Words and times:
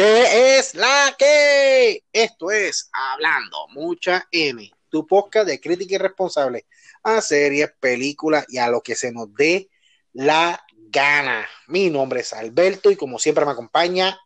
¿Qué 0.00 0.56
es 0.56 0.74
la 0.74 1.14
que? 1.18 2.04
Esto 2.10 2.50
es 2.50 2.88
Hablando 2.90 3.68
Mucha 3.74 4.26
M, 4.32 4.72
tu 4.88 5.06
podcast 5.06 5.46
de 5.46 5.60
crítica 5.60 5.96
irresponsable 5.96 6.64
a 7.02 7.20
series, 7.20 7.70
películas 7.78 8.46
y 8.48 8.56
a 8.56 8.70
lo 8.70 8.80
que 8.80 8.94
se 8.94 9.12
nos 9.12 9.34
dé 9.34 9.68
la 10.14 10.58
gana. 10.88 11.46
Mi 11.68 11.90
nombre 11.90 12.20
es 12.20 12.32
Alberto 12.32 12.90
y 12.90 12.96
como 12.96 13.18
siempre 13.18 13.44
me 13.44 13.50
acompaña 13.50 14.18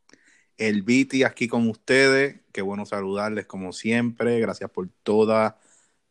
el 0.59 0.83
Viti 0.83 1.25
aquí 1.25 1.49
con 1.49 1.69
ustedes. 1.69 2.37
Qué 2.53 2.63
bueno 2.63 2.87
saludarles 2.87 3.47
como 3.47 3.73
siempre. 3.73 4.39
Gracias 4.39 4.71
por 4.71 4.89
toda, 5.03 5.59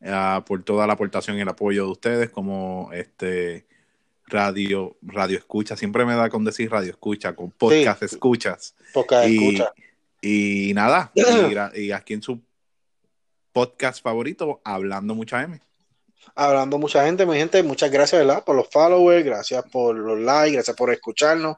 uh, 0.01 0.43
por 0.43 0.61
toda 0.65 0.87
la 0.87 0.93
aportación 0.93 1.37
y 1.37 1.41
el 1.41 1.47
apoyo 1.47 1.85
de 1.85 1.91
ustedes 1.93 2.29
como 2.31 2.89
este 2.91 3.65
radio, 4.27 4.95
radio 5.01 5.37
escucha. 5.37 5.75
Siempre 5.75 6.05
me 6.05 6.15
da 6.15 6.29
con 6.29 6.43
decir 6.43 6.71
radio 6.71 6.91
escucha, 6.91 7.35
con 7.35 7.51
podcast 7.51 7.99
sí. 7.99 8.05
escuchas. 8.05 8.75
Podcast 8.93 9.27
y, 9.27 9.37
escucha. 9.37 9.73
Y 10.21 10.71
nada, 10.73 11.11
y, 11.75 11.81
y 11.81 11.91
aquí 11.91 12.13
en 12.13 12.21
su 12.21 12.39
podcast 13.51 14.01
favorito, 14.03 14.61
Hablando 14.63 15.15
Mucha 15.15 15.43
M 15.43 15.59
hablando 16.35 16.77
mucha 16.77 17.05
gente, 17.05 17.25
mi 17.25 17.35
gente, 17.37 17.63
muchas 17.63 17.91
gracias, 17.91 18.25
¿verdad? 18.25 18.43
Por 18.43 18.55
los 18.55 18.69
followers, 18.69 19.25
gracias 19.25 19.63
por 19.71 19.95
los 19.95 20.19
likes, 20.19 20.53
gracias 20.53 20.75
por 20.75 20.91
escucharnos. 20.91 21.57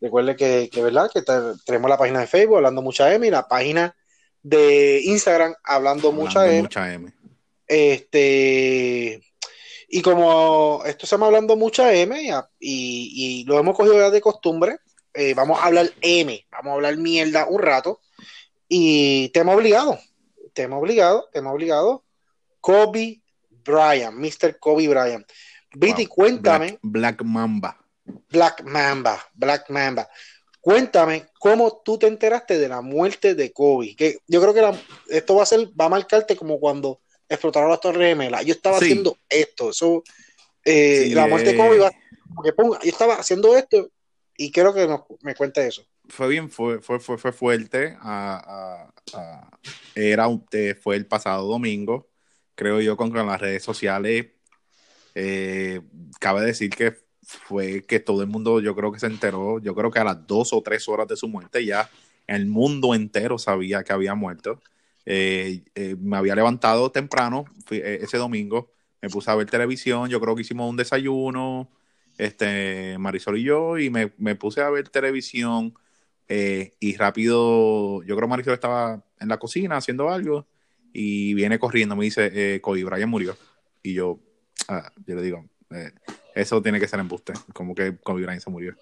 Recuerde 0.00 0.36
que, 0.36 0.68
que 0.70 0.82
¿verdad? 0.82 1.10
Que 1.12 1.22
tenemos 1.64 1.88
la 1.88 1.96
página 1.96 2.20
de 2.20 2.26
Facebook, 2.26 2.56
Hablando 2.56 2.82
Mucha 2.82 3.12
M, 3.14 3.26
y 3.26 3.30
la 3.30 3.48
página 3.48 3.94
de 4.42 5.00
Instagram, 5.04 5.54
Hablando, 5.64 6.08
hablando 6.08 6.12
Mucha, 6.12 6.46
M. 6.46 6.62
mucha 6.62 6.92
M. 6.92 7.12
Este, 7.66 9.22
y 9.88 10.02
como 10.02 10.82
esto 10.84 11.06
se 11.06 11.12
llama 11.12 11.26
Hablando 11.26 11.56
Mucha 11.56 11.92
M, 11.94 12.20
y, 12.20 12.30
y, 12.60 13.40
y 13.40 13.44
lo 13.44 13.58
hemos 13.58 13.76
cogido 13.76 13.98
ya 13.98 14.10
de 14.10 14.20
costumbre, 14.20 14.78
eh, 15.14 15.34
vamos 15.34 15.58
a 15.60 15.64
hablar 15.64 15.90
M, 16.00 16.46
vamos 16.50 16.70
a 16.70 16.74
hablar 16.74 16.96
mierda 16.96 17.46
un 17.46 17.62
rato, 17.62 18.00
y 18.68 19.28
tema 19.30 19.54
obligado, 19.54 19.98
tema 20.52 20.76
obligado, 20.76 21.28
tema 21.32 21.52
obligado, 21.52 22.04
Kobe 22.60 23.22
Bryant, 23.64 24.14
Mr. 24.14 24.58
Kobe 24.58 24.88
Bryant. 24.88 25.26
Viti, 25.74 26.06
wow. 26.06 26.14
cuéntame. 26.14 26.78
Black, 26.82 27.18
Black, 27.18 27.22
Mamba. 27.22 27.86
Black 28.30 28.62
Mamba, 28.64 29.20
Black 29.34 29.70
Mamba. 29.70 30.08
Cuéntame 30.60 31.26
cómo 31.38 31.80
tú 31.84 31.98
te 31.98 32.08
enteraste 32.08 32.58
de 32.58 32.68
la 32.68 32.80
muerte 32.80 33.34
de 33.34 33.52
Kobe. 33.52 33.94
Que 33.94 34.18
yo 34.26 34.40
creo 34.40 34.52
que 34.52 34.62
la, 34.62 34.76
esto 35.08 35.36
va 35.36 35.44
a 35.44 35.46
ser, 35.46 35.68
va 35.78 35.84
a 35.84 35.90
marcarte 35.90 36.34
como 36.34 36.58
cuando 36.58 37.00
explotaron 37.28 37.70
las 37.70 37.80
Torres 37.80 38.08
Gemelas. 38.08 38.44
Yo 38.44 38.52
estaba 38.52 38.78
sí. 38.78 38.86
haciendo 38.86 39.18
esto. 39.28 39.70
Eso, 39.70 40.02
eh, 40.64 41.04
sí, 41.04 41.14
la 41.14 41.26
muerte 41.26 41.50
eh... 41.50 41.52
de 41.52 41.58
Kobe 41.58 41.78
va, 41.78 41.92
ponga, 42.56 42.78
yo 42.82 42.90
estaba 42.90 43.14
haciendo 43.14 43.56
esto 43.56 43.90
y 44.36 44.50
quiero 44.52 44.74
que 44.74 44.86
nos, 44.86 45.02
me 45.22 45.34
cuente 45.34 45.66
eso. 45.66 45.86
Fue 46.08 46.28
bien, 46.28 46.50
fue, 46.50 46.80
fue, 46.80 47.00
fue, 47.00 47.18
fue 47.18 47.32
fuerte. 47.32 47.96
Era, 49.94 50.28
fue 50.82 50.96
el 50.96 51.06
pasado 51.06 51.46
domingo 51.46 52.08
creo 52.56 52.80
yo, 52.80 52.96
con, 52.96 53.12
con 53.12 53.24
las 53.24 53.40
redes 53.40 53.62
sociales. 53.62 54.26
Eh, 55.14 55.80
cabe 56.18 56.44
decir 56.44 56.70
que 56.70 56.96
fue 57.22 57.84
que 57.84 58.00
todo 58.00 58.22
el 58.22 58.28
mundo, 58.28 58.60
yo 58.60 58.74
creo 58.74 58.90
que 58.90 58.98
se 58.98 59.06
enteró, 59.06 59.60
yo 59.60 59.74
creo 59.74 59.90
que 59.90 60.00
a 60.00 60.04
las 60.04 60.26
dos 60.26 60.52
o 60.52 60.62
tres 60.62 60.88
horas 60.88 61.06
de 61.06 61.16
su 61.16 61.28
muerte 61.28 61.64
ya 61.64 61.88
el 62.26 62.46
mundo 62.46 62.94
entero 62.94 63.38
sabía 63.38 63.84
que 63.84 63.92
había 63.92 64.14
muerto. 64.16 64.60
Eh, 65.06 65.62
eh, 65.74 65.96
me 65.98 66.16
había 66.16 66.34
levantado 66.34 66.90
temprano 66.90 67.44
eh, 67.70 68.00
ese 68.02 68.18
domingo, 68.18 68.72
me 69.00 69.08
puse 69.08 69.30
a 69.30 69.36
ver 69.36 69.48
televisión, 69.48 70.10
yo 70.10 70.20
creo 70.20 70.34
que 70.34 70.42
hicimos 70.42 70.68
un 70.68 70.76
desayuno, 70.76 71.70
este, 72.18 72.98
Marisol 72.98 73.38
y 73.38 73.44
yo, 73.44 73.78
y 73.78 73.88
me, 73.88 74.12
me 74.18 74.34
puse 74.34 74.60
a 74.60 74.70
ver 74.70 74.88
televisión 74.88 75.74
y 76.28 76.96
rápido, 76.96 78.02
yo 78.02 78.16
creo 78.16 78.26
Marisol 78.28 78.54
estaba 78.54 79.04
en 79.20 79.28
la 79.28 79.38
cocina 79.38 79.76
haciendo 79.76 80.10
algo 80.10 80.46
y 80.98 81.34
viene 81.34 81.58
corriendo, 81.58 81.94
me 81.94 82.04
dice, 82.04 82.30
eh, 82.32 82.60
Kobe 82.62 82.82
Bryant 82.82 83.10
murió. 83.10 83.36
Y 83.82 83.92
yo, 83.92 84.18
ah, 84.68 84.90
yo 85.06 85.14
le 85.14 85.22
digo, 85.22 85.44
eh, 85.70 85.92
eso 86.34 86.62
tiene 86.62 86.80
que 86.80 86.88
ser 86.88 87.00
embuste, 87.00 87.34
como 87.52 87.74
que 87.74 87.98
Kobe 87.98 88.22
Bryant 88.22 88.42
se 88.42 88.50
murió. 88.50 88.74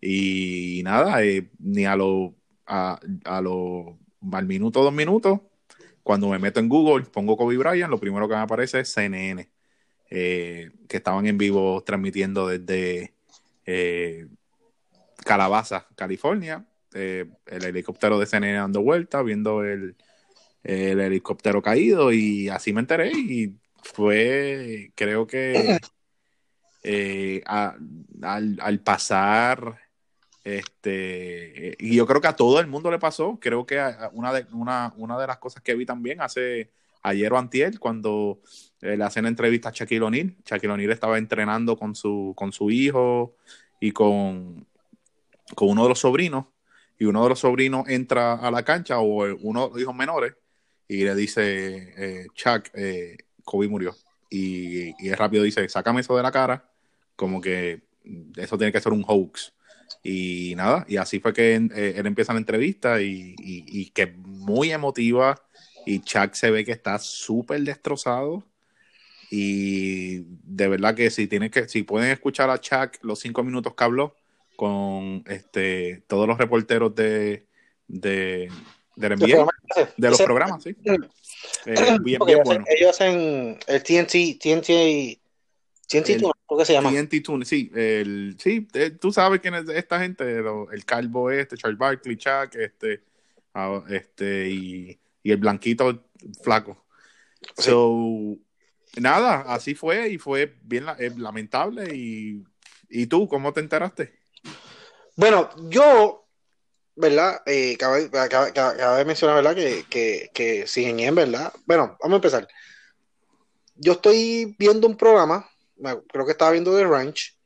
Y 0.00 0.80
nada, 0.82 1.22
eh, 1.22 1.50
ni 1.58 1.84
a 1.84 1.94
lo, 1.94 2.34
a, 2.66 2.98
a 3.24 3.40
lo, 3.42 3.98
al 4.32 4.46
minuto, 4.46 4.82
dos 4.82 4.94
minutos, 4.94 5.40
cuando 6.08 6.28
me 6.30 6.38
meto 6.38 6.58
en 6.58 6.70
Google, 6.70 7.04
pongo 7.04 7.36
Kobe 7.36 7.58
Bryant, 7.58 7.90
lo 7.90 8.00
primero 8.00 8.26
que 8.26 8.34
me 8.34 8.40
aparece 8.40 8.80
es 8.80 8.88
CNN, 8.88 9.46
eh, 10.08 10.70
que 10.88 10.96
estaban 10.96 11.26
en 11.26 11.36
vivo 11.36 11.82
transmitiendo 11.84 12.48
desde 12.48 13.12
Calabaza, 15.22 15.86
California, 15.94 16.64
el 16.94 17.36
helicóptero 17.46 18.18
de 18.18 18.24
CNN 18.24 18.56
dando 18.56 18.80
vuelta, 18.80 19.22
viendo 19.22 19.62
el 19.62 19.94
el 20.62 21.00
helicóptero 21.00 21.62
caído 21.62 22.12
y 22.12 22.48
así 22.48 22.72
me 22.72 22.80
enteré 22.80 23.10
y 23.12 23.54
fue, 23.82 24.92
creo 24.94 25.26
que 25.26 25.78
eh, 26.82 27.42
al, 27.46 28.80
pasar, 28.84 29.78
este, 30.44 31.76
y 31.78 31.96
yo 31.96 32.06
creo 32.06 32.20
que 32.20 32.28
a 32.28 32.36
todo 32.36 32.60
el 32.60 32.66
mundo 32.66 32.90
le 32.90 32.98
pasó, 32.98 33.38
creo 33.40 33.66
que 33.66 33.78
una 34.12 34.32
de, 34.32 34.46
una, 34.52 34.94
una 34.96 35.18
de 35.18 35.26
las 35.26 35.38
cosas 35.38 35.62
que 35.62 35.74
vi 35.74 35.84
también 35.84 36.20
hace 36.20 36.70
ayer 37.02 37.32
o 37.32 37.38
antier, 37.38 37.78
cuando 37.78 38.40
eh, 38.80 38.96
le 38.96 39.04
hacen 39.04 39.26
entrevista 39.26 39.68
a 39.68 39.72
Shaquille 39.72 40.02
O'Neal, 40.02 40.36
Shaquille 40.44 40.72
O'Neal 40.72 40.92
estaba 40.92 41.18
entrenando 41.18 41.76
con 41.76 41.94
su, 41.94 42.32
con 42.36 42.52
su 42.52 42.70
hijo 42.70 43.36
y 43.80 43.92
con, 43.92 44.66
con 45.54 45.70
uno 45.70 45.82
de 45.84 45.88
los 45.90 46.00
sobrinos, 46.00 46.46
y 46.98 47.04
uno 47.04 47.22
de 47.22 47.28
los 47.30 47.40
sobrinos 47.40 47.88
entra 47.88 48.34
a 48.34 48.50
la 48.50 48.64
cancha, 48.64 48.98
o 48.98 49.24
uno 49.40 49.64
de 49.64 49.70
los 49.70 49.80
hijos 49.80 49.94
menores, 49.94 50.34
y 50.88 51.04
le 51.04 51.14
dice, 51.14 51.94
eh, 51.96 52.26
Chuck, 52.34 52.70
eh, 52.74 53.16
Kobe 53.44 53.68
murió. 53.68 53.94
Y, 54.30 54.94
y 55.04 55.12
rápido 55.12 55.44
dice, 55.44 55.68
sácame 55.68 56.00
eso 56.00 56.16
de 56.16 56.22
la 56.22 56.32
cara, 56.32 56.70
como 57.16 57.40
que 57.40 57.82
eso 58.36 58.58
tiene 58.58 58.72
que 58.72 58.80
ser 58.80 58.92
un 58.92 59.04
hoax. 59.06 59.52
Y 60.02 60.54
nada, 60.56 60.84
y 60.88 60.96
así 60.96 61.20
fue 61.20 61.32
que 61.32 61.54
eh, 61.54 61.94
él 61.96 62.06
empieza 62.06 62.32
la 62.32 62.38
entrevista 62.38 63.00
y, 63.00 63.34
y, 63.38 63.64
y 63.80 63.90
que 63.90 64.06
muy 64.06 64.70
emotiva 64.72 65.40
y 65.86 66.00
Chuck 66.00 66.34
se 66.34 66.50
ve 66.50 66.64
que 66.64 66.72
está 66.72 66.98
súper 66.98 67.60
destrozado 67.62 68.44
y 69.30 70.18
de 70.44 70.68
verdad 70.68 70.94
que 70.94 71.10
si 71.10 71.26
tienen 71.26 71.50
que 71.50 71.68
si 71.68 71.82
pueden 71.82 72.10
escuchar 72.10 72.50
a 72.50 72.60
Chuck 72.60 72.96
los 73.02 73.18
cinco 73.18 73.42
minutos 73.42 73.74
que 73.74 73.84
habló 73.84 74.14
con 74.56 75.22
este 75.26 76.02
todos 76.06 76.26
los 76.26 76.38
reporteros 76.38 76.94
de, 76.94 77.46
de 77.86 78.50
del 78.96 79.16
NBA, 79.16 79.46
de 79.96 80.10
los 80.10 80.20
programas, 80.22 80.62
sí. 80.62 80.76
Eh, 81.66 81.98
bien, 82.02 82.20
bien 82.26 82.40
bueno. 82.44 82.64
Ellos 82.68 82.90
hacen 82.90 83.58
el 83.66 83.82
TNT, 83.82 84.38
TNT, 84.40 85.18
TNT 85.88 86.22
¿cómo 86.44 86.64
se 86.64 86.74
llama? 86.74 86.90
TNT 86.90 87.22
Tune, 87.22 87.44
sí, 87.44 87.70
el, 87.74 88.36
sí, 88.38 88.68
eh, 88.74 88.90
tú 88.90 89.10
sabes 89.10 89.40
quién 89.40 89.54
es 89.54 89.68
esta 89.70 89.98
gente, 90.00 90.38
el 90.38 90.84
calvo 90.84 91.30
este, 91.30 91.56
Charles 91.56 91.78
Barkley, 91.78 92.16
Chuck, 92.16 92.54
este, 92.54 93.02
uh, 93.54 93.82
este, 93.88 94.48
y, 94.48 95.00
y, 95.22 95.30
el 95.30 95.38
blanquito 95.38 96.04
flaco. 96.42 96.84
Sí. 97.56 97.70
So, 97.70 98.36
nada, 98.96 99.44
así 99.46 99.74
fue 99.74 100.10
y 100.10 100.18
fue 100.18 100.56
bien 100.62 100.86
eh, 100.98 101.10
lamentable 101.16 101.94
y, 101.94 102.44
y 102.90 103.06
tú, 103.06 103.26
¿cómo 103.26 103.54
te 103.54 103.60
enteraste? 103.60 104.12
Bueno, 105.16 105.48
yo 105.70 106.28
¿verdad? 106.98 107.42
Eh, 107.46 107.76
cabe, 107.78 108.10
cabe, 108.10 109.04
mencionar, 109.04 109.36
¿verdad? 109.36 109.54
Que, 109.54 109.84
que, 109.88 110.30
que 110.34 110.66
siguen 110.66 111.14
¿verdad? 111.14 111.52
Bueno, 111.64 111.96
vamos 112.02 112.14
a 112.14 112.16
empezar. 112.16 112.48
Yo 113.76 113.92
estoy 113.92 114.56
viendo 114.58 114.88
un 114.88 114.96
programa, 114.96 115.48
creo 116.08 116.26
que 116.26 116.32
estaba 116.32 116.52
viendo 116.52 116.76
The 116.76 116.84
Ranch, 116.84 117.38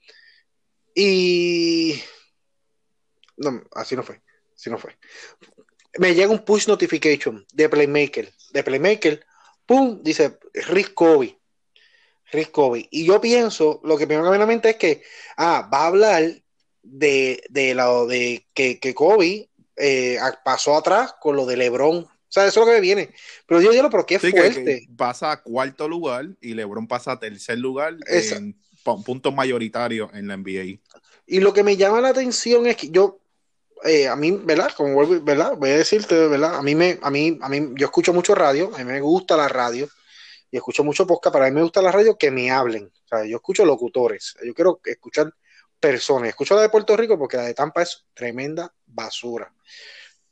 y... 0.94 2.02
No, 3.36 3.62
así 3.72 3.96
no 3.96 4.02
fue, 4.02 4.20
así 4.54 4.70
no 4.70 4.78
fue. 4.78 4.96
Me 5.98 6.14
llega 6.14 6.30
un 6.30 6.44
push 6.44 6.68
notification 6.68 7.46
de 7.52 7.68
Playmaker, 7.68 8.32
de 8.52 8.64
Playmaker, 8.64 9.26
¡pum! 9.66 10.02
Dice 10.02 10.38
Rick 10.52 10.94
Kobe. 10.94 11.38
Rick 12.30 12.50
Kobe. 12.50 12.88
Y 12.90 13.04
yo 13.04 13.20
pienso, 13.20 13.80
lo 13.84 13.98
que 13.98 14.06
me 14.06 14.14
viene 14.14 14.34
a 14.34 14.38
la 14.38 14.46
mente 14.46 14.70
es 14.70 14.76
que, 14.76 15.02
ah, 15.36 15.68
va 15.72 15.82
a 15.82 15.86
hablar 15.86 16.22
de, 16.82 17.42
de 17.50 17.74
lo 17.74 18.06
de 18.06 18.46
que, 18.54 18.80
que 18.80 18.94
Kobe 18.94 19.50
eh, 19.76 20.18
pasó 20.44 20.76
atrás 20.76 21.14
con 21.20 21.36
lo 21.36 21.46
de 21.46 21.56
LeBron. 21.56 22.08
O 22.32 22.34
sea, 22.34 22.46
eso 22.46 22.60
es 22.60 22.66
lo 22.66 22.72
que 22.72 22.78
me 22.78 22.80
viene. 22.80 23.10
Pero 23.46 23.60
yo 23.60 23.70
digo, 23.72 23.90
pero 23.90 24.06
qué 24.06 24.18
sí, 24.18 24.30
fuerte. 24.30 24.64
Que, 24.64 24.80
que 24.80 24.92
pasa 24.96 25.32
a 25.32 25.42
cuarto 25.42 25.86
lugar 25.86 26.24
y 26.40 26.54
LeBron 26.54 26.88
pasa 26.88 27.12
a 27.12 27.20
tercer 27.20 27.58
lugar 27.58 27.98
Esa. 28.06 28.36
en 28.36 28.58
puntos 29.04 29.34
mayoritarios 29.34 30.08
en 30.14 30.28
la 30.28 30.38
NBA. 30.38 30.80
Y 31.26 31.40
lo 31.40 31.52
que 31.52 31.62
me 31.62 31.76
llama 31.76 32.00
la 32.00 32.08
atención 32.08 32.66
es 32.66 32.78
que 32.78 32.88
yo, 32.88 33.20
eh, 33.84 34.08
a 34.08 34.16
mí, 34.16 34.30
¿verdad? 34.30 34.72
Como 34.74 34.94
vuelvo, 34.94 35.20
¿verdad? 35.22 35.58
Voy 35.58 35.68
a 35.68 35.76
decirte, 35.76 36.26
¿verdad? 36.26 36.54
A 36.54 36.62
mí, 36.62 36.74
me, 36.74 36.98
a 37.02 37.10
mí, 37.10 37.38
a 37.38 37.50
mí, 37.50 37.74
yo 37.76 37.84
escucho 37.84 38.14
mucho 38.14 38.34
radio, 38.34 38.74
a 38.74 38.78
mí 38.78 38.84
me 38.84 39.02
gusta 39.02 39.36
la 39.36 39.48
radio 39.48 39.86
y 40.50 40.56
escucho 40.56 40.82
mucho 40.82 41.06
podcast, 41.06 41.34
pero 41.34 41.44
a 41.44 41.48
mí 41.48 41.54
me 41.54 41.62
gusta 41.62 41.82
la 41.82 41.92
radio 41.92 42.16
que 42.16 42.30
me 42.30 42.50
hablen. 42.50 42.86
O 42.86 43.08
sea, 43.08 43.26
yo 43.26 43.36
escucho 43.36 43.66
locutores, 43.66 44.36
yo 44.42 44.54
quiero 44.54 44.80
escuchar 44.86 45.30
personas. 45.78 46.30
Escucho 46.30 46.54
la 46.54 46.62
de 46.62 46.70
Puerto 46.70 46.96
Rico 46.96 47.18
porque 47.18 47.36
la 47.36 47.42
de 47.42 47.52
Tampa 47.52 47.82
es 47.82 48.06
tremenda 48.14 48.72
basura. 48.86 49.52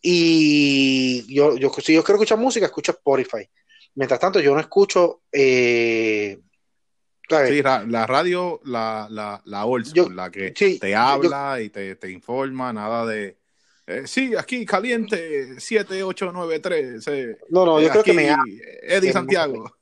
Y 0.02 1.32
yo, 1.32 1.56
yo, 1.56 1.70
si 1.82 1.94
yo 1.94 2.02
quiero 2.02 2.16
escuchar 2.16 2.38
música, 2.38 2.66
escucho 2.66 2.92
Spotify. 2.92 3.48
Mientras 3.94 4.20
tanto, 4.20 4.40
yo 4.40 4.54
no 4.54 4.60
escucho. 4.60 5.22
Eh, 5.30 6.38
sí, 7.28 7.62
la 7.62 8.06
radio, 8.06 8.60
la, 8.64 9.06
la, 9.10 9.40
la 9.44 9.64
old 9.66 9.86
la 10.14 10.30
que 10.30 10.52
te 10.52 10.94
habla 10.94 11.60
y 11.60 11.70
te, 11.70 11.96
te, 11.96 12.10
informa, 12.10 12.72
nada 12.72 13.04
de. 13.06 13.36
Eh, 13.86 14.02
sí, 14.06 14.34
aquí 14.36 14.64
caliente 14.64 15.60
7893. 15.60 17.06
Eh, 17.08 17.38
no, 17.50 17.66
no, 17.66 17.80
yo 17.80 17.88
creo 17.90 18.04
que 18.04 18.12
me 18.12 18.34
Eddie 18.82 19.12
Santiago. 19.12 19.76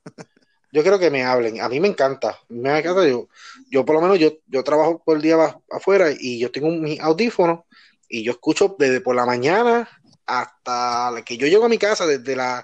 Yo 0.71 0.83
creo 0.83 0.99
que 0.99 1.09
me 1.09 1.23
hablen. 1.23 1.61
A 1.61 1.69
mí 1.69 1.79
me 1.79 1.87
encanta. 1.87 2.37
Me 2.49 2.77
encanta. 2.77 3.07
Yo, 3.07 3.27
yo 3.71 3.85
por 3.85 3.95
lo 3.95 4.01
menos, 4.01 4.19
yo, 4.19 4.33
yo 4.47 4.63
trabajo 4.63 5.01
por 5.03 5.15
el 5.15 5.23
día 5.23 5.59
afuera 5.71 6.09
y 6.11 6.39
yo 6.39 6.51
tengo 6.51 6.69
mi 6.69 6.99
audífono 6.99 7.65
y 8.07 8.23
yo 8.23 8.33
escucho 8.33 8.75
desde 8.77 9.01
por 9.01 9.15
la 9.15 9.25
mañana 9.25 9.87
hasta 10.29 11.23
que 11.25 11.37
yo 11.37 11.47
llego 11.47 11.65
a 11.65 11.69
mi 11.69 11.79
casa, 11.79 12.05
desde 12.05 12.35
las 12.35 12.63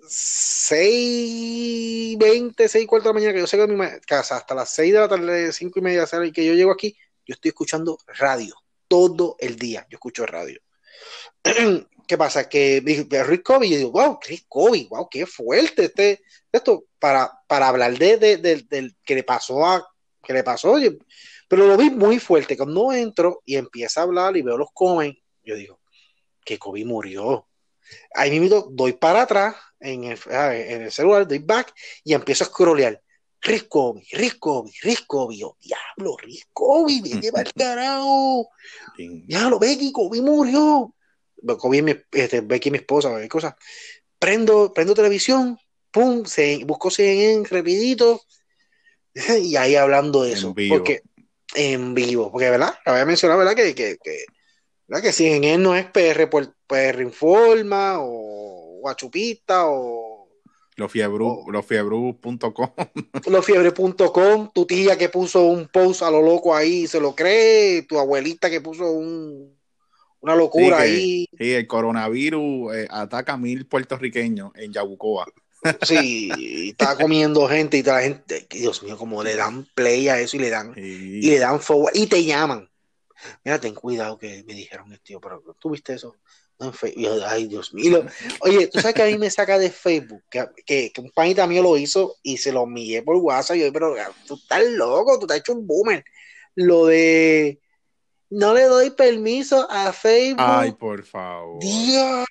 6.20, 0.00 2.54
6.40 2.56 3.02
de 3.02 3.08
la 3.08 3.12
mañana 3.12 3.34
que 3.34 3.40
yo 3.40 3.46
salgo 3.46 3.66
de 3.66 3.74
mi 3.74 3.84
casa, 4.06 4.36
hasta 4.36 4.54
las 4.54 4.70
6 4.70 4.94
de 4.94 4.98
la 4.98 5.08
tarde, 5.08 5.52
5 5.52 5.78
y 5.78 5.82
media 5.82 6.08
y 6.24 6.32
que 6.32 6.46
yo 6.46 6.54
llego 6.54 6.72
aquí, 6.72 6.96
yo 7.26 7.34
estoy 7.34 7.50
escuchando 7.50 7.98
radio 8.18 8.54
todo 8.88 9.36
el 9.38 9.56
día. 9.56 9.86
Yo 9.90 9.96
escucho 9.96 10.24
radio. 10.24 10.58
¿Qué 12.08 12.16
pasa? 12.16 12.48
Que 12.48 12.80
Rick 13.26 13.42
Kobe, 13.42 13.66
y 13.66 13.70
yo 13.70 13.76
digo, 13.76 13.92
wow, 13.92 14.18
Chris 14.18 14.46
Kobe, 14.48 14.86
wow, 14.88 15.06
qué 15.10 15.26
fuerte 15.26 15.84
este, 15.84 16.22
esto, 16.50 16.86
para, 16.98 17.30
para 17.46 17.68
hablar 17.68 17.98
de, 17.98 18.38
del 18.38 18.96
que 19.04 19.14
le 19.14 19.24
pasó 19.24 19.66
a, 19.66 19.86
que 20.24 20.32
le 20.32 20.42
pasó, 20.42 20.76
pero 21.46 21.66
lo 21.66 21.76
vi 21.76 21.90
muy 21.90 22.18
fuerte. 22.18 22.56
Cuando 22.56 22.94
entro 22.94 23.42
y 23.44 23.56
empieza 23.56 24.00
a 24.00 24.04
hablar 24.04 24.38
y 24.38 24.42
veo 24.42 24.56
los 24.56 24.70
comen, 24.72 25.18
yo 25.44 25.54
digo, 25.54 25.77
que 26.48 26.58
Kobe 26.58 26.82
murió. 26.84 27.46
Ahí 28.14 28.40
mismo 28.40 28.68
doy 28.70 28.94
para 28.94 29.22
atrás 29.22 29.54
en 29.78 30.04
el, 30.04 30.18
en 30.30 30.82
el 30.82 30.90
celular, 30.90 31.28
doy 31.28 31.40
back 31.40 31.74
y 32.04 32.14
empiezo 32.14 32.44
a 32.44 32.46
scrollear. 32.46 33.02
Rick 33.42 33.68
Kobe, 33.68 34.02
Rick 34.12 34.38
Kobe, 34.38 34.70
Rick 34.82 35.06
Kobe. 35.06 35.36
Yo, 35.36 35.56
diablo, 35.60 36.16
Rick 36.16 36.48
Kobe, 36.52 37.00
me 37.02 37.20
lleva 37.20 37.42
el 37.42 37.52
carajo. 37.52 38.48
Diablo, 38.96 39.58
Becky, 39.58 39.92
Kobe 39.92 40.22
murió. 40.22 40.94
Kobe, 41.58 41.82
mi, 41.82 41.94
este, 42.12 42.40
Becky, 42.40 42.70
mi 42.70 42.78
esposa, 42.78 43.16
qué 43.20 43.28
cosa. 43.28 43.56
Prendo, 44.18 44.72
prendo 44.72 44.94
televisión, 44.94 45.58
pum, 45.92 46.24
se, 46.24 46.64
busco 46.64 46.90
CNN 46.90 47.46
rapidito. 47.48 48.22
Y 49.42 49.56
ahí 49.56 49.76
hablando 49.76 50.22
de 50.22 50.32
eso. 50.32 50.48
En 50.48 50.54
vivo. 50.54 50.76
Porque, 50.76 51.02
en 51.54 51.94
vivo. 51.94 52.32
Porque, 52.32 52.50
¿verdad? 52.50 52.74
Había 52.84 53.04
mencionado, 53.04 53.38
¿verdad? 53.38 53.54
Que, 53.54 53.74
que, 53.74 53.98
que 54.02 54.24
¿verdad? 54.88 55.02
Que 55.02 55.12
CNN 55.12 55.62
no 55.62 55.76
es 55.76 55.84
PR, 55.86 56.28
PR 56.66 57.02
Informa 57.02 57.96
o 58.00 58.78
Guachupita 58.80 59.66
o. 59.66 60.28
Losfiebru.com. 60.76 62.70
Losfiebre.com, 63.26 64.50
tu 64.54 64.66
tía 64.66 64.96
que 64.96 65.08
puso 65.08 65.42
un 65.42 65.66
post 65.66 66.02
a 66.02 66.10
lo 66.10 66.22
loco 66.22 66.54
ahí 66.54 66.86
se 66.86 67.00
lo 67.00 67.16
cree, 67.16 67.82
tu 67.82 67.98
abuelita 67.98 68.48
que 68.48 68.60
puso 68.60 68.92
un, 68.92 69.58
una 70.20 70.36
locura 70.36 70.78
ahí. 70.78 71.26
Sí, 71.36 71.52
el 71.52 71.66
coronavirus 71.66 72.76
eh, 72.76 72.86
ataca 72.90 73.32
a 73.32 73.36
mil 73.36 73.66
puertorriqueños 73.66 74.52
en 74.54 74.72
Yabucoa. 74.72 75.26
Sí, 75.82 76.30
está 76.70 76.96
comiendo 76.96 77.48
gente 77.48 77.78
y 77.78 77.82
toda 77.82 77.96
la 77.96 78.02
gente, 78.02 78.46
Dios 78.48 78.80
mío, 78.84 78.96
como 78.96 79.24
le 79.24 79.34
dan 79.34 79.66
play 79.74 80.08
a 80.08 80.20
eso 80.20 80.36
y 80.36 80.40
le 80.40 80.50
dan, 80.50 80.72
y 80.76 81.20
le 81.20 81.38
dan 81.40 81.60
forward 81.60 81.96
y 81.96 82.06
te 82.06 82.24
llaman. 82.24 82.67
Mira, 83.44 83.58
ten 83.58 83.74
cuidado 83.74 84.18
que 84.18 84.44
me 84.46 84.54
dijeron, 84.54 84.96
tío, 85.02 85.20
pero 85.20 85.42
tú 85.58 85.70
viste 85.70 85.94
eso. 85.94 86.16
Ay, 87.28 87.46
Dios 87.46 87.72
mío. 87.72 88.04
Oye, 88.40 88.66
tú 88.66 88.80
sabes 88.80 88.94
que 88.94 89.02
a 89.02 89.06
mí 89.06 89.16
me 89.16 89.30
saca 89.30 89.58
de 89.58 89.70
Facebook 89.70 90.24
que, 90.28 90.46
que, 90.66 90.92
un 90.98 91.10
panita 91.10 91.46
mío 91.46 91.62
lo 91.62 91.76
hizo 91.76 92.16
y 92.22 92.36
se 92.36 92.50
lo 92.50 92.64
envié 92.64 93.02
por 93.02 93.16
WhatsApp. 93.16 93.56
Y 93.56 93.60
yo, 93.60 93.72
pero 93.72 93.94
tú 94.26 94.34
estás 94.34 94.64
loco, 94.64 95.18
tú 95.18 95.26
te 95.26 95.34
has 95.34 95.40
hecho 95.40 95.52
un 95.52 95.66
boomer. 95.66 96.04
Lo 96.56 96.86
de 96.86 97.60
no 98.30 98.54
le 98.54 98.64
doy 98.64 98.90
permiso 98.90 99.70
a 99.70 99.92
Facebook. 99.92 100.44
Ay, 100.44 100.72
por 100.72 101.04
favor. 101.04 101.60
Dios, 101.60 102.26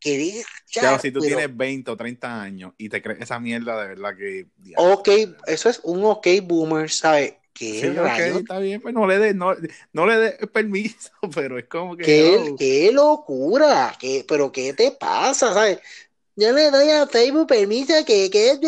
que 0.00 0.42
claro, 0.72 0.98
si 0.98 1.10
tú 1.10 1.20
tienes 1.20 1.54
20 1.54 1.90
o 1.90 1.96
30 1.96 2.42
años 2.42 2.72
y 2.78 2.88
te 2.88 3.02
crees 3.02 3.20
esa 3.20 3.38
mierda, 3.38 3.80
de 3.80 3.88
verdad 3.88 4.16
que. 4.16 4.46
Ok, 4.76 5.08
eso 5.46 5.68
es 5.68 5.80
un 5.84 6.04
ok 6.04 6.26
boomer, 6.42 6.90
¿sabes? 6.90 7.34
¿Qué 7.54 7.80
sí, 7.80 8.38
está 8.38 8.58
bien, 8.58 8.80
pues 8.80 8.92
no 8.92 9.06
le 9.06 9.16
dé 9.20 9.32
no, 9.32 9.54
no 9.92 10.06
le 10.06 10.16
dé 10.16 10.32
permiso, 10.52 11.10
pero 11.34 11.58
es 11.58 11.66
como 11.66 11.96
que. 11.96 12.04
¡Qué, 12.04 12.54
qué 12.58 12.90
locura! 12.92 13.94
¿Qué, 13.98 14.24
¿Pero 14.26 14.50
qué 14.50 14.72
te 14.72 14.90
pasa? 14.90 15.54
¿Sabes? 15.54 15.78
Yo 16.34 16.52
le 16.52 16.70
doy 16.72 16.90
a 16.90 17.06
Facebook 17.06 17.46
permiso 17.46 17.94
que. 18.04 18.28
que 18.28 18.58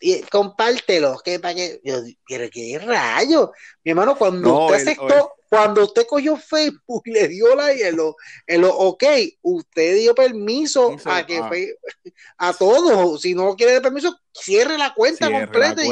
y, 0.00 0.20
compártelo, 0.22 1.16
que 1.24 1.38
para 1.38 1.54
que. 1.54 1.80
Yo, 1.84 2.00
pero 2.26 2.50
qué 2.50 2.76
rayo. 2.80 3.52
Mi 3.84 3.92
hermano, 3.92 4.18
cuando 4.18 4.66
usted 4.66 4.82
aceptó, 4.82 5.34
cuando 5.48 5.84
usted 5.84 6.04
cogió 6.08 6.36
Facebook 6.36 7.02
y 7.04 7.10
le 7.12 7.28
dio 7.28 7.54
like 7.54 7.86
en 7.86 7.96
lo, 7.96 8.16
en 8.48 8.62
lo 8.62 8.76
ok, 8.76 9.04
usted 9.42 9.96
dio 9.96 10.12
permiso 10.12 10.96
a 11.04 11.24
que 11.24 11.76
a 12.36 12.52
todos. 12.52 13.20
Si 13.20 13.32
no 13.34 13.54
quiere 13.54 13.74
dar 13.74 13.82
permiso, 13.82 14.18
cierre 14.32 14.76
la 14.76 14.92
cuenta 14.92 15.30
completa. 15.30 15.84
Y 15.84 15.90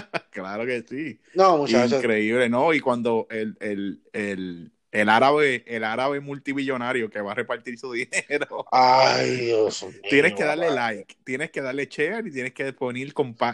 claro 0.30 0.66
que 0.66 0.82
sí. 0.82 1.20
No, 1.34 1.58
muchachos. 1.58 1.98
Increíble, 1.98 2.48
¿no? 2.48 2.72
Y 2.72 2.80
cuando 2.80 3.26
el, 3.30 3.56
el, 3.60 4.02
el, 4.12 4.72
el 4.90 5.08
árabe, 5.08 5.64
el 5.66 5.84
árabe 5.84 6.20
multimillonario 6.20 7.10
que 7.10 7.20
va 7.20 7.32
a 7.32 7.34
repartir 7.34 7.78
su 7.78 7.92
dinero. 7.92 8.66
Ay, 8.72 9.36
Dios 9.36 9.86
Tienes 10.08 10.34
que 10.34 10.44
darle 10.44 10.70
like, 10.70 11.16
tienes 11.24 11.50
que 11.50 11.60
darle 11.60 11.86
share 11.86 12.26
y 12.26 12.32
tienes 12.32 12.52
que 12.52 12.72
poner 12.72 13.12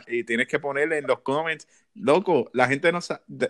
y 0.09 0.25
tienes 0.25 0.47
que 0.47 0.59
ponerle 0.59 0.99
en 0.99 1.07
los 1.07 1.21
comments, 1.21 1.67
loco, 1.95 2.51
la 2.53 2.69
gente 2.69 2.93
no 2.93 3.01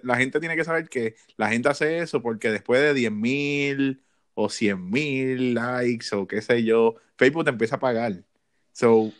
la 0.02 0.16
gente 0.16 0.40
tiene 0.40 0.56
que 0.56 0.64
saber 0.64 0.88
que 0.88 1.14
la 1.36 1.48
gente 1.48 1.68
hace 1.68 1.98
eso 1.98 2.22
porque 2.22 2.50
después 2.50 2.80
de 2.80 2.94
10 2.94 3.12
mil 3.12 4.02
o 4.34 4.48
100 4.48 4.90
mil 4.90 5.54
likes 5.54 6.14
o 6.14 6.26
qué 6.26 6.42
sé 6.42 6.64
yo, 6.64 6.96
Facebook 7.16 7.44
te 7.44 7.50
empieza 7.50 7.76
a 7.76 7.80
pagar. 7.80 8.24
So, 8.72 9.12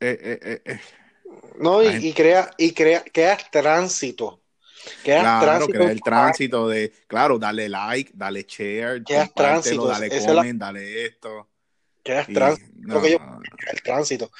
eh, 0.00 0.18
eh, 0.20 0.62
eh, 0.64 0.80
no, 1.58 1.82
y, 1.82 2.12
crea, 2.12 2.50
y 2.58 2.72
crea, 2.72 3.04
creas 3.12 3.50
tránsito. 3.50 4.42
Creas 5.02 5.42
claro, 5.42 5.66
crea 5.66 5.90
el 5.90 6.00
tránsito 6.00 6.68
de, 6.68 6.92
claro, 7.06 7.38
dale 7.38 7.68
like, 7.68 8.12
dale 8.14 8.44
share, 8.48 9.02
creas 9.02 9.32
tránsito, 9.34 9.86
dale 9.86 10.08
comment, 10.08 10.60
dale 10.60 11.06
esto. 11.06 11.48
Creas 12.02 12.26
tránsito. 12.28 13.02
el 13.72 13.82
tránsito. 13.82 14.30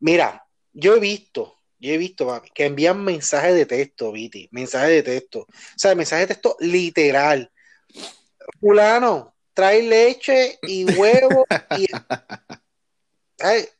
Mira, 0.00 0.46
yo 0.72 0.96
he 0.96 1.00
visto, 1.00 1.60
yo 1.78 1.92
he 1.92 1.98
visto 1.98 2.42
que 2.54 2.66
envían 2.66 3.02
mensajes 3.02 3.54
de 3.54 3.66
texto, 3.66 4.12
Viti, 4.12 4.48
mensajes 4.52 4.90
de 4.90 5.02
texto. 5.02 5.40
O 5.40 5.46
sea, 5.76 5.94
mensajes 5.94 6.28
de 6.28 6.34
texto 6.34 6.56
literal. 6.60 7.50
Fulano, 8.60 9.34
trae 9.54 9.82
leche 9.82 10.58
y 10.62 10.84
huevo 10.84 11.46
y... 11.78 11.86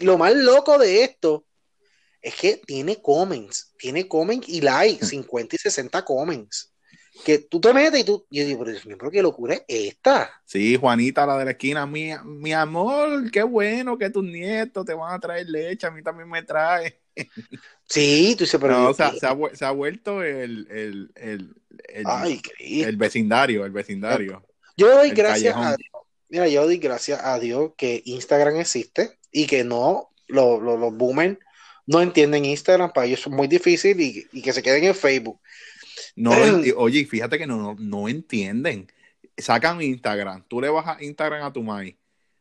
lo 0.00 0.18
más 0.18 0.34
loco 0.34 0.78
de 0.78 1.04
esto 1.04 1.45
es 2.22 2.34
que 2.34 2.60
tiene 2.66 3.00
comments, 3.00 3.74
tiene 3.78 4.08
comments 4.08 4.48
y 4.48 4.60
likes, 4.60 5.06
50 5.06 5.56
y 5.56 5.58
60 5.58 6.04
comments. 6.04 6.72
Que 7.24 7.38
tú 7.38 7.60
te 7.60 7.72
metes 7.72 8.00
y 8.00 8.04
tú, 8.04 8.26
yo 8.30 8.44
digo, 8.44 8.64
pero 8.64 8.78
Dios 8.78 9.10
qué 9.10 9.22
locura 9.22 9.54
es 9.54 9.64
esta. 9.68 10.30
Sí, 10.44 10.76
Juanita, 10.76 11.24
la 11.24 11.38
de 11.38 11.46
la 11.46 11.50
esquina, 11.52 11.86
mi, 11.86 12.10
mi 12.24 12.52
amor, 12.52 13.30
qué 13.30 13.42
bueno 13.42 13.96
que 13.96 14.10
tus 14.10 14.22
nietos 14.22 14.84
te 14.84 14.92
van 14.92 15.14
a 15.14 15.18
traer 15.18 15.48
leche, 15.48 15.86
a 15.86 15.90
mí 15.90 16.02
también 16.02 16.28
me 16.28 16.42
trae. 16.42 17.00
Sí, 17.88 18.34
tú 18.36 18.44
dices, 18.44 18.60
pero. 18.60 18.74
No, 18.74 18.90
o 18.90 18.94
sea, 18.94 19.12
se, 19.12 19.26
ha, 19.26 19.36
se, 19.54 19.64
ha, 19.64 19.70
vuelto 19.70 20.22
el, 20.22 20.66
el, 20.70 21.10
el, 21.14 21.54
el, 21.88 22.42
el 22.58 22.96
vecindario, 22.96 23.64
el 23.64 23.70
vecindario. 23.70 24.44
Yo 24.76 24.94
doy 24.94 25.10
gracias 25.10 25.56
a 25.56 25.76
Dios. 25.76 26.04
Mira, 26.28 26.48
yo 26.48 26.64
doy 26.64 26.78
gracias 26.78 27.20
a 27.22 27.38
Dios 27.38 27.72
que 27.76 28.02
Instagram 28.04 28.56
existe 28.56 29.18
y 29.30 29.46
que 29.46 29.64
no 29.64 30.10
los, 30.26 30.60
los, 30.60 30.78
los 30.78 30.94
boomers 30.96 31.38
no 31.86 32.02
entienden 32.02 32.44
Instagram, 32.44 32.92
para 32.92 33.06
ellos 33.06 33.20
es 33.20 33.28
muy 33.28 33.46
difícil 33.46 34.00
y, 34.00 34.42
que 34.42 34.52
se 34.52 34.62
queden 34.62 34.84
en 34.84 34.94
Facebook. 34.94 35.40
No, 36.14 36.30
oye, 36.76 37.06
fíjate 37.06 37.38
que 37.38 37.46
no, 37.46 37.76
no, 37.78 38.08
entienden. 38.08 38.90
Sacan 39.36 39.82
Instagram, 39.82 40.44
tú 40.48 40.60
le 40.60 40.68
vas 40.68 40.86
a 40.86 41.02
Instagram 41.02 41.44
a 41.44 41.52
tu 41.52 41.62
mai 41.62 41.96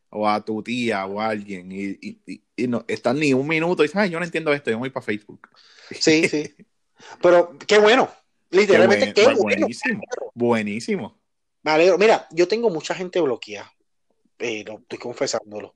o 0.10 0.28
a 0.28 0.44
tu 0.44 0.64
tía 0.64 1.06
o 1.06 1.20
a 1.20 1.28
alguien 1.28 1.70
y, 1.72 2.20
no 2.68 2.86
están 2.88 3.20
ni 3.20 3.34
un 3.34 3.48
minuto 3.48 3.84
y 3.84 3.88
dicen, 3.88 4.02
ay, 4.02 4.10
yo 4.10 4.20
no 4.20 4.25
entiendo 4.25 4.54
esto, 4.54 4.72
yo 4.72 4.80
voy 4.80 4.90
para 4.90 5.06
Facebook. 5.06 5.50
Sí, 5.92 6.28
sí. 6.28 6.56
Pero 7.22 7.56
qué 7.68 7.78
bueno. 7.78 8.10
Literalmente, 8.50 9.14
qué, 9.14 9.25
bueno, 9.25 9.42
buenísimo. 9.42 10.04
Buenísimo. 10.34 11.20
Me 11.62 11.72
alegro. 11.72 12.00
Mira, 12.00 12.28
yo 12.32 12.48
tengo 12.48 12.72
mucha 12.72 12.96
gente 12.96 13.22
bloqueada. 13.22 13.72
Eh, 14.40 14.66
estoy 14.68 14.98
confesándolo. 14.98 15.75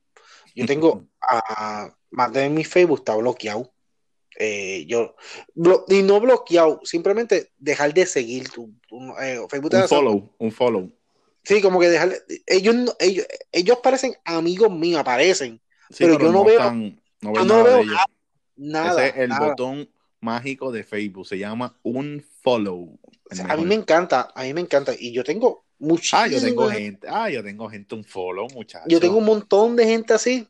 Yo 0.56 0.66
tengo 0.66 1.08
a, 1.22 1.96
más 2.12 2.32
de 2.34 2.50
mi 2.50 2.64
Facebook 2.64 3.00
está 3.00 3.16
bloqueado. 3.16 3.72
Eh, 4.38 4.86
yo 4.88 5.16
y 5.90 6.02
no 6.02 6.20
bloqueado, 6.22 6.80
simplemente 6.84 7.52
dejar 7.58 7.94
de 7.94 8.06
seguir 8.06 8.50
tu, 8.50 8.72
eh, 9.22 9.40
Facebook. 9.50 9.74
Un 9.74 9.88
follow, 9.88 10.34
un 10.38 10.52
follow. 10.52 10.92
Sí, 11.44 11.62
como 11.62 11.80
que 11.80 11.90
dejarle. 11.90 12.18
Ellos, 12.46 12.76
ellos, 13.00 13.26
ellos 13.52 13.80
parecen 13.82 14.16
amigos 14.24 14.72
míos, 14.72 15.00
aparecen. 15.02 15.60
Sí, 15.90 16.04
Pero 16.04 16.20
yo 16.20 16.32
no 16.32 16.44
veo- 16.46 16.60
están- 16.60 17.02
no 17.22 17.34
yo 17.34 17.40
ven 17.40 17.48
no 17.48 17.64
nada 17.64 17.78
veo. 17.78 17.98
Nada. 18.56 19.06
Ese 19.08 19.10
es 19.10 19.24
el 19.24 19.30
nada. 19.30 19.48
botón 19.50 19.90
mágico 20.22 20.72
de 20.72 20.84
Facebook. 20.84 21.26
Se 21.28 21.38
llama 21.38 21.78
un 21.84 22.24
follow. 22.42 22.98
O 23.32 23.36
sea, 23.36 23.46
a 23.46 23.58
mí 23.58 23.66
me 23.66 23.76
encanta, 23.76 24.32
a 24.36 24.44
mí 24.44 24.54
me 24.54 24.62
encanta. 24.62 24.94
Y 24.98 25.12
yo 25.12 25.24
tengo 25.24 25.66
muchísima 25.80 26.24
Ah, 26.24 26.28
yo 26.28 26.42
tengo 26.42 26.70
gente. 26.70 27.08
Ah, 27.10 27.30
yo 27.30 27.44
tengo 27.44 27.70
gente 27.70 27.96
un 27.96 28.04
follow, 28.04 28.48
muchachos. 28.54 28.88
Yo 28.90 29.00
tengo 29.00 29.18
un 29.18 29.26
montón 29.26 29.76
de 29.76 29.86
gente 29.86 30.14
así. 30.14 30.48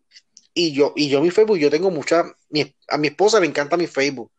Y 0.59 0.73
yo, 0.73 0.91
y 0.93 1.07
yo 1.07 1.21
mi 1.21 1.31
Facebook, 1.31 1.57
yo 1.57 1.69
tengo 1.69 1.89
mucha. 1.89 2.19
a 2.89 2.97
mi 2.97 3.07
esposa 3.07 3.39
le 3.39 3.45
encanta 3.45 3.77
mi 3.77 3.87
Facebook. 3.87 4.29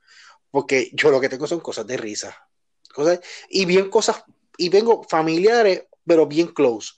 Porque 0.51 0.91
yo 0.93 1.11
lo 1.11 1.19
que 1.19 1.31
tengo 1.31 1.47
son 1.47 1.61
cosas 1.61 1.87
de 1.87 1.97
risa. 1.97 2.37
Cosas, 2.93 3.21
y 3.49 3.65
bien 3.65 3.89
cosas. 3.89 4.23
Y 4.59 4.69
vengo 4.69 5.03
familiares, 5.03 5.85
pero 6.05 6.27
bien 6.27 6.49
close. 6.49 6.93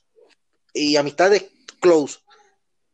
Y 0.74 0.96
amistades 0.96 1.44
close. 1.78 2.18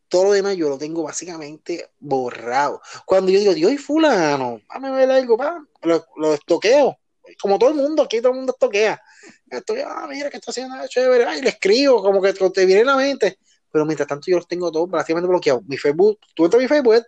Todo 0.08 0.25
lo 0.25 0.32
demás 0.32 0.54
yo 0.54 0.68
lo 0.68 0.76
tengo 0.76 1.02
básicamente 1.02 1.92
borrado. 1.99 2.82
Cuando 3.06 3.32
yo 3.32 3.38
digo, 3.38 3.54
Dios, 3.54 3.73
y 3.73 3.78
fulano, 3.78 4.61
dame 4.68 4.90
ver 4.90 5.11
algo, 5.11 5.38
pa, 5.38 5.64
lo, 5.80 6.04
lo 6.16 6.35
estoqueo. 6.35 6.99
Como 7.40 7.58
todo 7.58 7.70
el 7.70 7.76
mundo, 7.76 8.02
aquí 8.02 8.18
todo 8.18 8.32
el 8.32 8.37
mundo 8.37 8.52
estoquea. 8.52 9.00
Estoy, 9.49 9.80
ah, 9.80 10.06
mira 10.06 10.28
que 10.28 10.37
está 10.37 10.50
haciendo 10.50 10.75
ah, 10.75 10.87
chévere, 10.88 11.25
ay, 11.25 11.40
le 11.40 11.49
escribo, 11.49 12.02
como 12.02 12.20
que 12.20 12.35
te 12.35 12.66
viene 12.66 12.82
en 12.82 12.87
la 12.87 12.97
mente. 12.97 13.38
Pero 13.70 13.84
mientras 13.84 14.08
tanto 14.08 14.30
yo 14.30 14.37
los 14.37 14.48
tengo 14.48 14.72
todos 14.72 14.88
prácticamente 14.88 15.28
bloqueados. 15.28 15.62
Mi 15.66 15.76
Facebook, 15.76 16.18
tú 16.34 16.44
entras 16.44 16.60
a 16.60 16.62
mi 16.62 16.68
Facebook, 16.68 17.04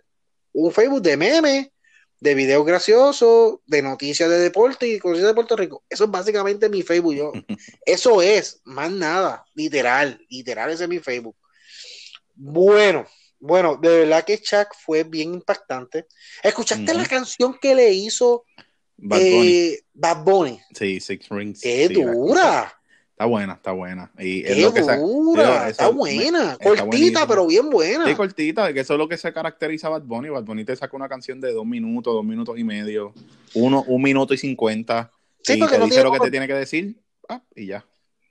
un 0.53 0.71
Facebook 0.71 1.01
de 1.01 1.17
memes, 1.17 1.67
de 2.19 2.35
videos 2.35 2.65
graciosos, 2.65 3.59
de 3.65 3.81
noticias 3.81 4.29
de 4.29 4.39
deporte 4.39 4.87
y 4.87 4.99
cosas 4.99 5.25
de 5.25 5.33
Puerto 5.33 5.55
Rico. 5.55 5.83
Eso 5.89 6.05
es 6.05 6.11
básicamente 6.11 6.69
mi 6.69 6.83
Facebook. 6.83 7.15
Yo, 7.15 7.31
eso 7.85 8.21
es, 8.21 8.61
más 8.63 8.91
nada, 8.91 9.43
literal, 9.55 10.23
literal, 10.29 10.69
ese 10.69 10.83
es 10.83 10.89
mi 10.89 10.99
Facebook. 10.99 11.35
Bueno, 12.35 13.07
bueno, 13.39 13.75
de 13.75 14.01
verdad 14.01 14.23
que 14.23 14.37
Chuck 14.37 14.67
fue 14.79 15.03
bien 15.03 15.33
impactante. 15.33 16.05
¿Escuchaste 16.43 16.93
la 16.93 17.05
canción 17.07 17.57
que 17.59 17.73
le 17.73 17.91
hizo 17.91 18.45
Bad 18.97 19.19
Bunny. 19.19 19.47
eh, 19.47 19.79
Bad 19.93 20.23
Bunny? 20.23 20.61
Sí, 20.77 20.99
Six 20.99 21.27
Rings. 21.29 21.61
¡Qué 21.61 21.87
sí, 21.87 21.95
dura! 21.95 22.80
Está 23.21 23.29
buena, 23.29 23.53
está 23.53 23.71
buena. 23.71 24.11
Y 24.17 24.43
es 24.43 24.55
¡Qué 24.55 24.61
lo 24.63 24.73
que 24.73 24.81
dura! 24.81 25.43
eso 25.59 25.67
está 25.69 25.87
me- 25.91 25.93
buena, 25.93 26.53
está 26.53 26.63
cortita, 26.65 26.85
buenísimo. 26.85 27.27
pero 27.27 27.45
bien 27.45 27.69
buena. 27.69 28.07
Sí, 28.07 28.15
cortita, 28.15 28.73
que 28.73 28.79
eso 28.79 28.93
es 28.93 28.97
lo 28.97 29.07
que 29.07 29.15
se 29.15 29.31
caracteriza 29.31 29.85
a 29.87 29.89
Bad 29.91 30.01
Bunny. 30.05 30.29
Bad 30.29 30.43
Bunny 30.43 30.65
te 30.65 30.75
saca 30.75 30.97
una 30.97 31.07
canción 31.07 31.39
de 31.39 31.53
dos 31.53 31.63
minutos, 31.63 32.15
dos 32.15 32.25
minutos 32.25 32.57
y 32.57 32.63
medio, 32.63 33.13
uno, 33.53 33.83
un 33.87 34.01
minuto 34.01 34.33
y 34.33 34.39
cincuenta, 34.39 35.11
Sí, 35.43 35.53
y 35.53 35.57
porque 35.57 35.73
te 35.75 35.79
no 35.79 35.85
dice 35.85 35.97
tiene 35.97 36.03
lo 36.05 36.11
que 36.13 36.17
coro. 36.17 36.27
te 36.27 36.31
tiene 36.31 36.47
que 36.47 36.53
decir, 36.55 36.99
ah, 37.29 37.43
y 37.55 37.67
ya. 37.67 37.85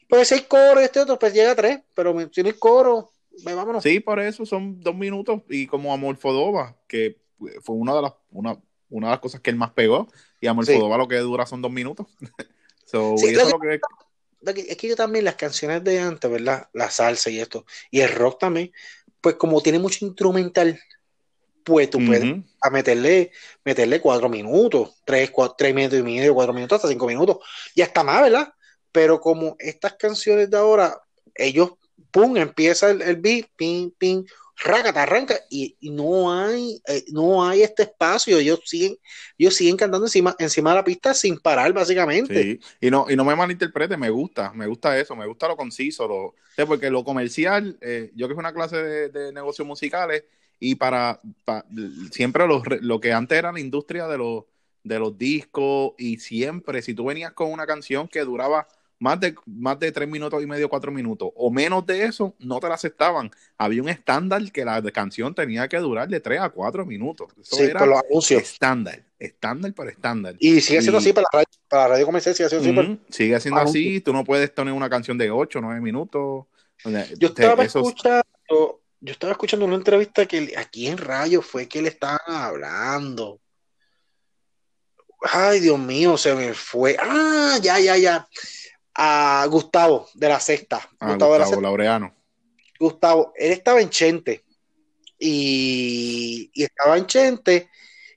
Puede 0.09 0.25
ser 0.25 0.49
coro 0.49 0.81
este 0.81 0.99
otro, 0.99 1.21
pues 1.21 1.33
llega 1.35 1.53
a 1.53 1.55
tres, 1.55 1.79
pero 1.95 2.13
me 2.13 2.27
tiene 2.27 2.49
el 2.49 2.59
coro, 2.59 3.13
ve, 3.45 3.55
vámonos. 3.55 3.85
Sí, 3.85 4.01
por 4.01 4.19
eso 4.19 4.45
son 4.45 4.81
dos 4.81 4.97
minutos, 4.97 5.43
y 5.49 5.69
como 5.69 5.93
Amorfodova, 5.95 6.75
que 6.89 7.17
fue 7.63 7.77
una 7.77 7.95
de 7.95 8.03
las, 8.03 8.13
una, 8.33 8.57
una 8.89 9.07
de 9.07 9.11
las 9.13 9.21
cosas 9.21 9.41
que 9.41 9.51
él 9.51 9.57
más 9.57 9.71
pegó, 9.71 10.09
y 10.41 10.49
Amorfodova 10.49 10.99
lo 10.99 11.07
que 11.07 11.19
dura 11.19 11.47
son 11.47 11.63
dos 11.63 11.71
minutos. 11.71 12.09
so, 12.87 13.17
Sí, 13.19 13.27
y 13.27 13.31
eso 13.35 13.43
es 13.47 13.53
lo 13.53 13.61
que 13.61 13.67
Lo 13.69 13.73
que- 13.75 13.81
Es 14.45 14.77
que 14.77 14.89
yo 14.89 14.97
también 14.97 15.25
las 15.25 15.37
canciones 15.37 15.85
de 15.85 16.01
antes, 16.01 16.31
¿verdad? 16.31 16.69
La 16.73 16.91
salsa 16.91 17.31
y 17.31 17.41
esto, 17.41 17.67
y 17.91 18.01
el 18.01 18.11
rock 18.11 18.41
también, 18.41 18.73
pues 19.21 19.35
como 19.37 19.61
tiene 19.61 19.79
mucho 19.79 20.05
instrumental, 20.05 20.81
pues 21.65 21.91
tú 21.91 22.05
puedes 22.05 22.25
a 22.63 22.71
meterle, 22.71 23.31
meterle 23.65 24.01
cuatro 24.01 24.29
minutos, 24.29 24.97
tres, 25.05 25.31
cuatro, 25.31 25.57
tres 25.59 25.75
minutos 25.75 25.99
y 25.99 26.03
medio, 26.03 26.35
cuatro 26.35 26.55
minutos, 26.55 26.77
hasta 26.77 26.89
cinco 26.89 27.07
minutos, 27.07 27.39
y 27.75 27.83
hasta 27.83 28.03
más, 28.03 28.23
¿verdad? 28.23 28.53
Pero 28.93 29.21
como 29.21 29.57
estas 29.59 29.95
canciones 29.95 30.51
de 30.51 30.57
ahora, 30.57 31.01
ellos, 31.35 31.73
pum, 32.11 32.37
empieza 32.37 32.91
el, 32.91 33.03
el 33.03 33.17
beat, 33.17 33.47
ping, 33.57 33.91
ping, 33.97 34.25
rácata, 34.63 35.03
arranca, 35.03 35.35
y, 35.49 35.77
no 35.81 36.33
hay, 36.33 36.81
eh, 36.87 37.05
no 37.13 37.47
hay 37.47 37.63
este 37.63 37.85
espacio, 37.85 38.39
ellos 38.39 38.61
siguen, 38.65 38.97
ellos 39.39 39.55
siguen 39.55 39.77
cantando 39.77 40.07
encima, 40.07 40.37
encima 40.39 40.71
de 40.71 40.77
la 40.77 40.85
pista 40.85 41.15
sin 41.15 41.39
parar, 41.39 41.73
básicamente. 41.73 42.61
Y 42.81 42.91
no, 42.91 43.07
y 43.09 43.17
no 43.17 43.25
me 43.25 43.35
malinterprete, 43.35 43.97
me 43.97 44.11
gusta, 44.11 44.53
me 44.53 44.67
gusta 44.67 44.99
eso, 44.99 45.17
me 45.17 45.27
gusta 45.27 45.49
lo 45.49 45.57
conciso, 45.57 46.07
lo, 46.07 46.35
porque 46.67 46.91
lo 46.91 47.05
comercial, 47.05 47.79
eh, 47.81 48.13
yo 48.15 48.29
que 48.29 48.35
a 48.35 48.37
una 48.37 48.53
clase 48.53 48.77
de, 48.77 49.09
de 49.09 49.33
negocios 49.33 49.67
musicales 49.67 50.25
y 50.59 50.75
para, 50.75 51.21
pa- 51.45 51.65
siempre 52.11 52.47
los 52.47 52.63
lo 52.83 53.01
que 53.01 53.13
antes 53.13 53.39
era 53.39 53.53
la 53.53 53.61
industria 53.61 54.07
de 54.09 54.19
los, 54.19 54.45
de 54.83 54.99
los 54.99 55.17
discos 55.17 55.93
y 55.99 56.19
siempre 56.19 56.83
si 56.83 56.95
tú 56.95 57.07
venías 57.07 57.33
con 57.33 57.51
una 57.51 57.67
canción 57.67 58.09
que 58.09 58.21
duraba 58.21 58.67
más 59.01 59.19
de, 59.19 59.35
más 59.47 59.79
de 59.81 59.91
tres 59.91 60.07
minutos 60.09 60.41
y 60.43 60.47
medio, 60.47 60.69
cuatro 60.69 60.93
minutos 60.93 61.31
o 61.35 61.51
menos 61.51 61.85
de 61.87 62.05
eso, 62.05 62.35
no 62.39 62.61
te 62.61 62.69
la 62.69 62.75
aceptaban. 62.75 63.31
Había 63.59 63.83
un 63.83 63.89
estándar 63.89 64.43
que 64.53 64.65
la 64.65 64.81
canción 64.93 65.35
tenía 65.35 65.67
que 65.69 65.79
durar 65.79 66.07
de 66.07 66.21
tres 66.21 66.39
a 66.41 66.51
cuatro 66.51 66.85
minutos. 66.87 67.29
Eso 67.41 67.57
Sí, 67.57 67.63
era 67.63 67.85
los 67.87 67.99
anuncios. 68.09 68.43
estándar, 68.43 69.03
estándar 69.19 69.73
por 69.73 69.89
estándar. 69.89 70.37
Y 70.39 70.61
sigue 70.61 70.83
siendo 70.83 70.99
Y- 70.99 71.03
así 71.03 71.13
para 71.15 71.27
la 71.33 71.39
radio, 71.39 71.47
para 71.69 71.83
la 71.85 71.89
radio 71.89 72.07
comercial, 72.07 72.35
sigue 72.37 72.49
siendo 72.51 72.81
así. 72.83 73.01
Sigue 73.09 73.41
siendo 73.41 73.61
Anuncio. 73.61 73.81
así, 73.81 74.01
tú 74.03 74.13
no 74.13 74.23
puedes 74.23 74.55
tener 74.55 74.73
una 74.75 74.91
canción 74.91 75.17
de 75.19 75.31
8 75.31 75.61
9 75.63 75.81
minutos. 75.81 76.21
O 76.85 76.91
sea, 76.91 77.07
Yo 77.19 77.33
te- 77.33 77.43
estaba 77.43 77.65
escuchando, 77.65 78.23
yo 79.01 79.13
estaba 79.13 79.33
escuchando 79.33 79.65
una 79.65 79.77
entrevista 79.77 80.27
que 80.27 80.53
aquí 80.59 80.89
en 80.89 80.99
Radio 80.99 81.41
fue 81.41 81.67
que 81.67 81.81
le 81.81 81.89
estaban 81.89 82.21
hablando. 82.27 83.41
Ay, 85.23 85.61
Dios 85.61 85.79
mío, 85.79 86.17
se 86.17 86.35
me 86.35 86.55
fue. 86.55 86.97
Ah, 86.99 87.59
ya, 87.63 87.79
ya, 87.79 87.97
ya. 87.99 88.27
A 88.95 89.47
Gustavo 89.49 90.09
de 90.15 90.29
la 90.29 90.41
Sexta. 90.41 90.89
ah, 90.99 91.09
Gustavo 91.09 91.33
de 91.35 91.39
la 91.39 91.47
Sexta. 91.47 91.63
Laureano. 91.63 92.15
Gustavo, 92.79 93.33
él 93.37 93.53
estaba 93.53 93.81
en 93.81 93.91
Chente. 93.91 94.45
Y, 95.19 96.51
y 96.55 96.63
estaba 96.65 96.97
en 96.97 97.07
Chente. 97.07 97.71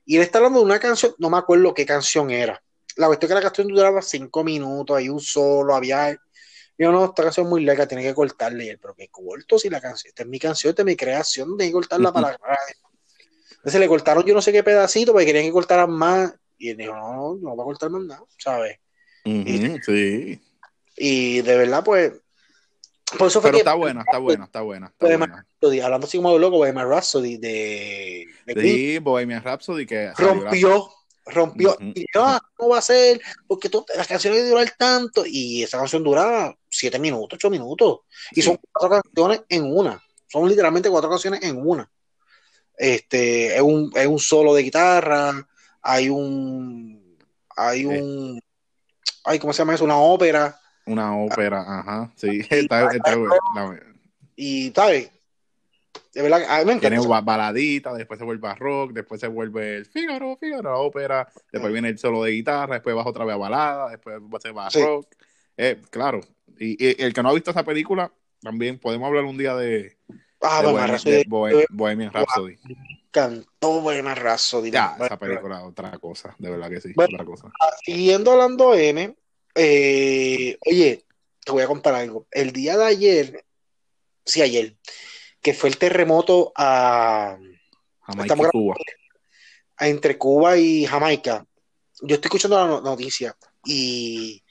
Y 0.06 0.16
él 0.16 0.22
está 0.22 0.38
hablando 0.38 0.60
de 0.60 0.64
una 0.64 0.78
canción, 0.78 1.14
no 1.18 1.30
me 1.30 1.38
acuerdo 1.38 1.74
qué 1.74 1.86
canción 1.86 2.30
era. 2.30 2.62
La 2.96 3.06
cuestión 3.06 3.28
es 3.28 3.30
que 3.30 3.34
la 3.34 3.48
canción 3.48 3.68
duraba 3.68 4.02
cinco 4.02 4.44
minutos, 4.44 4.96
hay 4.96 5.08
un 5.08 5.20
solo, 5.20 5.74
había. 5.74 6.16
Yo 6.76 6.92
no, 6.92 7.04
esta 7.06 7.22
canción 7.22 7.46
es 7.46 7.50
muy 7.50 7.64
larga, 7.64 7.86
tiene 7.86 8.02
que 8.02 8.14
cortarle. 8.14 8.64
Y 8.64 8.68
él, 8.68 8.78
pero 8.78 8.94
que 8.94 9.08
corto 9.08 9.58
si 9.58 9.70
la 9.70 9.80
canción, 9.80 10.10
esta 10.10 10.22
es 10.22 10.28
mi 10.28 10.38
canción, 10.38 10.70
esta 10.70 10.82
es 10.82 10.86
mi 10.86 10.96
creación, 10.96 11.56
tengo 11.56 11.68
que 11.68 11.72
cortarla 11.72 12.12
para 12.12 12.30
la 12.32 12.36
radio. 12.38 12.76
Entonces 13.56 13.80
le 13.80 13.88
cortaron 13.88 14.24
yo 14.24 14.34
no 14.34 14.42
sé 14.42 14.52
qué 14.52 14.62
pedacito, 14.62 15.12
porque 15.12 15.26
querían 15.26 15.44
que 15.44 15.52
cortaran 15.52 15.90
más. 15.90 16.34
Y 16.58 16.70
él 16.70 16.76
dijo, 16.76 16.94
no, 16.94 17.12
no, 17.12 17.38
no 17.40 17.56
va 17.56 17.64
a 17.64 17.66
cortar 17.66 17.90
más 17.90 18.02
nada, 18.02 18.24
¿sabes? 18.38 18.78
Sí. 19.84 20.40
Y 20.96 21.40
de 21.42 21.56
verdad, 21.56 21.82
pues. 21.84 22.12
Por 23.18 23.28
eso 23.28 23.40
fue 23.40 23.50
Pero 23.50 23.58
que 23.58 23.60
está 23.60 23.74
buena, 23.74 24.00
está 24.00 24.18
buena, 24.18 24.44
está 24.46 24.60
buena. 24.62 24.86
Está 24.86 25.06
buena. 25.06 25.26
Rhapsody, 25.60 25.80
hablando 25.80 26.06
así 26.06 26.16
como 26.16 26.32
de 26.32 26.38
loco, 26.40 26.56
Bohemian 26.56 26.88
Rhapsody 26.88 27.36
de, 27.36 28.26
de 28.46 28.62
Sí, 28.62 28.98
Bohemian 28.98 29.42
Rhapsody 29.42 29.86
que 29.86 30.10
rompió, 30.16 30.90
rompió. 31.26 31.76
Y 31.94 32.06
yo, 32.12 32.24
ah, 32.24 32.40
¿cómo 32.56 32.70
va 32.70 32.78
a 32.78 32.82
ser? 32.82 33.20
Porque 33.46 33.68
tú- 33.68 33.84
las 33.94 34.08
canciones 34.08 34.48
durar 34.48 34.68
tanto. 34.76 35.24
Y 35.26 35.62
esa 35.62 35.78
canción 35.78 36.02
dura 36.02 36.56
siete 36.68 36.98
minutos, 36.98 37.36
ocho 37.36 37.50
minutos. 37.50 38.00
Y 38.32 38.36
Sí. 38.36 38.42
son 38.42 38.58
cuatro 38.72 39.00
canciones 39.02 39.42
en 39.48 39.64
una. 39.64 40.02
Son 40.26 40.48
literalmente 40.48 40.90
cuatro 40.90 41.10
canciones 41.10 41.42
en 41.44 41.56
una. 41.64 41.88
Este, 42.76 43.54
es 43.54 43.62
un, 43.62 43.92
es 43.94 44.06
un 44.06 44.18
solo 44.18 44.52
de 44.54 44.62
guitarra, 44.62 45.46
hay 45.80 46.08
un, 46.08 47.16
hay 47.54 47.84
un, 47.84 48.40
ay, 49.24 49.38
¿cómo 49.38 49.52
se 49.52 49.58
llama 49.58 49.74
eso? 49.74 49.84
Una 49.84 49.98
ópera. 49.98 50.58
Una 50.86 51.16
ópera, 51.16 51.60
ajá. 51.60 52.12
Sí, 52.16 52.40
está, 52.50 52.88
está 52.94 53.16
buena. 53.16 53.36
La- 53.54 53.80
Y, 54.36 54.70
¿sabes? 54.74 55.10
De 56.12 56.22
verdad, 56.22 56.38
que 56.38 56.44
a 56.46 56.58
mí 56.58 56.64
me 56.66 56.72
encanta. 56.72 56.88
Tiene 57.00 57.20
baladita, 57.22 57.92
después 57.94 58.18
se 58.18 58.24
vuelve 58.24 58.48
a 58.48 58.54
rock, 58.54 58.92
después 58.92 59.20
se 59.20 59.26
vuelve 59.26 59.76
el 59.78 59.86
Fígaro, 59.86 60.36
Fígaro, 60.36 60.80
ópera, 60.80 61.28
después 61.52 61.72
viene 61.72 61.88
el 61.88 61.98
solo 61.98 62.22
de 62.22 62.30
guitarra, 62.32 62.74
después 62.74 62.94
vas 62.94 63.06
otra 63.06 63.24
vez 63.24 63.34
a 63.34 63.38
balada, 63.38 63.90
después 63.90 64.20
se 64.40 64.52
va 64.52 64.66
a 64.66 64.70
Sí. 64.70 64.80
rock. 64.82 65.06
Eh, 65.56 65.80
claro, 65.90 66.20
y, 66.58 66.76
y 66.84 67.02
el 67.02 67.12
que 67.12 67.22
no 67.22 67.30
ha 67.30 67.34
visto 67.34 67.50
esa 67.50 67.64
película, 67.64 68.12
también 68.40 68.78
podemos 68.78 69.06
hablar 69.08 69.24
un 69.24 69.36
día 69.38 69.56
de, 69.56 69.96
Ah, 70.40 70.60
de 70.62 70.66
Bohemian 70.66 70.72
Bohemian, 70.72 70.88
Rhapsody, 70.90 71.16
de 71.16 71.24
Bohe- 71.26 71.66
Bohemian 71.70 72.12
Rhapsody. 72.12 72.58
cantó 73.10 73.80
Bohemian 73.80 74.16
Rhapsody. 74.16 74.70
Ya, 74.70 74.96
esa 75.00 75.18
película, 75.18 75.64
otra 75.64 75.98
cosa, 75.98 76.34
de 76.38 76.50
verdad 76.50 76.68
que 76.70 76.80
sí, 76.80 76.92
Bueno. 76.94 77.14
otra 77.14 77.24
cosa. 77.24 77.52
Siguiendo 77.84 78.32
hablando 78.32 78.74
M, 78.74 79.16
eh, 79.54 80.56
oye, 80.66 81.04
te 81.44 81.52
voy 81.52 81.62
a 81.62 81.66
contar 81.66 81.94
algo. 81.94 82.26
El 82.30 82.52
día 82.52 82.76
de 82.76 82.84
ayer, 82.84 83.44
sí, 84.24 84.42
ayer, 84.42 84.76
que 85.40 85.54
fue 85.54 85.68
el 85.68 85.76
terremoto 85.78 86.52
a, 86.56 87.36
Jamaica 88.02 88.50
Cuba. 88.50 88.74
a 89.76 89.88
entre 89.88 90.16
Cuba 90.18 90.56
y 90.56 90.86
Jamaica. 90.86 91.46
Yo 92.02 92.14
estoy 92.16 92.28
escuchando 92.28 92.56
la 92.58 92.66
no- 92.66 92.80
noticia 92.80 93.36
y, 93.64 94.42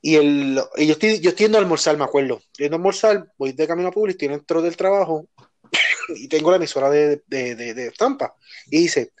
y, 0.00 0.16
el, 0.16 0.60
y 0.76 0.86
yo, 0.86 0.92
estoy, 0.92 1.20
yo 1.20 1.30
estoy 1.30 1.44
yendo 1.44 1.58
a 1.58 1.60
almorzar, 1.60 1.96
me 1.96 2.04
acuerdo. 2.04 2.36
Estoy 2.38 2.64
yendo 2.64 2.76
a 2.76 2.78
almorzar, 2.78 3.32
voy 3.38 3.52
de 3.52 3.66
camino 3.66 3.88
a 3.88 3.92
público, 3.92 4.16
estoy 4.16 4.28
dentro 4.28 4.62
del 4.62 4.76
trabajo 4.76 5.26
y 6.16 6.28
tengo 6.28 6.50
la 6.50 6.56
emisora 6.56 6.90
de, 6.90 7.22
de, 7.26 7.54
de, 7.54 7.74
de 7.74 7.90
Tampa 7.92 8.34
y 8.66 8.80
dice, 8.80 9.12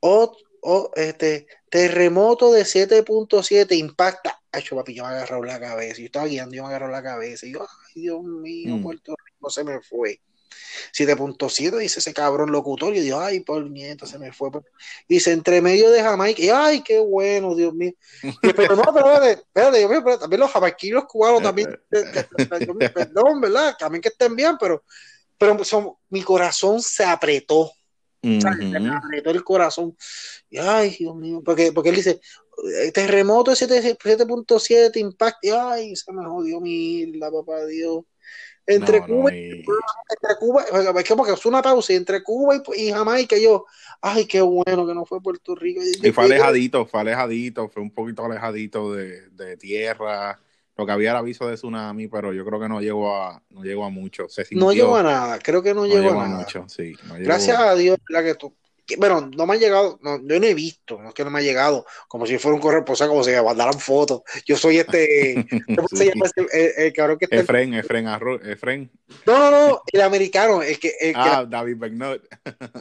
"Ot- 0.00 0.36
oh, 0.62 0.90
este, 0.94 1.46
terremoto 1.70 2.52
de 2.52 2.62
7.7 2.62 3.76
impacta. 3.76 4.40
Ay, 4.52 4.64
papi, 4.68 4.94
yo 4.94 5.04
me 5.04 5.10
agarró 5.10 5.42
la 5.42 5.60
cabeza. 5.60 5.98
Yo 5.98 6.06
estaba 6.06 6.26
guiando, 6.26 6.54
yo 6.54 6.62
me 6.62 6.68
agarró 6.68 6.88
la 6.88 7.02
cabeza. 7.02 7.46
Y 7.46 7.52
yo, 7.52 7.62
ay, 7.62 8.02
Dios 8.02 8.22
mío, 8.22 8.76
Mm. 8.76 8.82
Puerto 8.82 9.14
Rico 9.24 9.50
se 9.50 9.64
me 9.64 9.80
fue. 9.80 10.20
7.7 10.92 11.78
dice 11.78 12.00
ese 12.00 12.12
cabrón 12.12 12.52
locutor. 12.52 12.94
Y 12.96 13.06
yo, 13.06 13.20
ay, 13.20 13.40
por 13.40 13.68
nieto, 13.70 14.06
se 14.06 14.18
me 14.18 14.32
fue. 14.32 14.50
Dice, 15.08 15.32
entre 15.32 15.60
medio 15.60 15.90
de 15.90 16.02
Jamaica. 16.02 16.42
Y 16.42 16.48
ay, 16.48 16.82
qué 16.82 16.98
bueno, 16.98 17.54
Dios 17.54 17.74
mío. 17.74 17.92
Y, 18.22 18.52
pero 18.52 18.76
no, 18.76 18.84
pero 18.92 19.22
espérate, 19.22 19.82
espérate, 19.82 20.18
también 20.18 20.40
los 20.40 20.50
jamaiquinos 20.50 21.04
cubanos 21.04 21.42
también. 21.42 21.78
perdón, 22.94 23.40
¿verdad? 23.40 23.76
También 23.78 24.02
que 24.02 24.08
estén 24.08 24.34
bien, 24.34 24.56
pero, 24.58 24.84
pero 25.38 25.62
son, 25.64 25.92
mi 26.08 26.22
corazón 26.22 26.82
se 26.82 27.04
apretó. 27.04 27.72
Ujú. 28.22 28.92
apretó 28.96 29.30
el 29.30 29.44
corazón. 29.44 29.96
Y, 30.48 30.58
ay, 30.58 30.96
Dios 30.98 31.16
mío, 31.16 31.42
porque, 31.44 31.72
porque 31.72 31.90
él 31.90 31.96
dice, 31.96 32.20
eh, 32.82 32.92
terremoto 32.92 33.50
de 33.50 33.56
7 33.56 33.96
7.7, 33.98 35.00
impacto, 35.00 35.38
y, 35.46 35.50
ay, 35.50 35.96
se 35.96 36.12
me 36.12 36.24
jodió 36.24 36.60
mi 36.60 37.00
isla, 37.00 37.30
papá 37.30 37.64
Dios. 37.66 38.04
Entre 38.66 39.00
No, 39.00 39.06
Cuba 39.06 39.30
no, 39.30 39.36
y 39.36 39.40
y- 39.40 39.64
entre 40.10 40.36
Cuba, 40.38 40.64
es 40.64 41.04
que 41.04 41.32
es 41.32 41.46
una 41.46 41.62
pausa, 41.62 41.92
y 41.92 41.96
entre 41.96 42.22
Cuba 42.22 42.56
y, 42.76 42.88
y 42.88 42.92
Jamaica, 42.92 43.36
yo, 43.36 43.66
ay, 44.00 44.26
qué 44.26 44.40
bueno 44.40 44.86
que 44.86 44.94
no 44.94 45.04
fue 45.04 45.20
Puerto 45.20 45.54
Rico. 45.54 45.80
Y 45.82 46.00
Yo- 46.00 46.12
fue 46.12 46.24
alejadito, 46.24 46.86
fue 46.86 47.00
alejadito, 47.00 47.68
fue 47.68 47.82
un 47.82 47.90
poquito 47.90 48.24
alejadito 48.24 48.92
de, 48.92 49.28
de 49.30 49.56
tierra. 49.56 50.38
Lo 50.80 50.86
que 50.86 50.92
había 50.92 51.10
era 51.10 51.18
aviso 51.18 51.46
de 51.46 51.56
tsunami, 51.56 52.08
pero 52.08 52.32
yo 52.32 52.42
creo 52.44 52.58
que 52.58 52.68
no 52.68 52.80
llegó 52.80 53.14
a, 53.14 53.42
no 53.50 53.62
llegó 53.62 53.84
a 53.84 53.90
mucho. 53.90 54.28
Se 54.30 54.46
sintió, 54.46 54.66
no 54.66 54.72
llegó 54.72 54.96
a 54.96 55.02
nada, 55.02 55.38
creo 55.38 55.62
que 55.62 55.74
no, 55.74 55.82
no 55.82 55.86
llegó, 55.86 56.00
llegó 56.08 56.20
a 56.22 56.26
nada. 56.26 56.38
mucho, 56.40 56.64
sí. 56.68 56.94
no 57.06 57.14
llegó- 57.16 57.26
Gracias 57.26 57.58
a 57.58 57.74
Dios, 57.74 57.98
¿verdad? 58.08 58.24
Que 58.24 58.34
tú, 58.36 58.56
que- 58.86 58.96
bueno, 58.96 59.28
no 59.36 59.46
me 59.46 59.54
ha 59.54 59.56
llegado, 59.58 59.98
no, 60.02 60.16
yo 60.26 60.40
no 60.40 60.46
he 60.46 60.54
visto, 60.54 60.98
no 61.00 61.08
es 61.10 61.14
que 61.14 61.22
no 61.22 61.30
me 61.30 61.40
ha 61.40 61.42
llegado, 61.42 61.84
como 62.08 62.24
si 62.26 62.38
fuera 62.38 62.54
un 62.54 62.60
corresponsal, 62.62 63.08
como 63.08 63.22
si 63.22 63.30
me 63.30 63.42
mandaran 63.42 63.78
fotos. 63.78 64.22
Yo 64.46 64.56
soy 64.56 64.78
este, 64.78 65.46
¿cómo 65.84 65.86
se 65.88 65.96
Sí. 65.96 66.04
llama 66.08 66.26
ese- 66.26 66.76
el, 66.78 66.86
el 66.86 66.92
cabrón 66.94 67.18
que 67.18 67.26
está? 67.26 67.36
en- 67.36 67.42
Efren, 67.42 67.74
Efren, 67.74 68.06
Arro- 68.06 68.42
Efren. 68.44 68.90
No, 69.26 69.38
no, 69.38 69.68
no, 69.68 69.82
el 69.92 70.00
americano, 70.00 70.62
el 70.62 70.78
que, 70.80 70.88
el 71.00 71.12
que 71.12 71.20
Ah, 71.20 71.44
David 71.48 71.76
Bernot. 71.76 72.22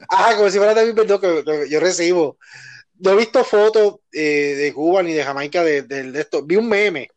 ajá, 0.09 0.35
como 0.37 0.49
si 0.49 0.57
fuera 0.57 0.73
David 0.73 0.95
que, 0.95 1.43
que 1.43 1.69
yo 1.69 1.79
recibo. 1.79 2.37
No 3.01 3.11
he 3.11 3.15
visto 3.15 3.45
fotos 3.45 3.99
eh, 4.11 4.55
de 4.57 4.73
Cuba 4.73 5.01
ni 5.03 5.13
de 5.13 5.23
Jamaica 5.23 5.63
de, 5.63 5.83
de- 5.83 6.11
de 6.11 6.19
esto. 6.19 6.43
Vi 6.43 6.57
un 6.57 6.67
meme, 6.67 7.09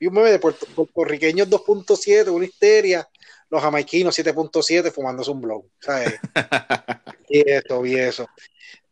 vi 0.00 0.06
un 0.06 0.14
meme 0.14 0.30
de 0.30 0.38
puerto- 0.38 0.66
puertorriqueños 0.74 1.48
2.7, 1.48 2.30
una 2.30 2.46
histeria, 2.46 3.06
los 3.50 3.60
jamaiquinos 3.62 4.18
7.7 4.18 4.90
fumándose 4.92 5.30
un 5.30 5.40
blog, 5.42 5.64
¿sabes? 5.80 6.14
Y 7.28 7.48
eso, 7.48 7.86
y 7.86 7.94
eso. 7.94 8.26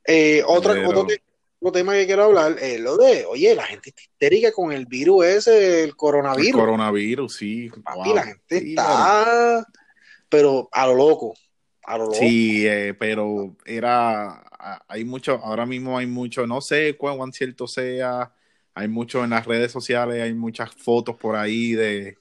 Eh, 0.05 0.43
otro, 0.47 0.73
otro 0.89 1.73
tema 1.73 1.95
que 1.95 2.07
quiero 2.07 2.23
hablar 2.25 2.57
es 2.61 2.79
lo 2.79 2.97
de, 2.97 3.25
oye, 3.27 3.53
la 3.57 3.65
gente 3.65 3.89
está 3.91 4.03
histérica 4.03 4.53
con 4.53 4.71
el 4.71 4.87
virus 4.87 5.25
ese, 5.25 5.81
el 5.83 5.89
El 5.89 5.97
coronavirus. 5.97 6.53
coronavirus, 6.61 7.35
sí. 7.37 7.69
Papi, 7.83 7.99
wow. 8.05 8.15
la 8.15 8.23
gente 8.23 8.61
Sí, 8.61 8.71
está, 8.71 9.67
pero 10.29 10.69
a 10.71 10.87
lo 10.87 10.95
loco, 10.95 11.35
a 11.83 11.99
lo 11.99 12.05
loco. 12.05 12.15
Sí, 12.17 12.65
eh, 12.65 12.95
pero 12.97 13.57
era, 13.65 14.41
hay 14.87 15.05
mucho, 15.05 15.41
ahora 15.43 15.67
mismo 15.67 15.99
hay 15.99 16.07
mucho, 16.07 16.47
no 16.47 16.61
sé 16.61 16.97
cuán 16.97 17.33
cierto 17.33 17.67
sea, 17.67 18.33
hay 18.79 18.89
mucho 18.89 19.25
en 19.25 19.31
las 19.31 19.45
redes 19.45 19.73
sociales, 19.73 20.23
hay 20.23 20.35
muchas 20.35 20.71
fotos 20.71 21.17
por 21.17 21.35
ahí 21.35 21.73
de, 21.73 22.17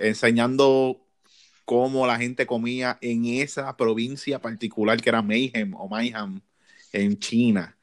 enseñando 0.00 1.00
cómo 1.64 2.06
la 2.06 2.16
gente 2.16 2.46
comía 2.46 2.98
en 3.00 3.24
esa 3.24 3.76
provincia 3.76 4.38
particular 4.40 5.00
que 5.00 5.08
era 5.08 5.20
Mayhem 5.22 5.74
o 5.74 5.88
Mayhem 5.88 6.40
en 6.92 7.18
China. 7.18 7.76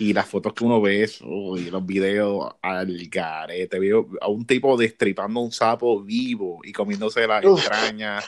Y 0.00 0.12
las 0.12 0.28
fotos 0.28 0.52
que 0.52 0.62
uno 0.64 0.80
ve, 0.80 1.10
los 1.20 1.84
videos 1.86 2.54
al 2.62 3.08
garete, 3.08 3.78
veo 3.80 4.08
a 4.20 4.28
un 4.28 4.46
tipo 4.46 4.76
destripando 4.76 5.40
un 5.40 5.50
sapo 5.50 6.02
vivo 6.02 6.60
y 6.62 6.72
comiéndose 6.72 7.26
las 7.26 7.44
Uf. 7.44 7.64
entrañas, 7.64 8.24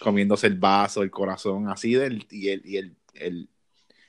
comiéndose 0.00 0.48
el 0.48 0.58
vaso, 0.58 1.02
el 1.02 1.10
corazón, 1.10 1.68
así 1.70 1.94
del, 1.94 2.26
y 2.30 2.48
el, 2.48 2.62
y 2.66 2.76
el, 2.76 2.96
el- 3.14 3.48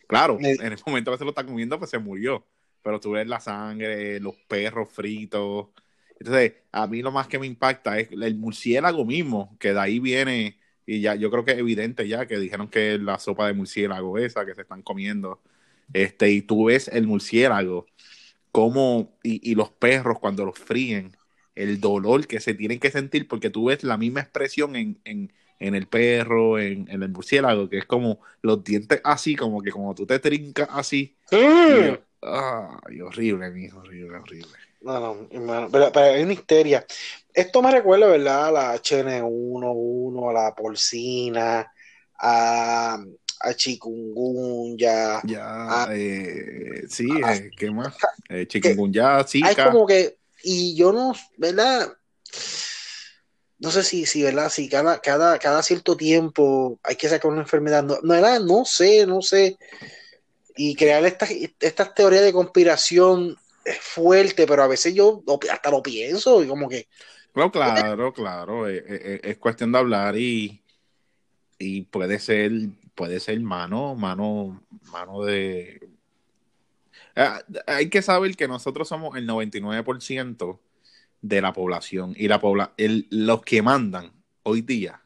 claro, 0.08 0.38
en 0.42 0.74
el 0.74 0.78
momento 0.86 1.12
que 1.12 1.18
se 1.18 1.24
lo 1.24 1.30
está 1.30 1.46
comiendo, 1.46 1.78
pues 1.78 1.92
se 1.92 2.00
murió. 2.00 2.46
Pero 2.82 3.00
tú 3.00 3.12
ves 3.12 3.28
la 3.28 3.40
sangre, 3.40 4.20
los 4.20 4.36
perros 4.48 4.90
fritos. 4.92 5.68
Entonces, 6.20 6.54
a 6.72 6.88
mí 6.88 7.02
lo 7.02 7.12
más 7.12 7.28
que 7.28 7.40
me 7.40 7.46
impacta 7.48 8.00
es 8.00 8.10
el 8.12 8.36
murciélago 8.36 9.06
mismo, 9.06 9.56
que 9.60 9.74
de 9.74 9.80
ahí 9.80 10.00
viene, 10.00 10.60
y 10.86 11.02
ya 11.02 11.16
yo 11.16 11.30
creo 11.32 11.46
que 11.46 11.52
es 11.52 11.60
evidente 11.60 12.08
ya 12.08 12.26
que 12.28 12.40
dijeron 12.40 12.70
que 12.70 12.96
es 12.96 13.02
la 13.02 13.20
sopa 13.20 13.48
de 13.48 13.54
murciélago 13.54 14.18
esa 14.18 14.46
que 14.46 14.56
se 14.56 14.62
están 14.62 14.82
comiendo. 14.82 15.42
Este, 15.94 16.32
y 16.32 16.42
tú 16.42 16.66
ves 16.66 16.88
el 16.90 17.08
murciélago, 17.08 17.86
como, 18.52 19.18
y, 19.24 19.52
y 19.52 19.56
los 19.56 19.72
perros 19.72 20.20
cuando 20.20 20.46
los 20.46 20.58
fríen, 20.60 21.16
el 21.56 21.80
dolor 21.82 22.28
que 22.28 22.40
se 22.40 22.54
tienen 22.54 22.80
que 22.80 22.92
sentir, 22.92 23.28
porque 23.28 23.50
tú 23.50 23.66
ves 23.66 23.84
la 23.84 23.98
misma 23.98 24.22
expresión 24.22 24.76
en, 24.76 25.00
en, 25.06 25.34
en 25.60 25.76
el 25.76 25.88
perro, 25.88 26.60
en, 26.60 26.88
en 26.90 27.04
el 27.04 27.10
murciélago, 27.10 27.70
que 27.70 27.80
es 27.80 27.86
como 27.86 28.20
los 28.42 28.64
dientes 28.64 29.02
así, 29.04 29.36
como 29.36 29.62
que 29.62 29.72
como 29.72 29.96
tú 29.96 30.06
te 30.06 30.20
trincas 30.20 30.70
así. 30.72 31.16
yo, 31.68 32.07
ay, 32.28 33.02
horrible, 33.02 33.50
mijo, 33.52 33.80
horrible, 33.80 34.18
horrible. 34.18 34.58
No, 34.82 35.00
no, 35.00 35.28
hermano, 35.32 35.70
pero, 35.72 35.92
pero 35.92 36.06
hay 36.16 36.24
una 36.24 36.34
histeria. 36.34 36.86
Esto 37.34 37.62
me 37.62 37.72
recuerda, 37.72 38.08
¿verdad? 38.08 38.48
A 38.48 38.52
la 38.52 38.74
HN1, 38.76 40.30
a 40.30 40.34
la 40.34 40.56
porcina, 40.56 41.72
a, 42.20 43.04
a 43.42 43.54
chikungunya. 43.54 45.22
Ya, 45.24 45.46
Ah. 45.48 45.88
eh, 45.92 46.84
sí, 46.90 47.08
eh, 47.10 47.52
¿qué 47.58 47.72
más? 47.72 47.96
Eh, 48.30 48.48
chikungunya, 48.48 49.18
Hay 49.18 49.26
zika. 49.28 49.66
como 49.66 49.86
que, 49.86 50.18
y 50.44 50.76
yo 50.76 50.94
no, 50.94 51.14
¿verdad? 51.38 51.92
No 53.60 53.72
sé 53.72 53.84
si, 53.84 54.06
si 54.06 54.22
¿verdad? 54.22 54.50
Si 54.50 54.70
cada, 54.70 55.00
cada, 55.00 55.40
cada 55.40 55.64
cierto 55.64 55.98
tiempo 55.98 56.80
hay 56.84 56.96
que 56.96 57.10
sacar 57.10 57.32
una 57.32 57.42
enfermedad. 57.42 57.84
No, 57.84 57.98
¿verdad? 58.04 58.40
No 58.42 58.64
sé, 58.66 59.08
no 59.08 59.22
sé. 59.22 59.58
Y 60.58 60.76
crear 60.76 61.06
estas, 61.06 61.32
estas 61.60 61.94
teorías 61.94 62.24
de 62.24 62.34
conspiración 62.34 63.38
es 63.66 63.78
fuerte, 63.80 64.48
pero 64.48 64.64
a 64.64 64.68
veces 64.68 64.94
yo 64.96 65.24
hasta 65.52 65.72
lo 65.72 65.84
pienso 65.84 66.44
y 66.44 66.48
como 66.48 66.68
que, 66.70 66.88
No, 67.36 67.52
claro, 67.52 68.14
claro, 68.14 68.68
eh, 68.68 68.78
eh, 68.78 68.84
eh, 68.90 69.20
es 69.24 69.38
cuestión 69.38 69.72
de 69.72 69.78
hablar 69.78 70.18
y, 70.18 70.64
y 71.60 71.84
puede 71.84 72.20
ser, 72.20 72.52
puede 72.96 73.20
ser 73.20 73.40
mano, 73.42 73.96
mano, 73.96 74.64
mano 74.92 75.24
de... 75.24 75.90
Ah, 77.16 77.42
hay 77.66 77.90
que 77.90 78.02
saber 78.02 78.36
que 78.36 78.48
nosotros 78.48 78.88
somos 78.88 79.16
el 79.18 79.26
99% 79.26 80.62
de 81.22 81.42
la 81.42 81.54
población 81.54 82.14
y 82.18 82.28
la 82.28 82.40
pobla 82.40 82.74
el- 82.78 83.08
los 83.10 83.44
que 83.44 83.62
mandan 83.62 84.12
hoy 84.44 84.62
día, 84.62 85.02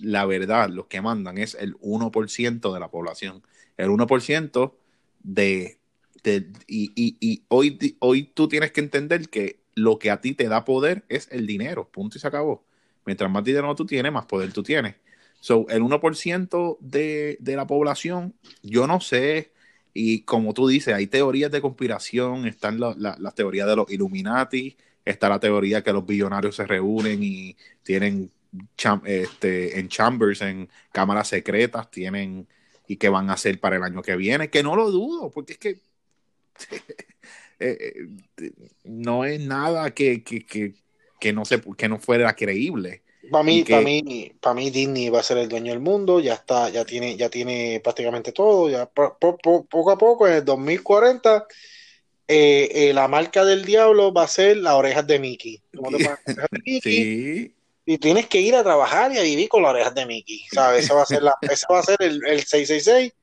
la 0.00 0.26
verdad, 0.26 0.70
los 0.70 0.86
que 0.88 1.00
mandan 1.02 1.38
es 1.38 1.54
el 1.56 1.76
1% 1.80 2.74
de 2.74 2.80
la 2.80 2.90
población. 2.90 3.42
El 3.76 3.90
1% 3.90 4.78
de... 5.22 5.78
de 6.22 6.46
y, 6.66 6.92
y, 6.94 7.16
y 7.20 7.44
hoy, 7.48 7.96
hoy 8.00 8.24
tú 8.24 8.48
tienes 8.48 8.72
que 8.72 8.80
entender 8.80 9.28
que 9.28 9.60
lo 9.74 9.98
que 9.98 10.10
a 10.10 10.20
ti 10.20 10.34
te 10.34 10.48
da 10.48 10.64
poder 10.64 11.04
es 11.08 11.28
el 11.30 11.46
dinero, 11.46 11.88
punto 11.90 12.16
y 12.18 12.20
se 12.20 12.26
acabó. 12.28 12.64
Mientras 13.04 13.30
más 13.30 13.44
dinero 13.44 13.74
tú 13.74 13.86
tienes, 13.86 14.12
más 14.12 14.26
poder 14.26 14.52
tú 14.52 14.62
tienes. 14.62 14.96
So, 15.40 15.66
el 15.68 15.82
1% 15.82 16.78
de, 16.80 17.36
de 17.40 17.56
la 17.56 17.66
población, 17.66 18.34
yo 18.62 18.86
no 18.86 19.00
sé, 19.00 19.52
y 19.94 20.22
como 20.22 20.54
tú 20.54 20.66
dices, 20.66 20.94
hay 20.94 21.06
teorías 21.06 21.50
de 21.50 21.60
conspiración, 21.60 22.46
están 22.46 22.80
la- 22.80 22.94
la- 22.98 23.16
las 23.20 23.34
teorías 23.34 23.68
de 23.68 23.76
los 23.76 23.90
Illuminati, 23.90 24.76
está 25.04 25.28
la 25.28 25.38
teoría 25.40 25.82
que 25.82 25.92
los 25.92 26.04
billonarios 26.06 26.56
se 26.56 26.66
reúnen 26.66 27.22
y 27.22 27.56
tienen 27.82 28.30
este, 29.04 29.78
en 29.78 29.88
chambers, 29.88 30.40
en 30.42 30.68
cámaras 30.92 31.28
secretas, 31.28 31.90
tienen 31.90 32.46
y 32.86 32.96
qué 32.96 33.08
van 33.08 33.30
a 33.30 33.34
hacer 33.34 33.60
para 33.60 33.76
el 33.76 33.82
año 33.84 34.02
que 34.02 34.16
viene, 34.16 34.50
que 34.50 34.62
no 34.62 34.76
lo 34.76 34.90
dudo, 34.90 35.30
porque 35.30 35.54
es 35.54 35.58
que 35.58 35.70
eh, 37.60 37.94
eh, 38.38 38.52
no 38.84 39.24
es 39.24 39.40
nada 39.40 39.92
que, 39.94 40.22
que, 40.24 40.44
que, 40.46 40.74
que 41.20 41.32
no 41.32 41.44
se, 41.44 41.60
que 41.76 41.88
no 41.88 41.98
fuera 41.98 42.34
creíble. 42.34 43.02
Para 43.30 43.42
mí, 43.42 43.64
para 43.64 43.82
mí, 43.82 44.32
para 44.40 44.54
mí 44.54 44.70
Disney 44.70 45.08
va 45.10 45.18
a 45.20 45.22
ser 45.22 45.38
el 45.38 45.48
dueño 45.48 45.72
del 45.72 45.80
mundo, 45.80 46.20
ya 46.20 46.34
está, 46.34 46.68
ya 46.70 46.84
tiene, 46.84 47.16
ya 47.16 47.28
tiene 47.28 47.80
prácticamente 47.82 48.30
todo, 48.32 48.68
ya 48.70 48.86
po- 48.88 49.18
po- 49.18 49.36
po- 49.38 49.64
poco 49.66 49.90
a 49.90 49.98
poco 49.98 50.26
en 50.28 50.34
el 50.34 50.44
2040 50.44 51.46
eh, 52.28 52.90
eh, 52.90 52.94
la 52.94 53.08
marca 53.08 53.44
del 53.44 53.64
diablo 53.64 54.12
va 54.12 54.24
a 54.24 54.28
ser 54.28 54.58
las 54.58 54.74
orejas 54.74 55.06
de 55.06 55.18
Mickey. 55.20 55.62
¿Cómo 55.74 55.90
te 55.92 56.00
pones 56.00 56.18
las 56.26 56.36
orejas 56.36 56.50
de 56.64 56.72
Mickey? 56.72 57.14
Sí, 57.14 57.55
Y 57.86 57.98
tienes 57.98 58.26
que 58.26 58.40
ir 58.40 58.54
a 58.56 58.64
trabajar 58.64 59.12
y 59.12 59.18
a 59.18 59.22
vivir 59.22 59.48
con 59.48 59.62
las 59.62 59.70
orejas 59.70 59.94
de 59.94 60.04
Mickey, 60.06 60.42
¿sabes? 60.52 60.84
Ese 60.84 60.92
va 60.92 61.02
a 61.02 61.06
ser 61.06 61.22
la, 61.22 61.34
ese 61.42 61.66
va 61.70 61.78
a 61.78 61.82
ser 61.84 61.96
el, 62.00 62.20
el 62.26 62.40
666. 62.40 63.14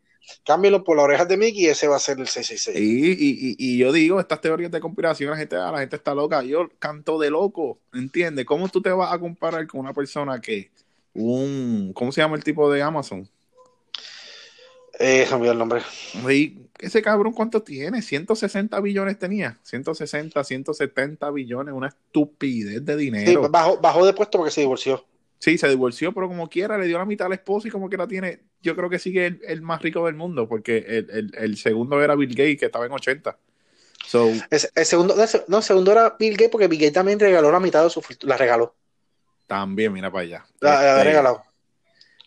Cámbialo 0.45 0.85
por 0.85 0.95
las 0.95 1.03
orejas 1.03 1.27
de 1.27 1.35
Mickey 1.35 1.65
y 1.65 1.67
ese 1.67 1.87
va 1.87 1.97
a 1.97 1.99
ser 1.99 2.17
el 2.17 2.27
666. 2.27 2.79
y, 2.79 3.11
y, 3.11 3.55
y, 3.57 3.73
y 3.75 3.77
yo 3.77 3.91
digo, 3.91 4.21
estas 4.21 4.39
teorías 4.39 4.71
de 4.71 4.79
conspiración, 4.79 5.31
la 5.31 5.37
gente, 5.37 5.57
la 5.57 5.79
gente 5.79 5.97
está 5.97 6.15
loca. 6.15 6.41
Yo 6.43 6.69
canto 6.79 7.19
de 7.19 7.29
loco, 7.29 7.77
¿entiendes? 7.93 8.45
¿Cómo 8.45 8.69
tú 8.69 8.81
te 8.81 8.89
vas 8.89 9.11
a 9.11 9.19
comparar 9.19 9.67
con 9.67 9.81
una 9.81 9.93
persona 9.93 10.39
que 10.39 10.71
un, 11.13 11.91
¿cómo 11.93 12.11
se 12.13 12.21
llama 12.21 12.37
el 12.37 12.43
tipo 12.43 12.71
de 12.71 12.81
Amazon? 12.81 13.29
Eh, 14.99 15.25
cambió 15.29 15.51
el 15.51 15.57
nombre. 15.57 15.81
Y 16.29 16.63
ese 16.79 17.01
cabrón, 17.01 17.33
¿cuánto 17.33 17.63
tiene? 17.63 18.01
160 18.01 18.79
billones 18.79 19.17
tenía. 19.17 19.59
160, 19.63 20.43
170 20.43 21.31
billones, 21.31 21.73
una 21.73 21.87
estupidez 21.87 22.83
de 22.85 22.95
dinero. 22.95 23.43
Sí, 23.43 23.49
bajó, 23.49 23.77
bajó 23.79 24.05
de 24.05 24.13
puesto 24.13 24.37
porque 24.37 24.51
se 24.51 24.61
divorció. 24.61 25.05
Sí, 25.39 25.57
se 25.57 25.67
divorció, 25.67 26.13
pero 26.13 26.27
como 26.27 26.49
quiera, 26.49 26.77
le 26.77 26.87
dio 26.87 26.97
la 26.97 27.05
mitad 27.05 27.27
al 27.27 27.33
esposo 27.33 27.67
y 27.67 27.71
como 27.71 27.89
que 27.89 27.97
la 27.97 28.07
tiene. 28.07 28.43
Yo 28.61 28.75
creo 28.75 28.89
que 28.89 28.99
sigue 28.99 29.25
el, 29.25 29.41
el 29.45 29.61
más 29.61 29.81
rico 29.81 30.05
del 30.05 30.15
mundo, 30.15 30.47
porque 30.47 30.77
el, 30.87 31.09
el, 31.09 31.31
el, 31.37 31.57
segundo 31.57 32.01
era 32.01 32.15
Bill 32.15 32.29
Gates, 32.29 32.59
que 32.59 32.67
estaba 32.67 32.85
en 32.85 32.93
80. 32.93 33.37
So, 34.05 34.31
el, 34.49 34.85
segundo, 34.85 35.15
no, 35.47 35.57
el 35.57 35.63
segundo 35.63 35.91
era 35.91 36.15
Bill 36.17 36.33
Gates, 36.33 36.49
porque 36.49 36.67
Bill 36.67 36.79
Gates 36.79 36.93
también 36.93 37.19
regaló 37.19 37.51
la 37.51 37.59
mitad 37.59 37.83
de 37.83 37.89
su. 37.89 38.01
La 38.21 38.37
regaló. 38.37 38.75
También, 39.47 39.91
mira 39.91 40.11
para 40.11 40.23
allá. 40.23 40.45
La, 40.59 40.81
la 40.81 40.91
Este, 40.91 41.03
regalado. 41.03 41.43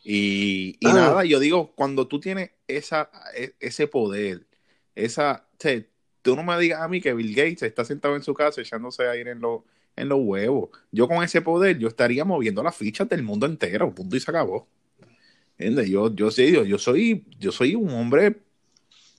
Y, 0.08 0.76
y 0.78 0.86
Ah. 0.86 0.92
nada, 0.94 1.24
yo 1.24 1.40
digo, 1.40 1.72
cuando 1.74 2.06
tú 2.06 2.20
tienes 2.20 2.50
esa, 2.68 3.10
e- 3.36 3.54
ese 3.58 3.88
poder, 3.88 4.46
esa, 4.94 5.48
o 5.52 5.56
sea, 5.58 5.82
tú 6.22 6.36
no 6.36 6.44
me 6.44 6.56
digas 6.60 6.80
a 6.80 6.86
mí 6.88 7.00
que 7.00 7.12
Bill 7.12 7.34
Gates 7.34 7.64
está 7.64 7.84
sentado 7.84 8.14
en 8.14 8.22
su 8.22 8.32
casa 8.32 8.60
echándose 8.60 9.08
aire 9.08 9.32
en, 9.32 9.40
los 9.40 9.62
en 9.96 10.08
los 10.08 10.20
huevos. 10.22 10.70
Yo 10.92 11.08
con 11.08 11.24
ese 11.24 11.42
poder, 11.42 11.78
yo 11.78 11.88
estaría 11.88 12.24
moviendo 12.24 12.62
las 12.62 12.76
fichas 12.76 13.08
del 13.08 13.24
mundo 13.24 13.46
entero, 13.46 13.92
punto 13.94 14.14
y 14.16 14.20
se 14.20 14.30
acabó. 14.30 14.68
¿Entiendes? 15.58 15.88
Yo, 15.88 16.14
yo, 16.14 16.30
sí, 16.30 16.52
yo, 16.52 16.64
yo 16.64 16.78
soy, 16.78 17.24
yo 17.40 17.50
soy 17.50 17.74
un 17.74 17.90
hombre 17.90 18.36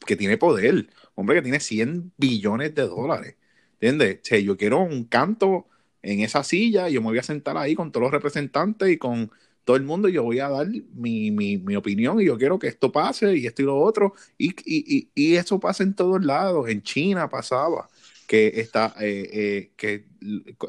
que 0.05 0.15
tiene 0.15 0.37
poder, 0.37 0.87
hombre 1.15 1.37
que 1.37 1.41
tiene 1.41 1.59
100 1.59 2.13
billones 2.17 2.73
de 2.75 2.83
dólares. 2.83 3.35
¿Entiendes? 3.73 4.17
O 4.21 4.25
sea, 4.25 4.39
yo 4.39 4.55
quiero 4.55 4.79
un 4.79 5.03
canto 5.03 5.67
en 6.01 6.21
esa 6.21 6.43
silla, 6.43 6.87
yo 6.89 7.01
me 7.01 7.07
voy 7.07 7.17
a 7.19 7.23
sentar 7.23 7.57
ahí 7.57 7.75
con 7.75 7.91
todos 7.91 8.03
los 8.03 8.11
representantes 8.11 8.89
y 8.89 8.97
con 8.97 9.31
todo 9.67 9.75
el 9.75 9.83
mundo, 9.83 10.07
yo 10.07 10.23
voy 10.23 10.39
a 10.39 10.47
dar 10.47 10.65
mi, 10.93 11.29
mi, 11.29 11.57
mi 11.57 11.75
opinión 11.75 12.21
y 12.21 12.25
yo 12.25 12.37
quiero 12.37 12.57
que 12.57 12.67
esto 12.67 12.89
pase 12.89 13.35
y 13.35 13.47
esto 13.47 13.63
y 13.63 13.65
lo 13.65 13.77
otro. 13.77 14.13
Y, 14.37 14.51
y, 14.63 14.97
y, 14.97 15.09
y 15.13 15.35
eso 15.35 15.59
pasa 15.59 15.83
en 15.83 15.93
todos 15.93 16.23
lados. 16.23 16.69
En 16.69 16.81
China 16.83 17.29
pasaba 17.29 17.89
que, 18.27 18.47
está, 18.61 18.95
eh, 19.01 19.29
eh, 19.33 19.71
que 19.75 20.05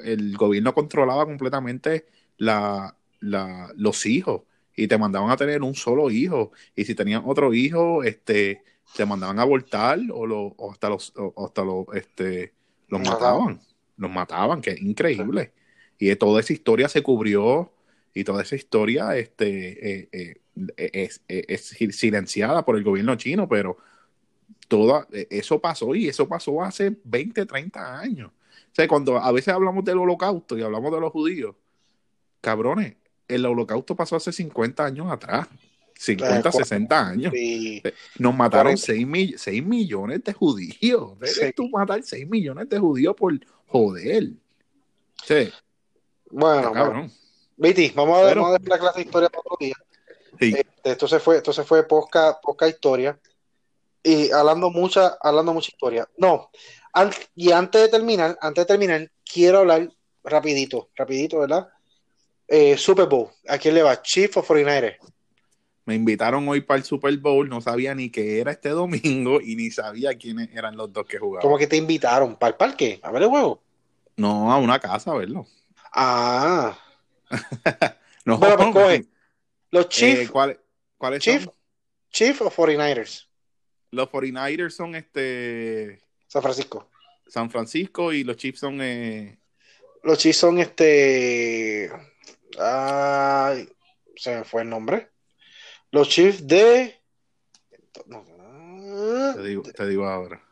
el 0.02 0.36
gobierno 0.36 0.74
controlaba 0.74 1.26
completamente 1.26 2.06
la, 2.38 2.96
la, 3.20 3.72
los 3.76 4.04
hijos 4.04 4.42
y 4.74 4.88
te 4.88 4.98
mandaban 4.98 5.30
a 5.30 5.36
tener 5.36 5.62
un 5.62 5.76
solo 5.76 6.10
hijo. 6.10 6.50
Y 6.74 6.84
si 6.84 6.96
tenían 6.96 7.22
otro 7.24 7.54
hijo, 7.54 8.02
este, 8.02 8.64
te 8.96 9.06
mandaban 9.06 9.38
a 9.38 9.42
abortar 9.42 10.00
o, 10.12 10.26
lo, 10.26 10.40
o 10.56 10.72
hasta 10.72 10.88
los, 10.88 11.12
o 11.14 11.46
hasta 11.46 11.62
los, 11.62 11.86
este, 11.94 12.52
los 12.88 13.00
mataban. 13.00 13.60
Los 13.96 14.10
mataban, 14.10 14.60
que 14.60 14.72
es 14.72 14.82
increíble. 14.82 15.52
Y 16.00 16.12
toda 16.16 16.40
esa 16.40 16.52
historia 16.52 16.88
se 16.88 17.04
cubrió 17.04 17.70
y 18.14 18.24
toda 18.24 18.42
esa 18.42 18.56
historia 18.56 19.16
este, 19.16 20.00
eh, 20.02 20.08
eh, 20.12 20.34
es, 20.76 21.22
es, 21.28 21.76
es, 21.80 21.96
silenciada 21.96 22.64
por 22.64 22.76
el 22.76 22.84
gobierno 22.84 23.16
chino, 23.16 23.48
pero 23.48 23.76
toda, 24.66 25.06
eso 25.30 25.60
pasó 25.60 25.94
y 25.94 26.08
eso 26.08 26.28
pasó 26.28 26.62
hace 26.62 26.96
20, 27.04 27.46
30 27.46 27.98
años. 28.00 28.30
O 28.30 28.74
sea, 28.74 28.88
cuando 28.88 29.18
a 29.18 29.32
veces 29.32 29.54
hablamos 29.54 29.84
del 29.84 29.98
holocausto 29.98 30.56
y 30.58 30.62
hablamos 30.62 30.92
de 30.92 31.00
los 31.00 31.12
judíos, 31.12 31.54
cabrones, 32.40 32.96
el 33.28 33.44
holocausto 33.44 33.94
pasó 33.94 34.16
hace 34.16 34.32
50 34.32 34.84
años 34.84 35.10
atrás. 35.10 35.48
50, 35.98 36.52
60 36.52 37.08
años. 37.08 37.32
Sí. 37.34 37.82
Nos 38.18 38.34
mataron 38.34 38.78
6, 38.78 39.04
mi 39.04 39.34
6, 39.36 39.64
millones 39.64 40.22
de 40.22 40.32
judíos. 40.32 41.18
Debes 41.18 41.34
sí. 41.34 41.52
tú 41.56 41.68
matar 41.70 42.02
6 42.02 42.28
millones 42.28 42.68
de 42.68 42.78
judíos 42.78 43.16
por 43.16 43.34
joder. 43.66 44.30
Sí. 45.24 45.50
Bueno, 46.30 46.70
bueno. 46.70 47.10
Viti, 47.58 47.92
vamos 47.94 48.18
a 48.18 48.22
ver, 48.22 48.36
vamos 48.36 48.54
a 48.54 48.58
ver 48.58 48.68
la 48.68 48.78
clase 48.78 49.00
de 49.00 49.04
historia 49.04 49.28
para 49.28 49.40
otro 49.40 49.56
día. 49.58 49.74
Sí. 50.38 50.54
Este, 50.56 50.90
esto 50.92 51.08
se 51.08 51.18
fue, 51.18 51.38
esto 51.38 51.52
se 51.52 51.64
fue 51.64 51.86
poca, 51.86 52.38
poca 52.40 52.68
historia. 52.68 53.18
Y 54.02 54.30
hablando 54.30 54.70
mucha, 54.70 55.18
hablando 55.20 55.52
mucha 55.52 55.70
historia. 55.72 56.08
No. 56.16 56.50
An 56.92 57.10
y 57.34 57.50
antes 57.50 57.82
de 57.82 57.88
terminar, 57.88 58.38
antes 58.40 58.62
de 58.62 58.66
terminar, 58.66 59.10
quiero 59.24 59.58
hablar 59.58 59.90
rapidito, 60.22 60.88
rapidito, 60.94 61.40
¿verdad? 61.40 61.68
Eh, 62.46 62.78
Super 62.78 63.06
Bowl. 63.06 63.28
¿A 63.48 63.58
quién 63.58 63.74
le 63.74 63.82
va? 63.82 64.00
Chief 64.00 64.34
o 64.36 64.42
49 64.42 64.98
Me 65.84 65.96
invitaron 65.96 66.48
hoy 66.48 66.60
para 66.60 66.78
el 66.78 66.84
Super 66.84 67.16
Bowl, 67.18 67.48
no 67.48 67.60
sabía 67.60 67.92
ni 67.96 68.08
qué 68.08 68.40
era 68.40 68.52
este 68.52 68.68
domingo 68.68 69.40
y 69.40 69.56
ni 69.56 69.72
sabía 69.72 70.16
quiénes 70.16 70.48
eran 70.54 70.76
los 70.76 70.92
dos 70.92 71.06
que 71.06 71.18
jugaban. 71.18 71.42
¿Cómo 71.42 71.58
que 71.58 71.66
te 71.66 71.76
invitaron? 71.76 72.36
¿Para 72.36 72.50
el 72.50 72.56
parque? 72.56 73.00
¿A 73.02 73.10
ver 73.10 73.22
el 73.22 73.28
juego? 73.28 73.60
No, 74.16 74.52
a 74.52 74.58
una 74.58 74.78
casa 74.78 75.10
a 75.10 75.16
verlo. 75.16 75.44
Ah. 75.92 76.78
no, 78.24 78.38
bueno, 78.38 78.56
pues 78.56 78.72
coge. 78.72 79.04
Los 79.70 79.88
Chiefs. 79.88 80.22
Eh, 80.22 80.28
¿Cuáles 80.28 80.58
cuál 80.96 81.18
Chief, 81.18 81.44
son? 81.44 81.54
Chief 82.10 82.40
o 82.40 82.50
49ers? 82.50 83.26
Los 83.90 84.08
49ers 84.08 84.70
son 84.70 84.94
este. 84.94 86.00
San 86.26 86.42
Francisco. 86.42 86.88
San 87.26 87.50
Francisco 87.50 88.12
y 88.12 88.24
los 88.24 88.36
Chiefs 88.36 88.60
son. 88.60 88.80
Eh... 88.80 89.38
Los 90.02 90.18
Chiefs 90.18 90.38
son 90.38 90.58
este. 90.58 91.90
Ay, 92.58 93.68
se 94.16 94.36
me 94.36 94.44
fue 94.44 94.62
el 94.62 94.70
nombre. 94.70 95.10
Los 95.90 96.08
Chiefs 96.08 96.46
de. 96.46 96.98
No. 98.06 98.24
Te, 99.34 99.42
digo, 99.42 99.62
te 99.62 99.86
digo 99.86 100.06
ahora. 100.06 100.42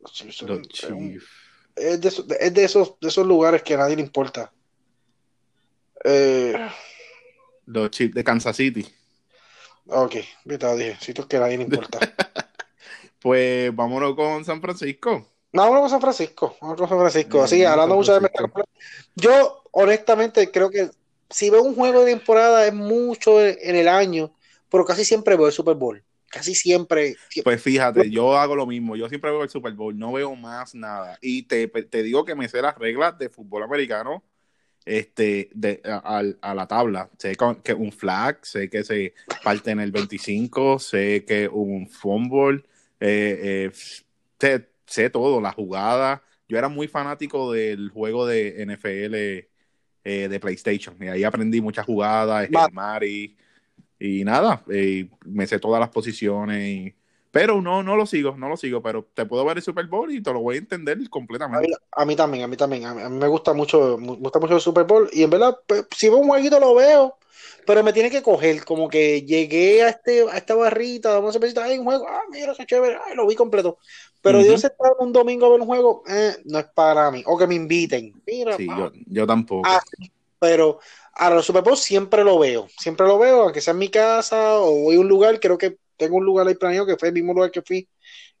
Los 0.00 0.12
Chiefs. 0.12 0.42
Los 0.42 0.62
Chiefs. 0.68 1.26
Es, 1.76 2.00
de, 2.00 2.36
es 2.38 2.54
de, 2.54 2.64
esos, 2.64 3.00
de 3.00 3.08
esos 3.08 3.26
lugares 3.26 3.62
que 3.62 3.74
a 3.74 3.78
nadie 3.78 3.96
le 3.96 4.02
importa. 4.02 4.52
Eh, 6.04 6.54
los 7.66 7.90
Chiefs 7.90 8.14
de 8.14 8.22
Kansas 8.22 8.56
City. 8.56 8.86
Ok, 9.86 10.16
te 10.46 10.76
dije, 10.76 10.96
sitios 11.00 11.26
que 11.26 11.36
a 11.36 11.40
nadie 11.40 11.58
le 11.58 11.64
importa. 11.64 11.98
pues 13.20 13.74
vámonos 13.74 14.14
con 14.14 14.44
San 14.44 14.60
Francisco. 14.60 15.26
No, 15.52 15.62
vámonos 15.62 15.82
con 15.82 15.90
San 15.90 16.00
Francisco. 16.00 16.56
Vámonos 16.60 16.80
con 16.80 16.88
San 16.88 16.98
Francisco. 16.98 17.42
Así, 17.42 17.56
sí, 17.56 17.64
hablando 17.64 17.96
mucho 17.96 18.18
de 18.18 18.30
Yo, 19.14 19.62
honestamente, 19.72 20.50
creo 20.50 20.70
que 20.70 20.90
si 21.30 21.50
veo 21.50 21.62
un 21.62 21.74
juego 21.74 22.04
de 22.04 22.12
temporada 22.12 22.66
es 22.66 22.74
mucho 22.74 23.42
en 23.42 23.76
el 23.76 23.88
año, 23.88 24.34
pero 24.70 24.84
casi 24.84 25.04
siempre 25.04 25.36
veo 25.36 25.46
el 25.46 25.52
Super 25.52 25.74
Bowl. 25.74 26.02
Casi 26.30 26.54
siempre. 26.54 27.14
siempre. 27.28 27.42
Pues 27.44 27.62
fíjate, 27.62 28.10
yo 28.10 28.36
hago 28.36 28.56
lo 28.56 28.66
mismo. 28.66 28.96
Yo 28.96 29.08
siempre 29.08 29.30
veo 29.30 29.42
el 29.42 29.48
Super 29.48 29.72
Bowl, 29.72 29.96
no 29.96 30.12
veo 30.12 30.34
más 30.34 30.74
nada. 30.74 31.18
Y 31.20 31.44
te, 31.44 31.68
te 31.68 32.02
digo 32.02 32.24
que 32.24 32.34
me 32.34 32.48
sé 32.48 32.60
las 32.60 32.76
reglas 32.76 33.16
de 33.18 33.28
fútbol 33.28 33.62
americano 33.62 34.24
este, 34.84 35.50
de, 35.54 35.80
a, 35.84 36.22
a, 36.40 36.54
la 36.54 36.66
tabla. 36.66 37.10
Sé 37.18 37.36
que 37.62 37.74
un 37.74 37.92
flag, 37.92 38.38
sé 38.42 38.68
que 38.68 38.84
se 38.84 39.14
parte 39.42 39.70
en 39.70 39.80
el 39.80 39.92
25, 39.92 40.78
sé 40.78 41.24
que 41.26 41.48
un 41.48 41.88
fumble, 41.88 42.64
eh, 43.00 43.70
eh, 43.70 43.70
sé, 44.38 44.68
sé, 44.86 45.10
todo, 45.10 45.40
la 45.40 45.52
jugada. 45.52 46.22
Yo 46.48 46.58
era 46.58 46.68
muy 46.68 46.88
fanático 46.88 47.52
del 47.52 47.90
juego 47.90 48.26
de 48.26 48.62
NFL 48.66 49.14
eh, 50.06 50.28
de 50.28 50.40
PlayStation 50.40 50.94
y 51.00 51.08
ahí 51.08 51.24
aprendí 51.24 51.60
muchas 51.60 51.86
jugadas, 51.86 52.48
Mari 52.72 53.36
y 53.98 54.24
nada, 54.24 54.62
me 55.24 55.46
sé 55.46 55.58
todas 55.58 55.80
las 55.80 55.88
posiciones. 55.88 56.68
Y, 56.68 56.94
pero 57.34 57.60
no, 57.60 57.82
no 57.82 57.96
lo 57.96 58.06
sigo, 58.06 58.36
no 58.36 58.48
lo 58.48 58.56
sigo, 58.56 58.80
pero 58.80 59.08
te 59.12 59.26
puedo 59.26 59.44
ver 59.44 59.56
el 59.56 59.62
Super 59.64 59.88
Bowl 59.88 60.12
y 60.12 60.22
te 60.22 60.32
lo 60.32 60.40
voy 60.40 60.54
a 60.54 60.58
entender 60.58 60.96
completamente. 61.10 61.66
A 61.66 61.68
mí, 61.68 61.74
a 61.90 62.04
mí 62.04 62.14
también, 62.14 62.44
a 62.44 62.46
mí 62.46 62.56
también. 62.56 62.84
A 62.86 62.94
mí, 62.94 63.02
a 63.02 63.08
mí, 63.08 63.18
me 63.18 63.26
gusta 63.26 63.52
mucho, 63.52 63.98
me 63.98 64.14
gusta 64.14 64.38
mucho 64.38 64.54
el 64.54 64.60
Super 64.60 64.84
Bowl 64.84 65.10
y 65.12 65.24
en 65.24 65.30
verdad, 65.30 65.58
pues, 65.66 65.84
si 65.96 66.08
veo 66.08 66.18
un 66.18 66.28
jueguito 66.28 66.60
lo 66.60 66.76
veo, 66.76 67.18
pero 67.66 67.82
me 67.82 67.92
tiene 67.92 68.08
que 68.08 68.22
coger, 68.22 68.64
como 68.64 68.88
que 68.88 69.22
llegué 69.22 69.82
a 69.82 69.88
este, 69.88 70.22
a 70.30 70.36
esta 70.36 70.54
barrita, 70.54 71.12
vamos 71.14 71.34
a 71.34 71.40
ver 71.40 71.58
hay 71.58 71.76
un 71.76 71.84
juego, 71.84 72.06
ah, 72.08 72.22
mira, 72.30 72.52
es 72.52 72.66
chévere, 72.66 72.98
ay, 73.04 73.16
lo 73.16 73.26
vi 73.26 73.34
completo. 73.34 73.78
Pero 74.22 74.38
uh 74.38 74.40
-huh. 74.40 74.44
Dios 74.44 74.62
está 74.62 74.92
un 75.00 75.12
domingo 75.12 75.46
a 75.46 75.50
ver 75.50 75.60
un 75.60 75.66
juego, 75.66 76.04
eh, 76.06 76.36
no 76.44 76.60
es 76.60 76.66
para 76.66 77.10
mí. 77.10 77.24
O 77.26 77.36
que 77.36 77.48
me 77.48 77.56
inviten. 77.56 78.12
Mira, 78.28 78.56
sí, 78.56 78.68
yo, 78.68 78.92
yo, 79.06 79.26
tampoco. 79.26 79.68
Ah, 79.68 79.82
pero 80.38 80.78
a 81.14 81.30
los 81.30 81.44
Super 81.44 81.64
Bowl 81.64 81.76
siempre 81.76 82.22
lo 82.22 82.38
veo, 82.38 82.68
siempre 82.78 83.08
lo 83.08 83.18
veo, 83.18 83.42
aunque 83.42 83.60
sea 83.60 83.72
en 83.72 83.78
mi 83.78 83.88
casa 83.88 84.60
o 84.60 84.84
voy 84.84 84.94
a 84.94 85.00
un 85.00 85.08
lugar, 85.08 85.40
creo 85.40 85.58
que 85.58 85.78
tengo 85.96 86.16
un 86.16 86.24
lugar 86.24 86.46
ahí 86.46 86.54
planeado 86.54 86.86
que 86.86 86.96
fue 86.96 87.08
el 87.08 87.14
mismo 87.14 87.32
lugar 87.32 87.50
que 87.50 87.62
fui 87.62 87.88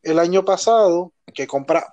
el 0.02 0.18
año 0.18 0.44
pasado, 0.44 1.12
que 1.32 1.46
compra 1.46 1.92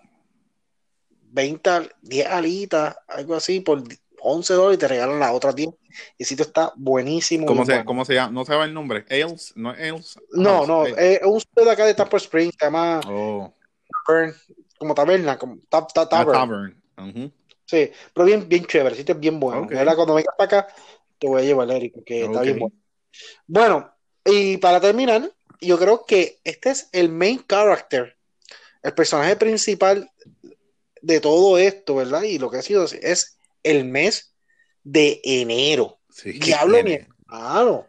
20, 1.31 1.69
10 2.01 2.27
alitas, 2.27 2.95
algo 3.07 3.35
así, 3.35 3.61
por 3.61 3.83
11 4.21 4.53
dólares 4.53 4.77
y 4.77 4.79
te 4.79 4.87
regalan 4.87 5.19
las 5.19 5.33
otras 5.33 5.55
10. 5.55 5.69
El 6.17 6.25
sitio 6.25 6.45
está 6.45 6.73
buenísimo. 6.75 7.45
¿Cómo, 7.45 7.65
se, 7.65 7.71
bueno. 7.73 7.85
¿Cómo 7.85 8.05
se 8.05 8.13
llama? 8.13 8.31
¿No 8.31 8.45
se 8.45 8.51
llama 8.51 8.65
el 8.65 8.73
nombre? 8.73 9.05
¿Ales? 9.09 9.53
¿No 9.55 9.73
es 9.73 9.79
Ales? 9.79 10.19
No, 10.31 10.65
no, 10.65 10.85
es 10.85 11.21
un 11.23 11.39
sitio 11.39 11.65
de 11.65 11.71
acá 11.71 11.85
de 11.85 11.93
Tampa 11.93 12.17
Springs, 12.17 12.55
se 12.57 12.65
llama 12.65 13.01
oh. 13.07 13.53
Tavern, 14.05 14.33
como 14.77 14.93
taberna, 14.93 15.37
como 15.37 15.57
ta, 15.69 15.85
ta, 15.87 16.07
tavern. 16.07 16.37
Ah, 16.37 16.41
tavern. 16.41 16.83
Uh 16.97 17.01
-huh. 17.01 17.31
Sí, 17.65 17.89
pero 18.13 18.25
bien, 18.25 18.47
bien 18.49 18.65
chévere, 18.65 18.89
el 18.89 18.97
sitio 18.97 19.15
es 19.15 19.21
bien 19.21 19.39
bueno. 19.39 19.63
Okay. 19.63 19.77
¿verdad? 19.77 19.95
Cuando 19.95 20.15
vengas 20.15 20.35
para 20.37 20.59
acá, 20.59 20.73
te 21.17 21.27
voy 21.27 21.41
a 21.41 21.45
llevar, 21.45 21.71
Eric, 21.71 21.93
porque 21.93 22.23
okay. 22.23 22.25
está 22.25 22.41
bien 22.41 22.59
bueno. 22.59 22.75
Bueno, 23.47 23.91
y 24.25 24.57
para 24.57 24.81
terminar, 24.81 25.31
yo 25.61 25.77
creo 25.79 26.05
que 26.05 26.39
este 26.43 26.71
es 26.71 26.89
el 26.91 27.09
main 27.09 27.43
character, 27.47 28.17
el 28.83 28.93
personaje 28.93 29.35
principal 29.35 30.09
de 31.01 31.19
todo 31.19 31.57
esto, 31.57 31.95
¿verdad? 31.95 32.23
Y 32.23 32.39
lo 32.39 32.49
que 32.49 32.57
ha 32.57 32.61
sido 32.61 32.85
es 32.85 33.37
el 33.63 33.85
mes 33.85 34.33
de 34.83 35.21
enero. 35.23 35.99
Sí, 36.09 36.33
Diablo, 36.33 36.83
mi 36.83 36.93
hermano. 36.93 37.87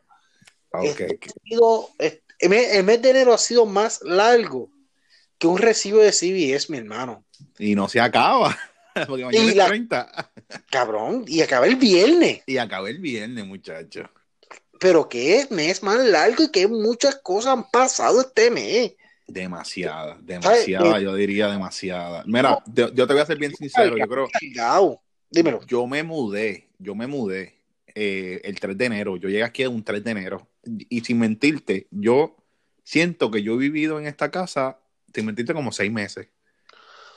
Okay. 0.70 0.90
Este, 0.90 1.18
ha 1.30 1.44
sido, 1.48 1.90
el 1.98 2.48
mes, 2.48 2.74
el 2.74 2.84
mes 2.84 3.02
de 3.02 3.10
enero 3.10 3.34
ha 3.34 3.38
sido 3.38 3.66
más 3.66 4.00
largo 4.02 4.70
que 5.38 5.46
un 5.46 5.58
recibo 5.58 5.98
de 5.98 6.12
CBS, 6.12 6.70
mi 6.70 6.78
hermano. 6.78 7.24
Y 7.58 7.74
no 7.74 7.88
se 7.88 8.00
acaba. 8.00 8.56
Porque 9.06 9.24
mañana 9.24 9.44
Y 9.44 9.48
es 9.50 9.56
la- 9.56 9.66
30. 9.66 10.32
Cabrón, 10.70 11.24
y 11.26 11.40
acaba 11.40 11.66
el 11.66 11.76
viernes. 11.76 12.42
Y 12.46 12.58
acaba 12.58 12.88
el 12.90 12.98
viernes, 12.98 13.44
muchachos. 13.46 14.06
Pero 14.82 15.08
qué 15.08 15.46
mes 15.50 15.80
más 15.84 16.04
largo 16.04 16.42
y 16.42 16.50
que 16.50 16.66
muchas 16.66 17.14
cosas 17.14 17.52
han 17.56 17.70
pasado 17.70 18.20
este 18.20 18.50
mes. 18.50 18.94
Demasiada, 19.28 20.18
demasiada, 20.20 20.98
Eh, 20.98 21.04
yo 21.04 21.14
diría 21.14 21.46
demasiada. 21.46 22.24
Mira, 22.26 22.58
yo, 22.66 22.92
yo 22.92 23.06
te 23.06 23.12
voy 23.12 23.22
a 23.22 23.26
ser 23.26 23.38
bien 23.38 23.54
sincero, 23.54 23.96
yo 23.96 24.08
creo, 24.08 24.28
Cargado. 24.28 25.00
Dímelo. 25.30 25.64
yo 25.66 25.86
me 25.86 26.02
mudé, 26.02 26.68
yo 26.78 26.96
me 26.96 27.06
mudé 27.06 27.60
eh, 27.94 28.40
el 28.42 28.58
3 28.58 28.76
de 28.76 28.84
enero, 28.84 29.16
yo 29.16 29.28
llegué 29.28 29.44
aquí 29.44 29.64
un 29.64 29.84
3 29.84 30.02
de 30.02 30.10
enero 30.10 30.48
y 30.64 31.00
sin 31.02 31.20
mentirte, 31.20 31.86
yo 31.92 32.36
siento 32.82 33.30
que 33.30 33.42
yo 33.42 33.54
he 33.54 33.58
vivido 33.58 34.00
en 34.00 34.06
esta 34.06 34.32
casa, 34.32 34.80
sin 35.14 35.26
mentirte, 35.26 35.54
como 35.54 35.70
seis 35.70 35.92
meses. 35.92 36.28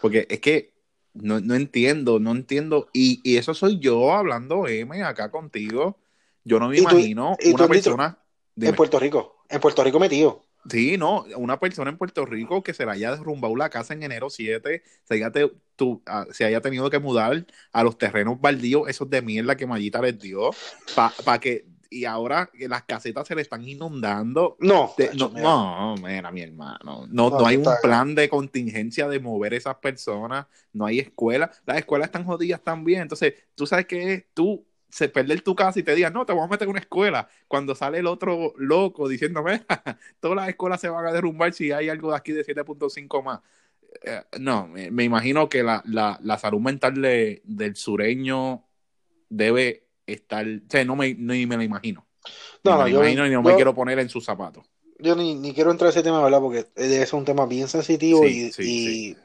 Porque 0.01 0.27
es 0.29 0.39
que 0.39 0.75
no, 1.13 1.39
no 1.39 1.55
entiendo, 1.55 2.19
no 2.19 2.31
entiendo, 2.31 2.89
y, 2.93 3.21
y 3.23 3.37
eso 3.37 3.55
soy 3.55 3.79
yo 3.79 4.13
hablando 4.13 4.67
M 4.67 5.01
acá 5.01 5.31
contigo. 5.31 5.97
Yo 6.45 6.59
no 6.59 6.69
me 6.69 6.75
¿Y 6.77 6.83
tú- 6.85 6.89
imagino 6.91 7.35
tú 7.41 7.53
una 7.55 7.67
persona... 7.67 8.17
dime. 8.55 8.69
En 8.69 8.75
Puerto 8.75 8.99
Rico. 8.99 9.43
En 9.49 9.59
Puerto 9.59 9.83
Rico 9.83 9.99
metido. 9.99 10.41
Sí, 10.69 10.97
no, 10.97 11.25
una 11.37 11.59
persona 11.59 11.91
en 11.91 11.97
Puerto 11.97 12.25
Rico 12.25 12.63
que 12.63 12.73
se 12.73 12.85
le 12.85 12.91
haya 12.93 13.11
derrumbado 13.11 13.55
la 13.55 13.69
casa 13.69 13.93
en 13.93 14.01
enero 14.01 14.31
7, 14.31 14.81
se 15.03 15.13
haya, 15.13 15.31
te- 15.31 15.51
tu- 15.75 16.01
ah, 16.07 16.25
se 16.31 16.43
haya 16.45 16.59
tenido 16.61 16.89
que 16.89 16.97
mudar 16.97 17.45
a 17.71 17.83
los 17.83 17.97
terrenos 17.99 18.41
baldíos, 18.41 18.87
esos 18.89 19.07
de 19.09 19.21
mierda 19.21 19.55
que 19.55 19.67
Mayita 19.67 20.01
les 20.01 20.17
dio, 20.17 20.49
para 21.23 21.39
que, 21.39 21.67
y 21.91 22.05
ahora 22.05 22.49
que 22.51 22.67
las 22.67 22.81
casetas 22.83 23.27
se 23.27 23.35
le 23.35 23.43
están 23.43 23.63
inundando. 23.67 24.57
No. 24.59 24.95
No, 25.13 25.29
mira. 25.29 25.43
no, 25.43 25.95
mira, 25.97 26.31
mi 26.31 26.41
hermano, 26.41 27.05
no, 27.11 27.29
No, 27.29 27.39
no 27.39 27.45
hay 27.45 27.57
un 27.57 27.65
plan 27.83 28.15
de 28.15 28.27
contingencia 28.27 29.07
de 29.07 29.19
mover 29.19 29.53
esas 29.53 29.75
personas, 29.75 30.47
no 30.73 30.87
hay 30.87 30.97
escuela, 30.99 31.51
las 31.67 31.77
escuelas 31.77 32.07
están 32.07 32.25
jodidas 32.25 32.63
también, 32.63 33.01
entonces, 33.03 33.35
tú 33.53 33.67
sabes 33.67 33.85
que 33.85 34.29
tú 34.33 34.65
se 34.95 35.09
perder 35.09 35.41
tu 35.41 35.55
casa 35.55 35.77
y 35.77 35.83
te 35.83 35.93
digan, 35.93 36.13
no, 36.13 36.25
te 36.25 36.31
vamos 36.31 36.47
a 36.47 36.51
meter 36.51 36.63
en 36.67 36.69
una 36.69 36.79
escuela. 36.79 37.27
Cuando 37.49 37.75
sale 37.75 37.97
el 37.97 38.07
otro 38.07 38.53
loco 38.57 39.09
diciéndome, 39.09 39.65
todas 40.21 40.37
las 40.37 40.47
escuelas 40.47 40.79
se 40.79 40.87
van 40.87 41.05
a 41.05 41.11
derrumbar 41.11 41.51
si 41.53 41.73
hay 41.73 41.89
algo 41.89 42.11
de 42.11 42.15
aquí 42.15 42.31
de 42.31 42.45
7.5 42.45 43.21
más. 43.21 43.41
Eh, 44.03 44.21
no, 44.39 44.67
me, 44.69 44.91
me 44.91 45.03
imagino 45.03 45.49
que 45.49 45.63
la, 45.63 45.83
la, 45.85 46.17
la 46.23 46.37
salud 46.37 46.61
mental 46.61 47.01
de- 47.01 47.41
del 47.43 47.75
sureño 47.75 48.63
debe 49.27 49.83
estar, 50.07 50.45
o 50.47 50.59
sea, 50.69 50.85
no 50.85 50.95
me, 50.95 51.13
ni 51.13 51.45
me 51.45 51.57
lo 51.57 51.63
imagino. 51.63 52.05
Ni 52.63 52.71
No, 52.71 52.77
me 52.77 52.83
no, 52.83 52.87
yo- 52.87 52.99
imagino 53.01 53.27
no 53.27 53.43
me 53.43 53.49
yo- 53.51 53.55
quiero 53.57 53.75
poner 53.75 53.99
en 53.99 54.07
sus 54.07 54.23
zapatos. 54.23 54.65
Yo 54.97 55.13
ni, 55.17 55.35
ni 55.35 55.53
quiero 55.53 55.71
entrar 55.71 55.87
a 55.87 55.91
ese 55.91 56.03
tema, 56.03 56.23
¿verdad? 56.23 56.39
Porque 56.39 56.67
es 56.77 57.11
un 57.11 57.25
tema 57.25 57.45
bien 57.45 57.67
sensitivo 57.67 58.23
Sí, 58.23 58.45
y, 58.47 58.51
sí, 58.53 58.63
y 58.63 59.17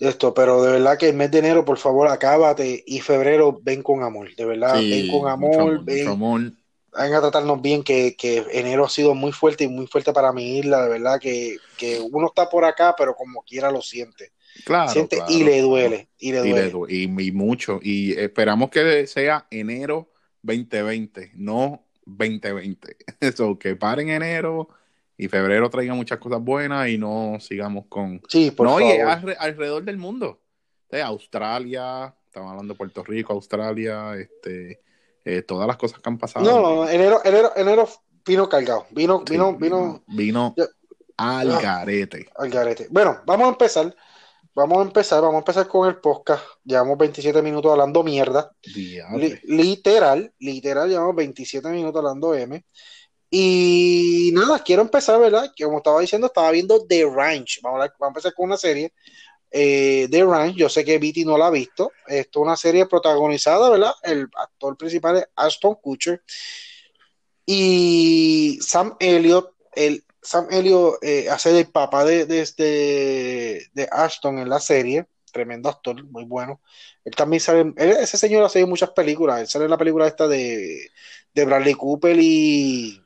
esto, 0.00 0.34
pero 0.34 0.62
de 0.62 0.72
verdad 0.72 0.98
que 0.98 1.08
el 1.10 1.16
mes 1.16 1.30
de 1.30 1.38
enero, 1.40 1.64
por 1.64 1.78
favor, 1.78 2.08
acábate 2.08 2.82
y 2.86 3.00
febrero 3.00 3.60
ven 3.62 3.82
con 3.82 4.02
amor, 4.02 4.34
de 4.34 4.44
verdad, 4.46 4.84
Sí, 4.84 4.88
ven 4.88 5.06
con 5.06 5.28
mucho 5.36 5.68
amor, 5.68 5.84
ven, 5.84 6.10
mucho 6.10 6.10
amor. 6.12 6.52
a 6.94 7.08
tratarnos 7.08 7.60
bien, 7.62 7.84
que, 7.84 8.16
que 8.16 8.46
enero 8.52 8.84
ha 8.86 8.88
sido 8.90 9.14
muy 9.14 9.32
fuerte 9.32 9.64
y 9.64 9.68
muy 9.68 9.86
fuerte 9.86 10.12
para 10.12 10.32
mi 10.32 10.58
isla, 10.58 10.82
de 10.84 10.90
verdad 10.90 11.20
que, 11.20 11.60
que 11.76 12.00
uno 12.00 12.28
está 12.28 12.48
por 12.50 12.64
acá, 12.64 12.94
pero 12.98 13.14
como 13.14 13.42
quiera 13.44 13.70
lo 13.72 13.82
siente, 13.82 14.32
Claro, 14.64 15.08
siente 15.08 15.10
claro, 15.10 15.28
y 15.28 15.44
le 15.44 15.60
duele, 15.62 16.10
y 16.18 16.32
le 16.32 16.38
Y, 16.40 16.52
duele. 16.52 16.54
le 16.54 16.70
du- 16.70 16.86
y- 16.88 17.04
y 17.28 17.32
mucho. 17.32 17.80
Y 17.82 18.12
esperamos 18.18 18.70
que 18.70 19.06
sea 19.08 19.46
enero 19.50 20.12
2020, 20.42 21.32
no 21.36 21.86
2020. 22.06 22.96
Eso, 23.20 23.58
que 23.60 23.76
paren 23.76 24.10
enero 24.10 24.68
y 25.22 25.28
febrero 25.28 25.68
traiga 25.68 25.94
muchas 25.94 26.18
cosas 26.18 26.40
buenas 26.40 26.88
y 26.88 26.96
no 26.98 27.36
sigamos 27.40 27.84
con... 27.88 28.20
Sí, 28.28 28.50
por 28.50 28.66
no, 28.66 28.80
y 28.80 28.84
alrededor 29.38 29.82
del 29.84 29.98
mundo. 29.98 30.40
O 30.86 30.90
sea, 30.90 31.06
Australia, 31.06 32.14
estamos 32.26 32.50
hablando 32.50 32.74
de 32.74 32.78
Puerto 32.78 33.04
Rico, 33.04 33.32
Australia, 33.32 34.14
este, 34.16 34.80
eh, 35.24 35.42
todas 35.42 35.66
las 35.66 35.76
cosas 35.76 36.00
que 36.00 36.08
han 36.08 36.18
pasado. 36.18 36.44
No, 36.44 36.60
no, 36.60 36.88
enero, 36.88 37.20
enero, 37.24 37.52
enero 37.54 37.88
vino 38.24 38.48
cargado, 38.48 38.86
vino, 38.90 39.22
Sí, 39.26 39.32
vino, 39.32 39.56
vino 39.56 40.02
vino 40.08 40.54
al 41.16 41.52
Ah. 41.52 41.60
garete. 41.60 42.26
al 42.36 42.48
garete. 42.50 42.86
Bueno, 42.90 43.20
vamos 43.26 43.46
a 43.46 43.50
empezar. 43.50 43.94
Vamos 44.52 44.78
a 44.78 44.82
empezar, 44.82 45.20
vamos 45.20 45.36
a 45.36 45.38
empezar 45.38 45.68
con 45.68 45.88
el 45.88 45.96
podcast. 45.98 46.42
Llevamos 46.64 46.98
27 46.98 47.40
minutos 47.40 47.70
hablando 47.70 48.02
mierda. 48.02 48.50
Li- 48.64 49.38
literal, 49.44 50.32
literal, 50.40 50.88
llevamos 50.88 51.14
27 51.14 51.68
minutos 51.68 51.98
hablando 51.98 52.34
M. 52.34 52.64
Y 53.30 54.32
nada, 54.34 54.58
quiero 54.64 54.82
empezar, 54.82 55.20
¿verdad? 55.20 55.52
Que 55.54 55.64
como 55.64 55.78
estaba 55.78 56.00
diciendo, 56.00 56.26
estaba 56.26 56.50
viendo 56.50 56.84
The 56.86 57.08
Ranch. 57.08 57.60
Vamos 57.62 57.88
a, 57.88 58.06
empezar 58.08 58.34
con 58.34 58.46
una 58.46 58.56
serie. 58.56 58.92
eh, 59.50 60.08
The 60.10 60.24
Ranch, 60.24 60.56
yo 60.56 60.68
sé 60.68 60.84
que 60.84 60.98
Viti 60.98 61.24
no 61.24 61.38
la 61.38 61.46
ha 61.46 61.50
visto. 61.50 61.92
Esto 62.06 62.40
es 62.40 62.42
una 62.44 62.56
serie 62.56 62.86
protagonizada, 62.86 63.70
¿verdad? 63.70 63.92
El 64.02 64.28
actor 64.36 64.76
principal 64.76 65.18
es 65.18 65.28
Ashton 65.36 65.76
Kutcher. 65.76 66.22
Y 67.46 68.58
Sam 68.62 68.96
Elliott, 69.00 69.54
el 69.74 70.04
Sam 70.22 70.48
Elliott 70.50 71.02
eh, 71.02 71.28
hace 71.30 71.58
el 71.58 71.66
papá 71.68 72.04
de, 72.04 72.26
de, 72.26 72.40
este- 72.42 73.70
de 73.72 73.88
Ashton 73.90 74.38
en 74.38 74.48
la 74.48 74.60
serie. 74.60 75.06
Tremendo 75.32 75.68
actor, 75.68 76.02
muy 76.04 76.24
bueno. 76.24 76.60
Él 77.04 77.14
también 77.14 77.40
sale, 77.40 77.72
ese 77.76 78.16
señor 78.18 78.44
ha 78.44 78.58
en 78.58 78.68
muchas 78.68 78.90
películas. 78.90 79.40
Él 79.40 79.46
sale 79.46 79.64
en 79.66 79.70
la 79.70 79.78
película 79.78 80.06
esta 80.06 80.26
de, 80.28 80.90
de 81.34 81.44
Bradley 81.44 81.74
Cooper 81.74 82.18
y, 82.20 83.00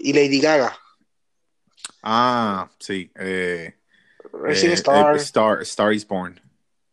y 0.00 0.12
Lady 0.12 0.40
Gaga. 0.40 0.76
Ah, 2.02 2.68
sí. 2.78 3.10
Eh, 3.16 3.74
Racing 4.32 4.70
eh, 4.70 4.72
Star. 4.74 5.16
eh, 5.16 5.18
Star. 5.18 5.62
Star 5.62 5.92
is 5.92 6.06
Born. 6.06 6.40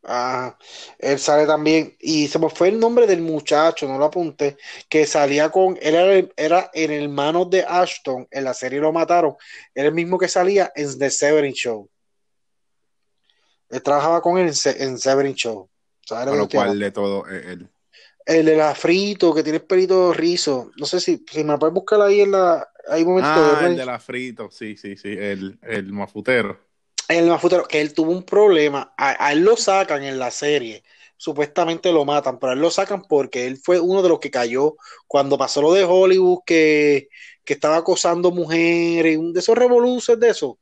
Ah, 0.07 0.55
él 0.99 1.17
sale 1.17 1.47
también, 1.47 1.95
y 1.99 2.27
se 2.27 2.37
me 2.37 2.47
fue 2.49 2.67
el 2.69 2.79
nombre 2.79 3.07
del 3.07 3.21
muchacho, 3.21 3.87
no 3.87 3.97
lo 3.97 4.05
apunté, 4.05 4.55
que 4.87 5.07
salía 5.07 5.49
con, 5.49 5.77
él 5.81 5.95
era, 5.95 6.13
el- 6.13 6.33
era 6.37 6.69
el 6.73 6.91
hermano 6.91 7.45
de 7.45 7.63
Ashton, 7.67 8.27
en 8.29 8.43
la 8.43 8.53
serie 8.53 8.79
lo 8.79 8.93
mataron, 8.93 9.35
era 9.73 9.87
el 9.87 9.95
mismo 9.95 10.19
que 10.19 10.27
salía 10.27 10.71
en 10.75 10.99
The 10.99 11.09
Severin 11.09 11.53
Show. 11.53 11.89
Él 13.69 13.81
trabajaba 13.81 14.21
con 14.21 14.37
él 14.37 14.47
en, 14.65 14.81
en 14.81 14.97
Severin 14.99 15.33
Show. 15.33 15.69
¿Sabes 16.05 16.27
cual 16.49 16.69
hablo? 16.69 16.85
de 16.85 16.91
todo, 16.91 17.27
eh, 17.27 17.67
el, 18.25 18.45
de 18.45 18.55
la 18.57 18.75
frito, 18.75 19.33
que 19.33 19.43
tiene 19.43 19.57
el 19.59 19.65
pelito 19.65 20.13
rizo. 20.13 20.71
No 20.77 20.85
sé 20.85 20.99
si, 20.99 21.23
si 21.29 21.43
me 21.43 21.57
puedes 21.57 21.73
buscar 21.73 22.01
ahí 22.01 22.21
en 22.21 22.31
la, 22.31 22.67
hay 22.89 23.03
un 23.03 23.09
momento 23.09 23.29
Ah, 23.29 23.57
de 23.59 23.67
el 23.67 23.75
de 23.75 23.85
la 23.85 23.99
frito, 23.99 24.49
sí, 24.51 24.75
sí, 24.77 24.95
sí, 24.97 25.09
el, 25.09 25.57
el 25.63 25.91
mafutero. 25.93 26.59
el 27.07 27.27
mafutero, 27.27 27.67
que 27.67 27.81
él 27.81 27.93
tuvo 27.93 28.11
un 28.11 28.23
problema, 28.23 28.93
a, 28.97 29.27
a 29.27 29.31
él 29.33 29.41
lo 29.43 29.57
sacan 29.57 30.03
en 30.03 30.17
la 30.19 30.31
serie, 30.31 30.83
supuestamente 31.17 31.91
lo 31.91 32.03
matan, 32.05 32.39
pero 32.39 32.51
a 32.51 32.53
él 32.55 32.61
lo 32.61 32.71
sacan 32.71 33.03
porque 33.03 33.45
él 33.47 33.57
fue 33.57 33.79
uno 33.79 34.01
de 34.01 34.09
los 34.09 34.19
que 34.19 34.31
cayó 34.31 34.75
cuando 35.07 35.37
pasó 35.37 35.61
lo 35.61 35.73
de 35.73 35.83
Hollywood, 35.83 36.39
que, 36.45 37.09
que 37.43 37.53
estaba 37.53 37.77
acosando 37.77 38.31
mujeres, 38.31 39.17
un 39.17 39.33
de 39.33 39.39
esos 39.39 39.57
revoluciones 39.57 40.19
de 40.21 40.29
eso, 40.29 40.59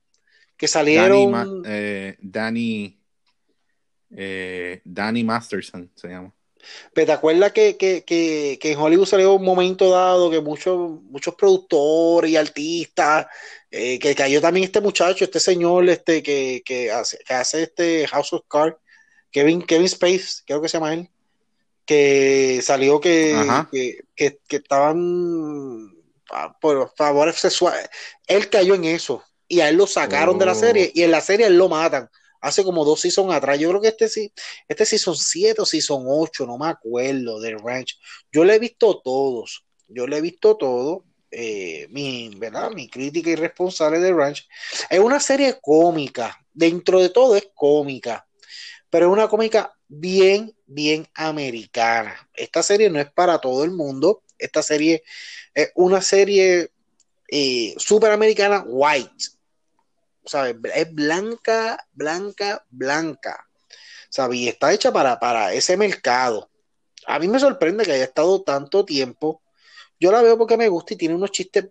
que 0.57 0.67
Danny, 0.85 1.25
salieron, 1.27 1.63
eh, 1.65 2.17
Danny, 2.21 2.99
eh, 4.11 4.81
Danny 4.85 5.23
Masterson 5.23 5.91
se 5.95 6.07
llama. 6.09 6.33
Pero 6.93 7.05
¿te 7.07 7.11
acuerdas 7.13 7.51
que, 7.51 7.77
que, 7.77 8.03
que, 8.03 8.57
que 8.61 8.71
en 8.71 8.79
Hollywood 8.79 9.05
salió 9.05 9.33
un 9.33 9.43
momento 9.43 9.89
dado 9.91 10.29
que 10.29 10.41
muchos, 10.41 11.01
muchos 11.03 11.35
productores 11.35 12.31
y 12.31 12.37
artistas, 12.37 13.27
eh, 13.71 13.99
que 13.99 14.15
cayó 14.15 14.41
también 14.41 14.65
este 14.65 14.81
muchacho, 14.81 15.23
este 15.25 15.39
señor, 15.39 15.89
este 15.89 16.21
que, 16.23 16.61
que 16.65 16.91
hace, 16.91 17.17
que 17.25 17.33
hace 17.33 17.63
este 17.63 18.07
House 18.07 18.33
of 18.33 18.43
Cards, 18.47 18.77
Kevin, 19.31 19.61
Kevin 19.63 19.85
Space, 19.85 20.43
creo 20.45 20.61
que 20.61 20.69
se 20.69 20.77
llama 20.77 20.93
él, 20.93 21.09
que 21.85 22.61
salió 22.63 22.99
que, 22.99 23.35
que, 24.15 24.39
que 24.47 24.55
estaban 24.57 25.91
ah, 26.31 26.55
por 26.59 26.93
favores 26.95 27.35
sexuales. 27.35 27.89
Él 28.27 28.49
cayó 28.49 28.75
en 28.75 28.85
eso 28.85 29.23
y 29.47 29.59
a 29.59 29.69
él 29.69 29.75
lo 29.75 29.87
sacaron 29.87 30.37
de 30.37 30.45
la 30.45 30.53
Oh. 30.53 30.55
serie 30.55 30.91
y 30.93 31.03
en 31.03 31.11
la 31.11 31.21
serie 31.21 31.47
él 31.47 31.57
lo 31.57 31.67
matan. 31.69 32.09
Hace 32.43 32.63
como 32.65 32.83
dos 32.83 32.99
seasons 32.99 33.33
atrás. 33.33 33.57
Yo 33.57 33.69
creo 33.69 33.81
que 33.81 33.87
este 33.87 34.09
sí, 34.09 34.33
este 34.67 34.85
season 34.85 35.15
7 35.15 35.61
o 35.61 35.65
season 35.65 36.03
8, 36.05 36.45
no 36.45 36.57
me 36.57 36.67
acuerdo 36.67 37.39
del 37.39 37.57
ranch. 37.57 37.97
Yo 38.33 38.43
le 38.43 38.55
he 38.55 38.59
visto 38.59 38.99
todos. 39.01 39.65
Yo 39.87 40.05
le 40.07 40.17
he 40.17 40.21
visto 40.21 40.57
todo. 40.57 41.05
Eh, 41.31 41.87
mi, 41.89 42.29
¿verdad? 42.35 42.71
mi 42.71 42.89
crítica 42.89 43.29
irresponsable 43.29 43.99
de 43.99 44.11
Ranch. 44.11 44.45
Es 44.89 44.99
una 44.99 45.21
serie 45.21 45.57
cómica. 45.61 46.37
Dentro 46.53 46.99
de 46.99 47.09
todo 47.09 47.37
es 47.37 47.47
cómica. 47.55 48.27
Pero 48.89 49.07
es 49.07 49.13
una 49.13 49.29
cómica 49.29 49.73
bien, 49.87 50.53
bien 50.65 51.07
americana. 51.13 52.29
Esta 52.33 52.61
serie 52.61 52.89
no 52.89 52.99
es 52.99 53.09
para 53.09 53.39
todo 53.39 53.63
el 53.63 53.71
mundo. 53.71 54.21
Esta 54.37 54.61
serie 54.61 55.03
es 55.53 55.71
una 55.75 56.01
serie 56.01 56.71
eh, 57.29 57.73
super 57.77 58.11
americana, 58.11 58.65
white. 58.67 59.29
¿Sabes? 60.25 60.55
Es 60.75 60.93
blanca, 60.93 61.85
blanca, 61.93 62.65
blanca. 62.69 63.47
¿Sabes? 64.09 64.39
Y 64.39 64.47
está 64.47 64.73
hecha 64.73 64.91
para, 64.91 65.19
para 65.19 65.53
ese 65.53 65.75
mercado. 65.77 66.49
A 67.07 67.19
mí 67.19 67.27
me 67.27 67.39
sorprende 67.39 67.83
que 67.83 67.91
haya 67.91 68.05
estado 68.05 68.41
tanto 68.43 68.85
tiempo. 68.85 69.41
Yo 69.99 70.11
la 70.11 70.21
veo 70.21 70.37
porque 70.37 70.57
me 70.57 70.69
gusta 70.69 70.93
y 70.93 70.97
tiene 70.97 71.15
unos 71.15 71.31
chistes 71.31 71.65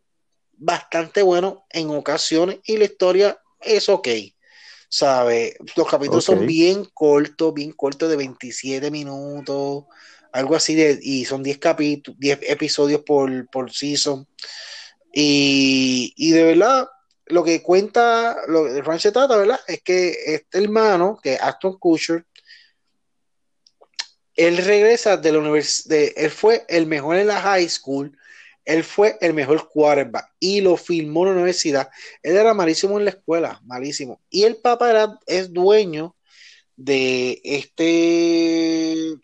bastante 0.53 1.23
bueno 1.23 1.65
en 1.71 1.91
ocasiones 1.91 2.61
y 2.65 2.77
la 2.77 2.85
historia 2.85 3.39
es 3.61 3.89
ok. 3.89 4.09
¿Sabe? 4.89 5.57
Los 5.75 5.89
capítulos 5.89 6.25
son 6.25 6.47
bien 6.47 6.85
cortos, 6.93 7.55
bien 7.55 7.73
cortos 7.73 8.11
de 8.11 8.17
27 8.17 8.91
minutos, 8.91 9.85
algo 10.33 10.55
así, 10.55 10.75
de, 10.75 10.99
y 11.01 11.25
son 11.25 11.43
10 11.43 11.59
capítulos, 11.59 12.19
10 12.21 12.41
episodios 12.43 13.03
por, 13.03 13.49
por 13.49 13.73
season. 13.73 14.27
Y, 15.15 16.13
y 16.17 16.33
de 16.33 16.45
verdad, 16.45 16.89
lo 17.33 17.43
que 17.43 17.63
cuenta, 17.63 18.37
lo 18.47 18.65
que 18.65 18.83
Frank 18.83 19.01
se 19.01 19.11
trata, 19.11 19.37
¿verdad? 19.37 19.59
Es 19.67 19.83
que 19.83 20.15
este 20.27 20.59
hermano, 20.59 21.19
que 21.23 21.35
es 21.35 21.41
Aston 21.41 21.79
Kutcher, 21.79 22.27
él 24.37 24.59
regresa 24.59 25.17
de 25.17 25.33
la 25.33 25.39
universidad, 25.39 26.13
él 26.15 26.31
fue 26.31 26.65
el 26.69 26.87
mejor 26.87 27.17
en 27.17 27.29
la 27.29 27.41
high 27.41 27.69
school, 27.69 28.17
él 28.67 28.85
fue 28.85 29.17
el 29.21 29.33
mejor 29.33 29.69
quarterback 29.69 30.31
y 30.39 30.61
lo 30.61 30.77
filmó 30.77 31.23
en 31.23 31.29
la 31.29 31.35
universidad. 31.37 31.91
Él 32.23 32.37
era 32.37 32.53
malísimo 32.53 32.99
en 32.99 33.07
la 33.07 33.11
escuela, 33.13 33.61
malísimo. 33.65 34.21
Y 34.29 34.45
el 34.45 34.57
papá 34.57 34.91
era, 34.91 35.19
es 35.27 35.53
dueño 35.53 36.15
de 36.77 37.41
este, 37.45 39.15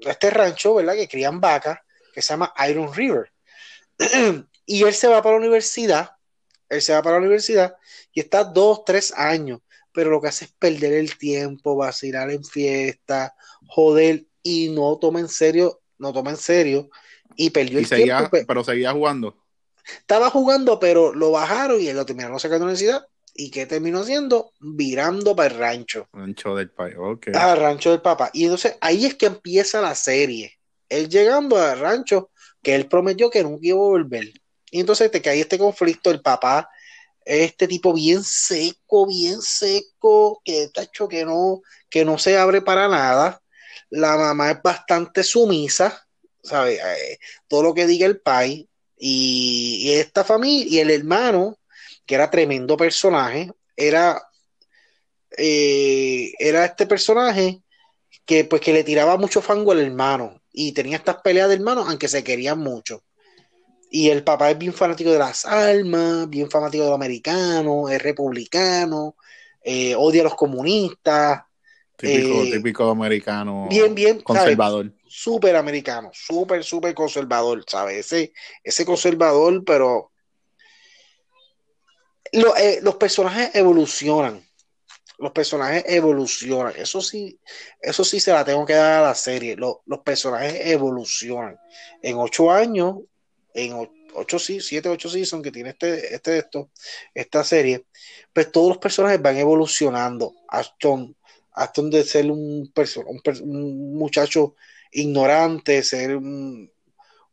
este 0.00 0.30
rancho, 0.30 0.74
¿verdad? 0.74 0.94
Que 0.94 1.08
crían 1.08 1.40
vacas, 1.40 1.78
que 2.14 2.22
se 2.22 2.32
llama 2.32 2.52
Iron 2.68 2.92
River. 2.94 3.30
y 4.66 4.82
él 4.82 4.94
se 4.94 5.08
va 5.08 5.22
para 5.22 5.34
la 5.34 5.42
universidad, 5.42 6.15
él 6.68 6.82
se 6.82 6.92
va 6.92 7.02
para 7.02 7.16
la 7.16 7.22
universidad 7.22 7.74
y 8.12 8.20
está 8.20 8.44
dos, 8.44 8.84
tres 8.84 9.12
años, 9.16 9.60
pero 9.92 10.10
lo 10.10 10.20
que 10.20 10.28
hace 10.28 10.46
es 10.46 10.52
perder 10.52 10.92
el 10.92 11.16
tiempo, 11.16 11.76
vacilar 11.76 12.30
en 12.30 12.44
fiesta, 12.44 13.34
joder, 13.66 14.26
y 14.42 14.68
no 14.68 14.98
toma 14.98 15.20
en 15.20 15.28
serio, 15.28 15.80
no 15.98 16.12
toma 16.12 16.30
en 16.30 16.36
serio 16.36 16.88
y 17.36 17.50
perdió 17.50 17.78
el 17.78 17.88
tiempo. 17.88 18.30
Pero 18.46 18.64
seguía 18.64 18.92
jugando. 18.92 19.36
Estaba 19.98 20.30
jugando, 20.30 20.78
pero 20.80 21.14
lo 21.14 21.30
bajaron 21.30 21.80
y 21.80 21.88
él 21.88 21.96
lo 21.96 22.06
terminaron 22.06 22.38
sacando 22.38 22.66
de 22.66 22.72
la 22.72 22.78
universidad. 22.78 23.06
¿Y 23.34 23.50
qué 23.50 23.66
terminó 23.66 24.00
haciendo? 24.00 24.52
Virando 24.60 25.36
para 25.36 25.52
el 25.52 25.58
rancho. 25.58 26.08
Rancho 26.12 26.56
del 26.56 26.70
papá, 26.70 26.90
ok. 26.98 27.26
Rancho 27.32 27.90
del 27.90 28.00
papá. 28.00 28.30
Y 28.32 28.44
entonces 28.44 28.76
ahí 28.80 29.04
es 29.04 29.14
que 29.14 29.26
empieza 29.26 29.80
la 29.80 29.94
serie. 29.94 30.52
Él 30.88 31.08
llegando 31.08 31.58
al 31.58 31.78
rancho 31.78 32.30
que 32.62 32.74
él 32.74 32.86
prometió 32.86 33.30
que 33.30 33.42
nunca 33.42 33.66
iba 33.66 33.78
a 33.78 33.82
volver. 33.82 34.32
Y 34.70 34.80
entonces 34.80 35.10
te 35.10 35.22
cae 35.22 35.40
este 35.40 35.58
conflicto, 35.58 36.10
el 36.10 36.20
papá, 36.20 36.68
este 37.24 37.66
tipo 37.66 37.92
bien 37.92 38.22
seco, 38.22 39.06
bien 39.06 39.40
seco, 39.42 40.40
que 40.44 40.70
hecho 40.76 41.08
que 41.08 41.24
no, 41.24 41.62
que 41.90 42.04
no 42.04 42.18
se 42.18 42.36
abre 42.36 42.62
para 42.62 42.88
nada. 42.88 43.42
La 43.90 44.16
mamá 44.16 44.52
es 44.52 44.62
bastante 44.62 45.22
sumisa, 45.22 46.06
¿sabes? 46.42 46.80
Eh, 46.80 47.18
todo 47.48 47.62
lo 47.64 47.74
que 47.74 47.86
diga 47.86 48.06
el 48.06 48.20
pai. 48.20 48.68
Y, 48.98 49.92
esta 49.92 50.24
familia, 50.24 50.66
y 50.68 50.78
el 50.78 50.90
hermano, 50.90 51.58
que 52.06 52.14
era 52.14 52.30
tremendo 52.30 52.76
personaje, 52.76 53.50
era, 53.76 54.22
eh, 55.36 56.32
era 56.38 56.64
este 56.64 56.86
personaje 56.86 57.60
que 58.24 58.44
pues 58.44 58.60
que 58.62 58.72
le 58.72 58.84
tiraba 58.84 59.16
mucho 59.16 59.40
fango 59.42 59.72
al 59.72 59.80
hermano 59.80 60.42
y 60.52 60.72
tenía 60.72 60.96
estas 60.96 61.16
peleas 61.22 61.48
de 61.48 61.56
hermanos, 61.56 61.86
aunque 61.88 62.08
se 62.08 62.24
querían 62.24 62.58
mucho. 62.58 63.02
Y 63.98 64.10
el 64.10 64.22
papá 64.22 64.50
es 64.50 64.58
bien 64.58 64.74
fanático 64.74 65.10
de 65.10 65.18
las 65.18 65.46
almas, 65.46 66.28
bien 66.28 66.50
fanático 66.50 66.84
de 66.84 66.90
los 66.90 66.96
americanos, 66.96 67.90
es 67.90 68.02
republicano, 68.02 69.16
eh, 69.62 69.94
odia 69.96 70.20
a 70.20 70.24
los 70.24 70.34
comunistas. 70.34 71.44
Típico, 71.96 72.42
eh, 72.42 72.50
típico 72.52 72.90
americano. 72.90 73.66
Bien, 73.70 73.94
bien. 73.94 74.20
Conservador. 74.20 74.92
Súper 75.08 75.56
americano, 75.56 76.10
súper, 76.12 76.62
súper 76.62 76.92
conservador, 76.92 77.64
¿sabes? 77.66 78.04
Ese, 78.04 78.34
ese 78.62 78.84
conservador, 78.84 79.64
pero 79.64 80.12
eh, 82.32 82.80
los 82.82 82.96
personajes 82.96 83.54
evolucionan. 83.54 84.46
Los 85.16 85.32
personajes 85.32 85.84
evolucionan. 85.86 86.74
Eso 86.76 87.00
sí, 87.00 87.40
eso 87.80 88.04
sí 88.04 88.20
se 88.20 88.30
la 88.30 88.44
tengo 88.44 88.66
que 88.66 88.74
dar 88.74 89.04
a 89.04 89.06
la 89.06 89.14
serie. 89.14 89.56
los 89.56 90.00
personajes 90.04 90.66
evolucionan. 90.66 91.58
En 92.02 92.18
ocho 92.18 92.50
años, 92.50 92.96
en 93.56 93.88
ocho, 94.14 94.38
siete, 94.38 94.88
ocho 94.88 95.08
seasons 95.08 95.42
que 95.42 95.50
tiene 95.50 95.70
este, 95.70 96.14
este, 96.14 96.38
esto, 96.38 96.70
esta 97.14 97.42
serie, 97.42 97.86
pues 98.32 98.52
todos 98.52 98.68
los 98.68 98.78
personajes 98.78 99.20
van 99.20 99.38
evolucionando. 99.38 100.34
Aston, 100.48 101.16
Aston 101.52 101.90
de 101.90 102.04
ser 102.04 102.30
un, 102.30 102.70
un, 103.04 103.96
muchacho 103.96 104.54
ignorante, 104.92 105.82
ser 105.82 106.16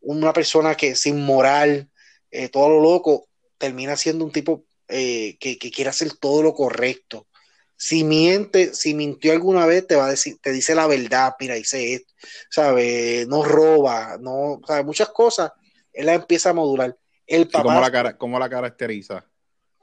una 0.02 0.34
persona 0.34 0.76
que 0.76 0.96
sin 0.96 1.24
moral, 1.24 1.90
eh, 2.32 2.50
todo 2.50 2.70
lo 2.70 2.82
loco, 2.82 3.28
termina 3.58 3.98
siendo 3.98 4.24
un 4.24 4.32
tipo 4.32 4.66
eh, 4.88 5.38
que, 5.40 5.58
quiere 5.58 5.90
hacer 5.90 6.14
todo 6.14 6.42
lo 6.42 6.54
correcto. 6.54 7.28
Si 7.76 8.06
miente, 8.06 8.74
si 8.74 8.94
mintió 8.94 9.34
alguna 9.34 9.66
vez, 9.66 9.86
te 9.86 9.96
va 9.98 10.08
a 10.08 10.12
decir, 10.12 10.38
te 10.42 10.54
dice 10.54 10.74
la 10.74 10.88
verdad, 10.88 11.36
mira, 11.38 11.56
dice 11.56 11.96
esto, 11.96 12.14
¿sabe? 12.50 13.26
No 13.28 13.44
roba, 13.44 14.18
no, 14.22 14.62
sabe, 14.66 14.84
muchas 14.84 15.10
cosas 15.10 15.52
él 15.94 16.06
la 16.06 16.14
empieza 16.14 16.50
a 16.50 16.54
modular. 16.54 16.98
El 17.26 17.48
papá, 17.48 17.64
¿cómo, 17.64 17.82
la 17.82 17.92
cara, 17.92 18.18
¿Cómo 18.18 18.40
la 18.40 18.50
caracteriza? 18.50 19.26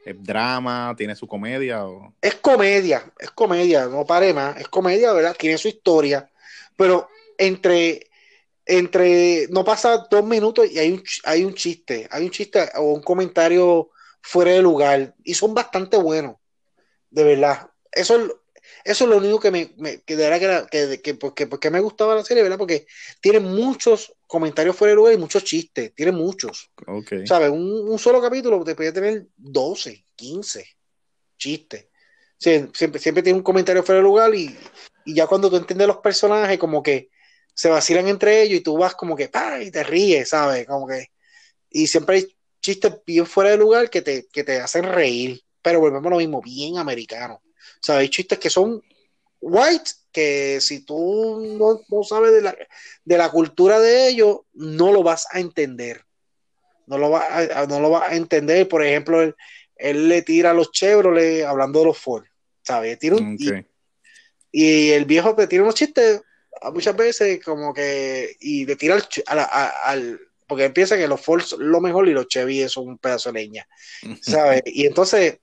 ¿Es 0.05 0.23
drama? 0.23 0.95
¿Tiene 0.97 1.15
su 1.15 1.27
comedia? 1.27 1.87
O... 1.87 2.15
Es 2.21 2.35
comedia, 2.37 3.13
es 3.19 3.31
comedia, 3.31 3.87
no 3.87 4.05
pare 4.05 4.33
más, 4.33 4.59
es 4.59 4.69
comedia, 4.69 5.13
¿verdad? 5.13 5.37
Tiene 5.39 5.59
su 5.59 5.69
historia, 5.69 6.31
pero 6.77 7.09
entre, 7.37 8.09
entre, 8.67 9.47
no 9.51 9.65
pasa 9.65 10.07
dos 10.11 10.25
minutos 10.25 10.71
y 10.71 10.79
hay 10.79 10.93
un, 10.93 11.03
hay 11.25 11.45
un 11.45 11.55
chiste, 11.55 12.09
hay 12.11 12.25
un 12.25 12.31
chiste 12.31 12.69
o 12.77 12.93
un 12.93 13.03
comentario 13.03 13.91
fuera 14.23 14.53
de 14.53 14.63
lugar 14.63 15.15
y 15.25 15.35
son 15.35 15.55
bastante 15.55 15.97
buenos, 15.97 16.37
de 17.11 17.25
verdad. 17.25 17.71
Eso 17.93 18.17
es, 18.17 18.31
eso 18.85 19.05
es 19.05 19.11
lo 19.11 19.17
único 19.19 19.41
que 19.41 19.51
me, 19.51 19.73
me 19.77 20.01
que, 20.03 20.17
que, 20.71 21.01
que, 21.03 21.15
pues, 21.15 21.33
pues, 21.49 21.61
que, 21.61 21.71
me 21.71 21.81
gustaba 21.81 22.15
la 22.15 22.25
serie, 22.25 22.43
¿verdad? 22.43 22.59
Porque 22.59 22.87
tiene 23.21 23.41
muchos 23.41 24.13
comentarios 24.27 24.77
fuera 24.77 24.93
de 24.93 24.97
lugar 24.97 25.15
y 25.15 25.19
muchos 25.19 25.45
chistes, 25.45 25.95
tiene 25.95 26.13
muchos. 26.13 26.71
Okay. 26.87 27.27
¿Sabes? 27.27 27.51
Un, 27.51 27.99
solo 27.99 28.21
capítulo 28.21 28.63
te 28.65 28.75
puede 28.75 28.93
tener 28.93 29.27
12, 29.37 30.05
15 30.17 30.67
chistes. 31.37 31.87
siempre, 32.39 33.01
siempre 33.01 33.23
tiene 33.23 33.39
un 33.39 33.45
comentario 33.45 33.83
fuera 33.83 33.99
de 33.99 34.05
lugar 34.05 34.35
y, 34.35 34.57
y 35.05 35.15
ya 35.15 35.27
cuando 35.27 35.51
tú 35.51 35.57
entiendes 35.57 35.89
los 35.89 35.99
personajes, 35.99 36.59
como 36.59 36.83
que 36.83 37.11
se 37.55 37.69
vacilan 37.69 38.09
entre 38.09 38.43
ellos 38.43 38.61
y 38.61 38.63
tú 38.63 38.79
vas 38.79 38.95
como 38.95 39.17
que, 39.17 39.29
¡pah! 39.29 39.63
y 39.63 39.71
te 39.71 39.83
ríes, 39.83 40.31
¿sabes? 40.31 40.67
Como 40.67 40.87
que, 40.87 41.09
y 41.71 41.87
siempre 41.87 42.17
hay 42.17 42.37
chistes 42.61 42.95
bien 43.05 43.27
fuera 43.27 43.51
de 43.51 43.57
lugar 43.57 43.91
que 43.91 44.03
te, 44.03 44.27
que 44.33 44.45
te 44.45 44.61
hacen 44.61 44.85
reír, 44.85 45.43
pero 45.63 45.81
volvemos 45.81 46.07
a 46.07 46.11
lo 46.11 46.17
mismo, 46.17 46.41
bien 46.41 46.79
americano. 46.79 47.43
O 47.77 47.83
sea, 47.83 47.99
hay 47.99 48.09
chistes 48.09 48.39
que 48.39 48.51
son 48.51 48.83
white, 49.41 49.91
que 50.13 50.61
si 50.61 50.81
tú 50.85 51.83
no, 51.89 52.03
sabes 52.03 52.33
de 52.33 52.43
la, 52.43 52.57
de 53.05 53.19
la, 53.19 53.31
cultura 53.31 53.79
de 53.79 54.09
ellos, 54.09 54.41
no 54.53 54.93
lo 54.93 55.03
vas 55.03 55.27
a 55.33 55.41
entender. 55.41 56.05
No 56.87 56.99
lo 56.99 57.11
vas 57.11 57.25
a, 57.31 57.67
no 57.67 57.81
lo 57.81 57.91
vas 57.91 58.11
a 58.11 58.17
entender. 58.17 58.69
Por 58.69 58.85
ejemplo, 58.85 59.23
él, 59.77 60.09
le 60.09 60.23
tira 60.23 60.51
a 60.51 60.55
los 60.55 60.73
Chevrolet 60.73 61.45
hablando 61.45 61.81
de 61.81 61.87
los 61.87 61.99
Ford. 61.99 62.25
¿Sabes? 62.63 62.99
y, 64.53 64.91
el 64.91 65.05
viejo 65.05 65.35
te 65.35 65.47
tira 65.47 65.63
unos 65.63 65.75
chistes 65.75 66.21
muchas 66.73 66.95
veces 66.97 67.43
como 67.43 67.73
que 67.73 68.37
y 68.41 68.67
le 68.67 68.77
tira 68.77 68.99
al, 69.27 69.39
al 69.85 70.21
porque 70.51 70.65
él 70.65 70.73
piensa 70.73 70.97
que 70.97 71.07
los 71.07 71.21
Ford 71.21 71.43
son 71.43 71.71
lo 71.71 71.81
mejor 71.81 72.09
y 72.09 72.13
los 72.13 72.27
Chevy 72.27 72.69
son 72.69 72.89
un 72.89 72.99
pedazo 72.99 73.31
de 73.31 73.41
leña, 73.41 73.69
¿sabes? 74.21 74.63
y 74.67 74.85
entonces 74.85 75.39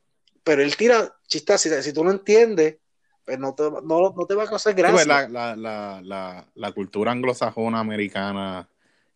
pero 0.47 0.63
él 0.63 0.77
tira 0.77 1.13
chistes, 1.27 1.83
si, 1.83 1.91
tú 1.91 2.05
no 2.05 2.11
entiendes, 2.11 2.77
pues 3.25 3.37
no 3.37 3.53
te, 3.53 3.63
no, 3.83 4.25
te 4.25 4.33
va 4.33 4.43
a 4.43 4.47
causar 4.47 4.73
pues, 4.73 5.05
gracia. 5.05 5.27
la, 5.27 5.57
la, 5.57 6.01
la, 6.01 6.47
la, 6.55 6.71
cultura 6.71 7.11
anglosajona 7.11 7.81
americana, 7.81 8.69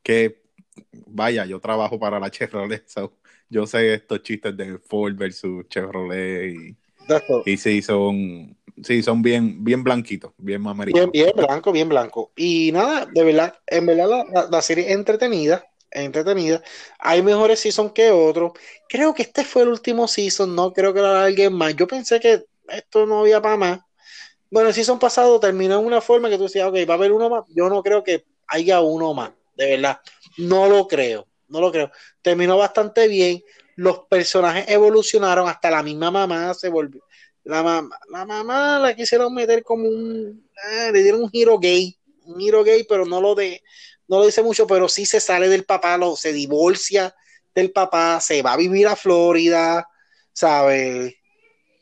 que 0.03 0.41
vaya, 1.07 1.45
yo 1.45 1.61
trabajo 1.61 1.97
para 1.97 2.19
la 2.19 2.29
Chevrolet, 2.29 2.83
yo 3.49 3.65
sé 3.65 3.93
estos 3.93 4.21
chistes 4.23 4.57
de 4.57 4.77
Ford 4.77 5.15
versus 5.15 5.69
Chevrolet 5.69 6.53
y, 6.53 6.77
y 7.45 7.55
sí, 7.55 7.82
son, 7.82 8.57
sí, 8.84 9.01
son 9.01 9.21
bien, 9.21 9.63
bien 9.63 9.86
blanquitos, 9.86 10.34
bien 10.38 10.67
americanos. 10.67 11.11
Bien, 11.13 11.34
bien 11.34 11.45
blanco, 11.47 11.71
bien 11.71 11.88
blanco. 11.88 12.34
Y 12.36 12.73
nada, 12.73 13.05
de 13.05 13.23
verdad, 13.23 13.55
en 13.67 13.86
verdad 13.86 14.25
la, 14.34 14.47
la 14.51 14.61
serie 14.61 14.89
es 14.89 14.91
entretenida 14.91 15.63
entretenida. 15.91 16.61
Hay 16.99 17.21
mejores 17.21 17.59
seasons 17.59 17.91
que 17.91 18.11
otros. 18.11 18.53
Creo 18.87 19.13
que 19.13 19.23
este 19.23 19.43
fue 19.43 19.63
el 19.63 19.69
último 19.69 20.07
season, 20.07 20.55
no 20.55 20.73
creo 20.73 20.93
que 20.93 21.01
lo 21.01 21.07
alguien 21.07 21.53
más. 21.53 21.75
Yo 21.75 21.87
pensé 21.87 22.19
que 22.19 22.45
esto 22.69 23.05
no 23.05 23.19
había 23.19 23.41
para 23.41 23.57
más. 23.57 23.79
Bueno, 24.49 24.69
el 24.69 24.75
season 24.75 24.99
pasado 24.99 25.39
terminó 25.39 25.79
en 25.79 25.85
una 25.85 26.01
forma 26.01 26.29
que 26.29 26.37
tú 26.37 26.43
decías, 26.43 26.67
ok, 26.67 26.75
va 26.89 26.93
a 26.93 26.97
haber 26.97 27.11
uno 27.11 27.29
más. 27.29 27.43
Yo 27.49 27.69
no 27.69 27.81
creo 27.81 28.03
que 28.03 28.25
haya 28.47 28.81
uno 28.81 29.13
más, 29.13 29.31
de 29.55 29.77
verdad. 29.77 29.99
No 30.37 30.67
lo 30.67 30.87
creo, 30.87 31.27
no 31.47 31.61
lo 31.61 31.71
creo. 31.71 31.91
Terminó 32.21 32.57
bastante 32.57 33.07
bien. 33.07 33.41
Los 33.75 33.99
personajes 34.09 34.65
evolucionaron, 34.67 35.47
hasta 35.47 35.71
la 35.71 35.81
misma 35.81 36.11
mamá 36.11 36.53
se 36.53 36.69
volvió. 36.69 37.03
La 37.43 37.63
mamá, 37.63 37.97
la 38.09 38.25
mamá 38.25 38.79
la 38.79 38.95
quisieron 38.95 39.33
meter 39.33 39.63
como 39.63 39.87
un. 39.87 40.49
Eh, 40.71 40.91
le 40.91 41.01
dieron 41.01 41.23
un 41.23 41.29
giro 41.31 41.57
gay, 41.57 41.97
un 42.25 42.39
giro 42.39 42.63
gay, 42.63 42.83
pero 42.83 43.05
no 43.05 43.21
lo 43.21 43.33
de 43.33 43.63
no 44.12 44.20
lo 44.20 44.26
dice 44.26 44.43
mucho, 44.43 44.68
pero 44.68 44.89
sí 44.89 45.05
se 45.05 45.22
sale 45.22 45.47
del 45.47 45.64
papá, 45.64 45.97
lo, 45.97 46.18
se 46.18 46.34
divorcia 46.34 47.16
del 47.55 47.72
papá, 47.72 48.20
se 48.20 48.41
va 48.41 48.53
a 48.53 48.57
vivir 48.57 48.86
a 48.88 48.97
Florida, 48.97 49.88
¿sabe? 50.34 51.22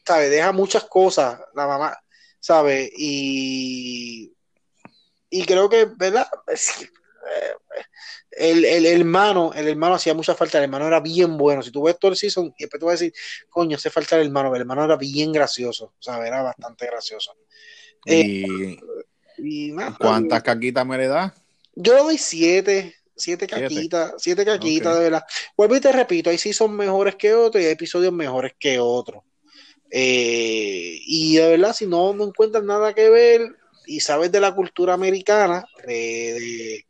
¿Sabe? 0.05 0.29
Deja 0.29 0.51
muchas 0.51 0.83
cosas, 0.83 1.39
la 1.55 1.65
mamá, 1.65 1.97
¿sabe? 2.39 2.87
Y, 2.95 4.31
y 5.31 5.43
creo 5.43 5.67
que, 5.69 5.85
¿verdad? 5.85 6.27
El, 8.29 8.63
el, 8.63 8.85
hermano, 8.85 9.51
el 9.55 9.67
hermano 9.67 9.95
hacía 9.95 10.13
mucha 10.13 10.35
falta, 10.35 10.59
el 10.59 10.65
hermano 10.65 10.85
era 10.85 10.99
bien 10.99 11.35
bueno. 11.35 11.63
Si 11.63 11.71
tú 11.71 11.81
ves 11.81 11.97
todo 11.97 12.11
el 12.11 12.17
season, 12.17 12.53
y 12.59 12.65
después 12.65 12.79
tú 12.79 12.85
vas 12.85 13.01
a 13.01 13.05
decir, 13.05 13.13
coño, 13.49 13.75
hace 13.75 13.89
falta 13.89 14.17
el 14.17 14.27
hermano, 14.27 14.53
el 14.53 14.61
hermano 14.61 14.85
era 14.85 14.97
bien 14.97 15.31
gracioso, 15.31 15.95
¿sabes? 15.97 16.27
Era 16.27 16.43
bastante 16.43 16.85
gracioso. 16.85 17.35
¿Y, 18.05 18.43
Eh, 18.43 18.79
y 19.39 19.71
nada, 19.71 19.97
cuántas 19.99 20.43
caquitas 20.43 20.85
me 20.85 20.95
le? 20.99 21.09
Yo 21.81 21.93
le 21.93 21.99
doy 22.01 22.17
siete, 22.17 22.95
siete 23.15 23.47
caquitas, 23.47 24.13
siete 24.17 24.43
caquitas, 24.45 24.93
Ok. 24.93 24.97
de 24.97 25.03
verdad. 25.05 25.23
Vuelvo 25.57 25.75
y 25.77 25.79
te 25.79 25.91
repito, 25.91 26.29
hay 26.29 26.37
sí 26.37 26.51
son 26.53 26.75
mejores 26.75 27.15
que 27.15 27.33
otros 27.33 27.63
y 27.63 27.67
hay 27.67 27.71
episodios 27.73 28.11
mejores 28.13 28.53
que 28.59 28.79
otros. 28.79 29.23
Eh, 29.91 30.99
y 31.05 31.37
de 31.37 31.49
verdad, 31.51 31.73
si 31.73 31.87
no, 31.87 32.13
no 32.13 32.25
encuentras 32.25 32.63
nada 32.63 32.93
que 32.93 33.09
ver 33.09 33.41
y 33.87 34.01
sabes 34.01 34.31
de 34.31 34.39
la 34.39 34.53
cultura 34.53 34.93
americana, 34.93 35.65
de, 35.87 35.93
de- 36.33 36.85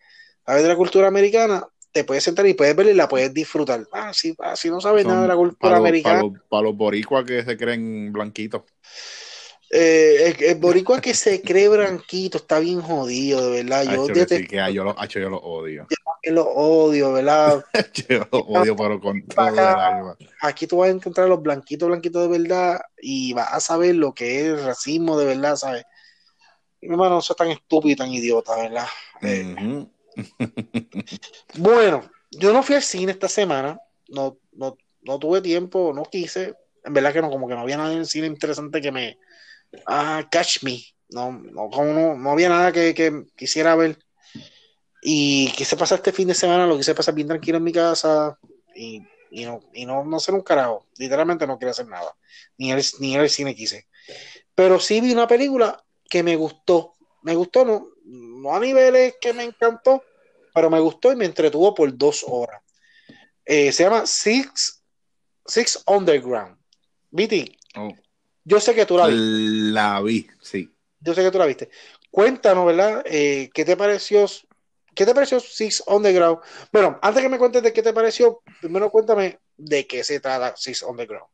sabes 0.46 0.64
de 0.64 0.70
la 0.70 0.76
cultura 0.76 1.08
americana, 1.08 1.66
te 1.92 2.04
puedes 2.04 2.24
sentar 2.24 2.46
y 2.48 2.54
puedes 2.56 2.76
verla 2.76 2.92
y 2.92 2.96
la 2.96 3.08
puedes 3.08 3.34
disfrutar. 3.34 3.88
Ah, 3.94 4.14
si, 4.14 4.36
ah, 4.40 4.56
si 4.56 4.70
no 4.70 4.82
sabes 4.82 5.06
nada 5.06 5.24
de 5.24 5.28
la 5.30 5.36
cultura 5.36 5.60
para 5.60 5.78
americana, 5.78 6.20
para 6.20 6.28
los- 6.28 6.40
para 6.50 6.64
los 6.64 6.76
boricuas 6.76 7.26
que 7.26 7.44
se 7.44 7.58
creen 7.58 8.12
blanquitos. 8.12 8.64
Eh, 9.72 10.34
el, 10.39 10.43
el 10.43 10.55
boricua 10.55 10.99
que 10.99 11.13
se 11.13 11.41
cree 11.41 11.67
branquito 11.67 12.38
está 12.38 12.59
bien 12.59 12.82
jodido, 12.82 13.49
de 13.49 13.63
verdad. 13.63 13.84
Yo 13.84 14.07
que 14.07 14.13
detesto 14.13 14.36
sí, 14.36 14.47
que, 14.47 14.59
ah, 14.59 14.70
yo 14.70 14.84
lo, 14.84 14.99
hacho, 14.99 15.20
yo 15.20 15.30
lo 15.30 15.38
odio. 15.38 15.88
que 16.22 16.32
lo 16.32 16.47
odio, 16.47 17.13
¿verdad? 17.13 17.63
yo 17.93 18.20
lo 18.32 18.39
odio, 18.39 18.76
pero 18.76 18.99
con 18.99 19.22
todo 19.28 19.47
el 19.47 19.59
alma. 19.59 20.17
aquí 20.41 20.65
tú 20.65 20.78
vas 20.78 20.89
a 20.89 20.93
encontrar 20.93 21.28
a 21.28 21.30
los 21.30 21.41
blanquitos, 21.41 21.88
blanquitos 21.88 22.24
de 22.24 22.39
verdad 22.39 22.82
y 22.99 23.34
vas 23.34 23.53
a 23.53 23.59
saber 23.59 23.95
lo 23.95 24.13
que 24.13 24.39
es 24.39 24.45
el 24.45 24.63
racismo 24.63 25.17
de 25.20 25.26
verdad, 25.26 25.55
¿sabes? 25.55 25.86
Mi 26.82 26.89
hermano, 26.89 27.15
no 27.15 27.22
soy 27.22 27.36
tan 27.36 27.49
estúpido 27.49 27.93
y 27.93 27.95
tan 27.95 28.11
idiota, 28.11 28.55
¿verdad? 28.55 28.88
Eh, 29.22 29.86
bueno, 31.57 32.09
yo 32.32 32.53
no 32.53 32.63
fui 32.63 32.76
al 32.76 32.82
cine 32.82 33.11
esta 33.11 33.28
semana, 33.28 33.80
no, 34.07 34.38
no, 34.53 34.78
no 35.01 35.20
tuve 35.20 35.41
tiempo, 35.41 35.91
no 35.93 36.03
quise, 36.03 36.55
en 36.84 36.93
verdad 36.93 37.13
que 37.13 37.22
no, 37.22 37.30
como 37.30 37.47
que 37.47 37.53
no 37.53 37.61
había 37.61 37.78
nada 37.78 37.91
en 37.91 37.99
el 37.99 38.05
cine 38.05 38.28
interesante 38.28 38.82
que 38.82 38.91
me, 38.91 39.17
ah, 39.86 40.28
catch 40.32 40.63
me, 40.63 40.82
no, 41.09 41.32
no, 41.32 41.70
no, 41.70 42.15
no 42.15 42.32
había 42.32 42.49
nada 42.49 42.72
que, 42.72 43.26
quisiera 43.36 43.76
ver. 43.76 43.97
Y 45.01 45.51
quise 45.53 45.78
pasar 45.78 45.99
este 45.99 46.11
fin 46.11 46.28
de 46.28 46.34
semana, 46.34 46.67
lo 46.67 46.78
quise 46.78 46.93
pasar 46.93 47.13
bien 47.13 47.28
tranquilo 47.28 47.57
en 47.57 47.63
mi 47.63 47.72
casa 47.72 48.38
y, 48.76 49.01
y 49.32 49.45
no, 49.45 49.61
y 49.74 49.86
no, 49.86 50.03
no 50.03 50.17
hacer 50.17 50.36
un 50.36 50.41
carajo, 50.41 50.86
literalmente 50.97 51.47
no 51.47 51.57
quería 51.57 51.72
hacer 51.72 51.88
nada, 51.88 52.13
ni 52.57 52.72
el, 52.72 52.84
ni 52.99 53.15
al 53.15 53.30
cine 53.30 53.55
quise, 53.55 53.88
pero 54.53 54.78
sí 54.78 54.99
vi 54.99 55.13
una 55.13 55.26
película 55.26 55.82
que 56.09 56.22
me 56.22 56.36
gustó, 56.36 56.95
me 57.22 57.34
gustó, 57.34 57.63
no, 57.63 57.88
no 58.03 58.53
a 58.53 58.59
niveles 58.59 59.15
que 59.22 59.32
me 59.32 59.43
encantó, 59.43 60.03
pero 60.53 60.70
me 60.70 60.82
gustó 60.82 61.13
y 61.13 61.15
me 61.15 61.26
entretuvo 61.26 61.74
por 61.74 61.95
dos 61.97 62.26
horas. 62.28 62.61
Eh, 63.45 63.72
se 63.72 63.84
llama 63.84 64.05
Six, 64.05 64.84
Six 65.45 65.84
Underground. 65.88 66.57
Viti, 67.11 67.57
Oh, 67.76 67.93
yo 68.44 68.60
sé 68.60 68.74
que 68.74 68.86
tú 68.86 68.98
la 68.98 69.08
viste, 69.08 69.22
la 69.22 70.02
vi, 70.02 70.28
sí. 70.42 70.72
yo 71.00 71.14
sé 71.14 71.24
que 71.24 71.32
tú 71.32 71.38
la 71.38 71.46
viste. 71.46 71.70
Cuéntanos, 72.12 72.66
¿verdad? 72.66 73.04
Eh, 73.06 73.50
¿Qué 73.54 73.66
te 73.66 73.78
pareció? 73.78 74.26
¿Qué 74.96 75.06
te 75.06 75.14
pareció 75.14 75.40
Six 75.40 75.84
Underground? 75.88 76.40
Bueno, 76.74 77.00
antes 77.02 77.22
que 77.22 77.30
me 77.30 77.38
cuentes 77.38 77.64
de 77.64 77.72
qué 77.72 77.82
te 77.82 77.94
pareció, 77.94 78.42
primero 78.60 78.90
cuéntame 78.90 79.40
de 79.56 79.86
qué 79.88 80.04
se 80.04 80.20
trata 80.20 80.56
Six 80.58 80.84
Underground. 80.84 81.28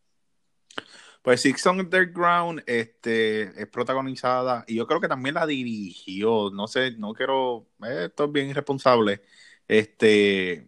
Pues 1.21 1.41
Six 1.41 1.65
Underground 1.65 2.61
este, 2.67 3.59
es 3.59 3.67
protagonizada 3.67 4.63
y 4.67 4.75
yo 4.75 4.85
creo 4.85 5.01
que 5.01 5.07
también 5.07 5.35
la 5.35 5.47
dirigió, 5.47 6.51
no 6.51 6.67
sé, 6.67 6.91
no 6.91 7.13
quiero, 7.13 7.65
eh, 7.83 8.05
esto 8.05 8.25
es 8.25 8.31
bien 8.31 8.49
irresponsable, 8.49 9.21
este, 9.67 10.67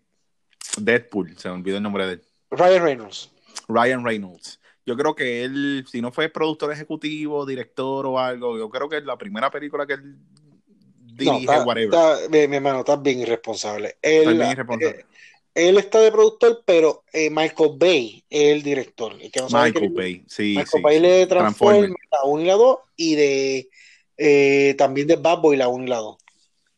Deadpool, 0.78 1.38
se 1.38 1.50
me 1.50 1.56
olvidó 1.56 1.78
el 1.78 1.84
nombre 1.84 2.08
de 2.08 2.14
él, 2.14 2.28
Ryan 2.50 2.84
Reynolds. 2.84 3.32
Ryan 3.68 4.04
Reynolds. 4.04 4.60
Yo 4.88 4.96
creo 4.96 5.14
que 5.14 5.44
él, 5.44 5.86
si 5.92 6.02
no 6.02 6.14
fue 6.14 6.30
productor 6.30 6.72
ejecutivo, 6.72 7.46
director 7.46 8.06
o 8.06 8.18
algo, 8.18 8.58
yo 8.58 8.70
creo 8.70 8.88
que 8.88 8.98
es 8.98 9.04
la 9.04 9.18
primera 9.18 9.52
película 9.52 9.86
que 9.86 9.94
él 9.94 10.16
dirige, 11.18 11.26
no, 11.32 11.40
está, 11.40 11.66
whatever. 11.66 11.94
está- 11.94 12.30
mi, 12.30 12.48
mi 12.48 12.56
hermano, 12.56 12.80
estás 12.80 13.02
bien 13.02 13.20
irresponsable. 13.20 13.98
Él, 14.02 14.38
bien 14.38 14.52
irresponsable. 14.52 15.00
eh, 15.02 15.06
él 15.56 15.78
está 15.78 16.00
de 16.00 16.12
productor, 16.12 16.64
pero 16.66 17.04
eh, 17.12 17.30
Michael 17.30 17.72
Bay 17.78 18.24
es 18.30 18.54
el 18.54 18.64
director. 18.64 19.14
El 19.20 19.30
que 19.30 19.42
no 19.42 19.50
sabe 19.50 19.72
Michael 19.74 19.92
Bay, 19.94 20.24
sí, 20.28 20.54
Michael 20.56 20.68
sí. 20.68 20.82
Bay 20.82 21.00
de 21.02 21.28
Transformers. 21.28 21.80
Transformers, 21.90 21.94
la 22.12 22.24
1 22.30 22.42
y 22.42 22.46
la 22.46 22.54
2, 22.54 22.80
y 22.96 23.16
de 23.16 23.70
eh, 24.18 24.76
también 24.78 25.08
de 25.08 25.18
Bad 25.18 25.40
Boy, 25.42 25.58
la 25.58 25.68
1 25.68 25.84
y 25.84 25.88
la 25.88 25.98
2. 25.98 26.18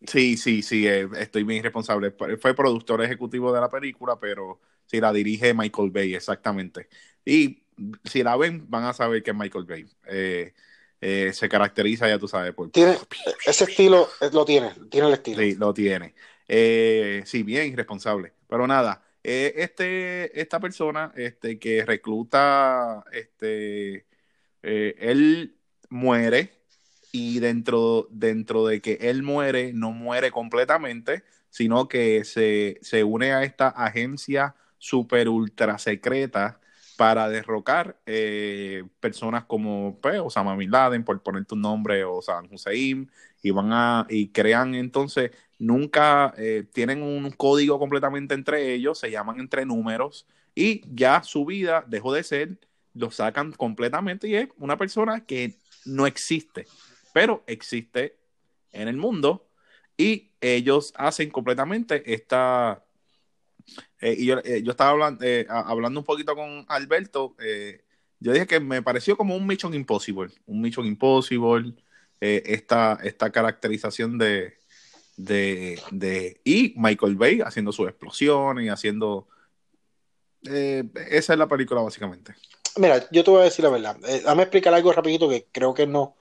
Sí, 0.07 0.37
sí, 0.37 0.61
sí, 0.61 0.87
estoy 0.87 1.43
bien 1.43 1.61
responsable. 1.61 2.11
Fue 2.39 2.53
productor 2.55 3.03
ejecutivo 3.03 3.51
de 3.51 3.59
la 3.59 3.69
película, 3.69 4.17
pero 4.17 4.61
sí 4.85 5.01
la 5.01 5.11
dirige 5.11 5.53
Michael 5.53 5.91
Bay, 5.91 6.15
exactamente. 6.15 6.87
Y 7.25 7.63
si 8.03 8.23
la 8.23 8.35
ven, 8.35 8.65
van 8.69 8.85
a 8.85 8.93
saber 8.93 9.23
que 9.23 9.31
es 9.31 9.37
Michael 9.37 9.65
Bay. 9.65 9.85
Eh, 10.07 10.53
eh, 11.01 11.31
se 11.33 11.47
caracteriza, 11.47 12.09
ya 12.09 12.19
tú 12.19 12.27
sabes, 12.27 12.53
por... 12.53 12.71
Tiene, 12.71 12.97
ese 13.45 13.63
estilo 13.63 14.09
eh, 14.19 14.29
lo 14.33 14.43
tiene, 14.43 14.73
tiene 14.89 15.07
el 15.07 15.13
estilo. 15.13 15.41
Sí, 15.41 15.55
lo 15.55 15.73
tiene. 15.73 16.13
Eh, 16.47 17.23
sí, 17.25 17.43
bien 17.43 17.71
irresponsable. 17.71 18.33
Pero 18.47 18.67
nada, 18.67 19.01
eh, 19.23 19.53
este, 19.57 20.39
esta 20.39 20.59
persona 20.59 21.13
este, 21.15 21.57
que 21.57 21.85
recluta, 21.85 23.03
este, 23.11 24.05
él 24.61 25.55
muere 25.89 26.51
y 27.11 27.39
dentro, 27.39 28.07
dentro 28.11 28.65
de 28.65 28.81
que 28.81 28.97
él 29.01 29.23
muere, 29.23 29.71
no 29.73 29.91
muere 29.91 30.31
completamente, 30.31 31.23
sino 31.49 31.87
que 31.87 32.25
se, 32.25 32.77
se 32.81 33.03
une 33.03 33.31
a 33.31 33.43
esta 33.43 33.69
agencia 33.69 34.55
super 34.77 35.29
ultra 35.29 35.77
secreta 35.77 36.58
para 36.99 37.29
derrocar 37.29 37.97
eh, 38.05 38.83
personas 38.99 39.45
como 39.45 39.97
pues, 40.01 40.19
Osama 40.19 40.57
Bin 40.57 40.69
Laden, 40.69 41.05
por 41.05 41.23
poner 41.23 41.45
tu 41.45 41.55
nombre, 41.55 42.03
o 42.03 42.21
Saddam 42.21 42.49
Hussein, 42.51 43.09
y 43.41 43.51
van 43.51 43.71
a, 43.71 44.05
y 44.09 44.27
crean 44.27 44.75
entonces, 44.75 45.31
nunca 45.59 46.33
eh, 46.37 46.65
tienen 46.73 47.01
un 47.01 47.31
código 47.31 47.79
completamente 47.79 48.33
entre 48.35 48.73
ellos, 48.73 48.99
se 48.99 49.09
llaman 49.09 49.39
entre 49.39 49.65
números, 49.65 50.27
y 50.53 50.81
ya 50.93 51.23
su 51.23 51.45
vida 51.45 51.85
dejó 51.87 52.11
de 52.11 52.21
ser, 52.21 52.59
lo 52.93 53.11
sacan 53.11 53.53
completamente 53.53 54.27
y 54.27 54.35
es 54.35 54.49
una 54.57 54.77
persona 54.77 55.25
que 55.25 55.55
no 55.85 56.05
existe, 56.05 56.67
pero 57.13 57.45
existe 57.47 58.17
en 58.73 58.89
el 58.89 58.97
mundo, 58.97 59.47
y 59.95 60.31
ellos 60.41 60.91
hacen 60.97 61.29
completamente 61.29 62.13
esta... 62.13 62.83
Eh, 64.01 64.15
y 64.17 64.25
yo, 64.25 64.39
eh, 64.43 64.61
yo 64.63 64.71
estaba 64.71 64.91
hablando, 64.91 65.25
eh, 65.25 65.45
hablando 65.49 65.99
un 65.99 66.05
poquito 66.05 66.35
con 66.35 66.65
Alberto, 66.67 67.35
eh, 67.39 67.83
yo 68.19 68.33
dije 68.33 68.47
que 68.47 68.59
me 68.59 68.81
pareció 68.81 69.15
como 69.15 69.35
un 69.35 69.47
Mission 69.47 69.73
Impossible, 69.73 70.31
un 70.45 70.61
Mission 70.61 70.85
Impossible, 70.85 71.73
eh, 72.21 72.43
esta, 72.45 72.99
esta 73.03 73.31
caracterización 73.31 74.17
de, 74.17 74.57
de, 75.15 75.81
de, 75.91 76.41
y 76.43 76.73
Michael 76.75 77.15
Bay 77.15 77.41
haciendo 77.41 77.71
sus 77.71 77.87
explosiones 77.87 78.65
y 78.65 78.69
haciendo 78.69 79.27
eh, 80.49 80.83
esa 81.09 81.33
es 81.33 81.39
la 81.39 81.47
película 81.47 81.81
básicamente. 81.81 82.33
Mira, 82.77 83.09
yo 83.11 83.23
te 83.23 83.31
voy 83.31 83.41
a 83.41 83.45
decir 83.45 83.63
la 83.65 83.71
verdad. 83.71 83.97
Dame 84.23 84.43
explicar 84.43 84.73
algo 84.73 84.91
rapidito 84.93 85.27
que 85.27 85.47
creo 85.51 85.73
que 85.73 85.87
no. 85.87 86.15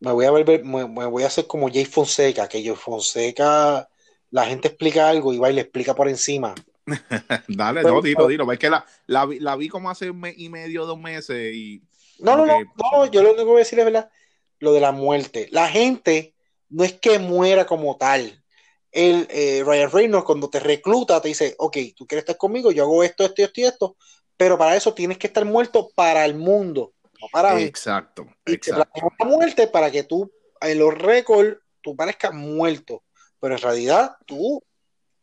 Me 0.00 0.12
voy 0.12 0.26
a 0.26 0.30
ver, 0.30 0.64
me, 0.64 0.86
me 0.88 1.06
voy 1.06 1.22
a 1.22 1.26
hacer 1.26 1.46
como 1.46 1.68
Jay 1.70 1.84
Fonseca, 1.84 2.48
que 2.48 2.62
Jay 2.62 2.74
Fonseca, 2.74 3.88
la 4.34 4.46
gente 4.46 4.66
explica 4.66 5.08
algo 5.08 5.32
y 5.32 5.38
va 5.38 5.48
y 5.50 5.54
le 5.54 5.60
explica 5.60 5.94
por 5.94 6.08
encima. 6.08 6.54
Dale, 7.48 7.82
Pero- 7.82 7.94
no, 7.94 8.02
dilo, 8.02 8.26
dilo. 8.26 8.50
Es 8.52 8.58
que 8.58 8.68
la, 8.68 8.84
la, 9.06 9.26
vi- 9.26 9.38
la 9.38 9.54
vi 9.54 9.68
como 9.68 9.90
hace 9.90 10.10
un 10.10 10.18
mes 10.20 10.34
y 10.36 10.48
medio, 10.48 10.86
dos 10.86 10.98
meses 10.98 11.54
y 11.54 11.82
No, 12.18 12.36
no, 12.36 12.44
no, 12.44 12.58
no, 12.76 13.06
yo 13.06 13.22
lo 13.22 13.28
único 13.30 13.44
que 13.44 13.50
voy 13.50 13.56
a 13.56 13.58
decir 13.60 13.78
es 13.78 13.84
verdad, 13.84 14.10
lo 14.58 14.72
de 14.72 14.80
la 14.80 14.90
muerte. 14.90 15.48
La 15.52 15.68
gente 15.68 16.34
no 16.68 16.82
es 16.82 16.94
que 16.94 17.20
muera 17.20 17.64
como 17.64 17.96
tal. 17.96 18.42
El 18.90 19.28
eh, 19.30 19.62
Ryan 19.64 19.90
Reynolds 19.92 20.24
cuando 20.26 20.50
te 20.50 20.58
recluta 20.58 21.20
te 21.22 21.28
dice, 21.28 21.54
ok, 21.58 21.76
tú 21.96 22.04
quieres 22.06 22.22
estar 22.24 22.36
conmigo, 22.36 22.72
yo 22.72 22.82
hago 22.82 23.04
esto, 23.04 23.24
esto, 23.24 23.40
esto 23.42 23.60
y 23.60 23.64
esto, 23.64 23.96
pero 24.36 24.58
para 24.58 24.74
eso 24.74 24.92
tienes 24.94 25.16
que 25.18 25.28
estar 25.28 25.44
muerto 25.44 25.90
para 25.94 26.24
el 26.24 26.34
mundo, 26.34 26.92
no 27.20 27.28
para 27.32 27.54
mí. 27.54 27.62
exacto, 27.62 28.26
Y 28.46 28.54
exacto. 28.54 29.00
la 29.20 29.26
muerte 29.26 29.68
para 29.68 29.92
que 29.92 30.02
tú, 30.02 30.28
en 30.60 30.78
los 30.80 30.92
récords, 30.92 31.56
tú 31.80 31.94
parezcas 31.94 32.34
muerto, 32.34 33.03
pero 33.44 33.56
en 33.56 33.60
realidad 33.60 34.16
tú 34.24 34.64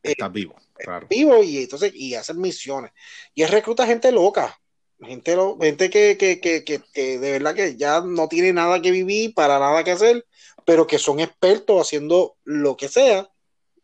Estás 0.03 0.31
vivo, 0.31 0.55
claro. 0.75 1.07
vivo 1.09 1.41
y 1.43 1.57
entonces 1.63 1.91
y 1.95 2.13
hacer 2.13 2.35
misiones. 2.35 2.91
Y 3.33 3.41
él 3.41 3.49
recluta 3.49 3.87
gente 3.87 4.11
loca, 4.11 4.59
gente, 4.99 5.35
lo- 5.35 5.57
gente 5.59 5.89
que, 5.89 6.15
que, 6.17 6.39
que, 6.39 6.63
que, 6.63 7.17
de 7.17 7.31
verdad 7.31 7.55
que 7.55 7.75
ya 7.75 8.01
no 8.01 8.27
tiene 8.27 8.53
nada 8.53 8.79
que 8.79 8.91
vivir, 8.91 9.33
para 9.33 9.57
nada 9.57 9.83
que 9.83 9.89
hacer, 9.91 10.23
pero 10.65 10.85
que 10.85 10.99
son 10.99 11.19
expertos 11.19 11.81
haciendo 11.81 12.37
lo 12.43 12.77
que 12.77 12.89
sea. 12.89 13.27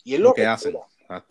Y 0.03 0.13
él 0.13 0.21
Lo 0.21 0.29
lo, 0.29 0.35
que 0.35 0.45
hacen. 0.45 0.77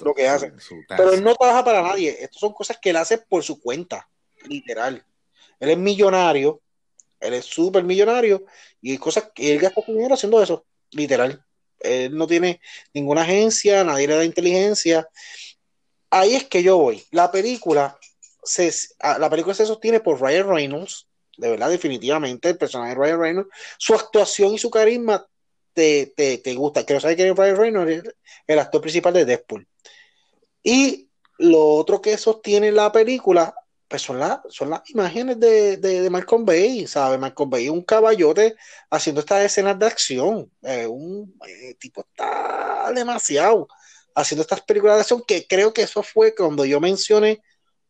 lo 0.00 0.14
que 0.14 0.26
hace. 0.26 0.52
Pero 0.88 1.12
él 1.12 1.22
no 1.22 1.36
trabaja 1.36 1.64
para 1.64 1.82
nadie. 1.82 2.10
Estas 2.10 2.40
son 2.40 2.52
cosas 2.52 2.76
que 2.82 2.90
él 2.90 2.96
hace 2.96 3.18
por 3.18 3.44
su 3.44 3.60
cuenta, 3.60 4.08
literal. 4.48 5.06
Él 5.60 5.70
es 5.70 5.78
millonario, 5.78 6.60
él 7.20 7.34
es 7.34 7.44
súper 7.44 7.84
millonario 7.84 8.44
y 8.80 8.90
hay 8.90 8.98
cosas 8.98 9.30
que 9.32 9.52
él 9.54 9.60
gasta 9.60 9.80
dinero 9.86 10.14
haciendo 10.14 10.42
eso, 10.42 10.66
literal. 10.90 11.45
Él 11.80 12.16
no 12.16 12.26
tiene 12.26 12.60
ninguna 12.94 13.22
agencia, 13.22 13.84
nadie 13.84 14.08
le 14.08 14.16
da 14.16 14.24
inteligencia. 14.24 15.08
Ahí 16.10 16.34
es 16.34 16.44
que 16.44 16.62
yo 16.62 16.78
voy. 16.78 17.04
La 17.10 17.30
película 17.30 17.98
se, 18.42 18.72
ah, 19.00 19.18
la 19.18 19.28
película 19.28 19.54
se 19.54 19.66
sostiene 19.66 20.00
por 20.00 20.20
Ryan 20.20 20.48
Reynolds, 20.48 21.06
de 21.36 21.50
verdad, 21.50 21.68
definitivamente, 21.68 22.48
el 22.48 22.58
personaje 22.58 22.94
de 22.94 23.00
Ryan 23.00 23.20
Reynolds, 23.20 23.50
su 23.78 23.94
actuación 23.94 24.54
y 24.54 24.58
su 24.58 24.70
carisma 24.70 25.26
te, 25.72 26.12
te, 26.16 26.38
te 26.38 26.54
gusta. 26.54 26.84
Quiero 26.84 27.00
saber 27.00 27.16
quién 27.16 27.28
es 27.28 27.36
Ryan 27.36 27.56
Reynolds, 27.56 28.14
el 28.46 28.58
actor 28.58 28.80
principal 28.80 29.12
de 29.12 29.24
Deadpool. 29.24 29.66
Y 30.62 31.08
lo 31.38 31.74
otro 31.74 32.00
que 32.00 32.16
sostiene 32.16 32.72
la 32.72 32.90
película, 32.90 33.54
pues 33.88 34.02
son, 34.02 34.20
son 34.48 34.70
las 34.70 34.88
imágenes 34.90 35.38
de, 35.38 35.76
de, 35.76 36.10
Malcolm 36.10 36.44
Bay, 36.44 36.86
¿sabes? 36.86 37.18
Malcolm 37.20 37.50
Bay, 37.50 37.68
un 37.68 37.82
caballote 37.82 38.56
haciendo 38.90 39.20
estas 39.20 39.44
escenas 39.44 39.78
de 39.78 39.86
acción. 39.86 40.50
Eh, 40.62 40.86
un 40.86 41.34
tipo 41.78 42.00
está 42.00 42.92
demasiado 42.94 43.68
haciendo 44.14 44.42
estas 44.42 44.62
películas 44.62 44.96
de 44.96 45.00
acción, 45.02 45.22
que 45.26 45.46
creo 45.46 45.72
que 45.72 45.82
eso 45.82 46.02
fue 46.02 46.34
cuando 46.34 46.64
yo 46.64 46.80
mencioné, 46.80 47.42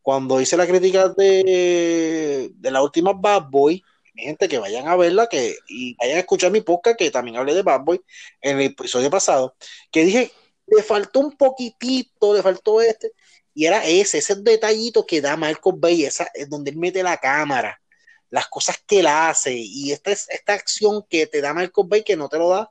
cuando 0.02 0.40
hice 0.40 0.56
la 0.56 0.66
crítica 0.66 1.08
de, 1.08 2.50
de 2.54 2.70
la 2.70 2.82
última 2.82 3.12
Bad 3.12 3.44
Boy, 3.50 3.82
gente 4.14 4.48
que 4.48 4.58
vayan 4.58 4.88
a 4.88 4.96
verla 4.96 5.28
que, 5.28 5.56
y 5.68 5.94
vayan 5.96 6.16
a 6.16 6.20
escuchar 6.20 6.50
mi 6.50 6.60
podcast, 6.60 6.98
que 6.98 7.10
también 7.10 7.36
hablé 7.36 7.54
de 7.54 7.62
Bad 7.62 7.82
Boy 7.84 8.00
en 8.40 8.58
el 8.58 8.66
episodio 8.66 9.10
pasado, 9.10 9.54
que 9.90 10.04
dije, 10.04 10.32
le 10.66 10.82
faltó 10.82 11.20
un 11.20 11.32
poquitito, 11.32 12.34
le 12.34 12.42
faltó 12.42 12.80
este, 12.80 13.12
y 13.56 13.64
era 13.64 13.82
ese, 13.86 14.18
ese 14.18 14.34
detallito 14.34 15.06
que 15.06 15.22
da 15.22 15.34
Marcos 15.34 15.80
Bay, 15.80 16.04
esa 16.04 16.28
es 16.34 16.50
donde 16.50 16.70
él 16.70 16.76
mete 16.76 17.02
la 17.02 17.16
cámara, 17.16 17.80
las 18.28 18.48
cosas 18.48 18.76
que 18.86 19.00
él 19.00 19.06
hace, 19.06 19.54
y 19.54 19.92
esta, 19.92 20.10
es, 20.10 20.28
esta 20.28 20.52
acción 20.52 21.02
que 21.08 21.26
te 21.26 21.40
da 21.40 21.54
Marcos 21.54 21.88
Bay, 21.88 22.04
que 22.04 22.18
no 22.18 22.28
te 22.28 22.36
lo 22.36 22.50
da, 22.50 22.70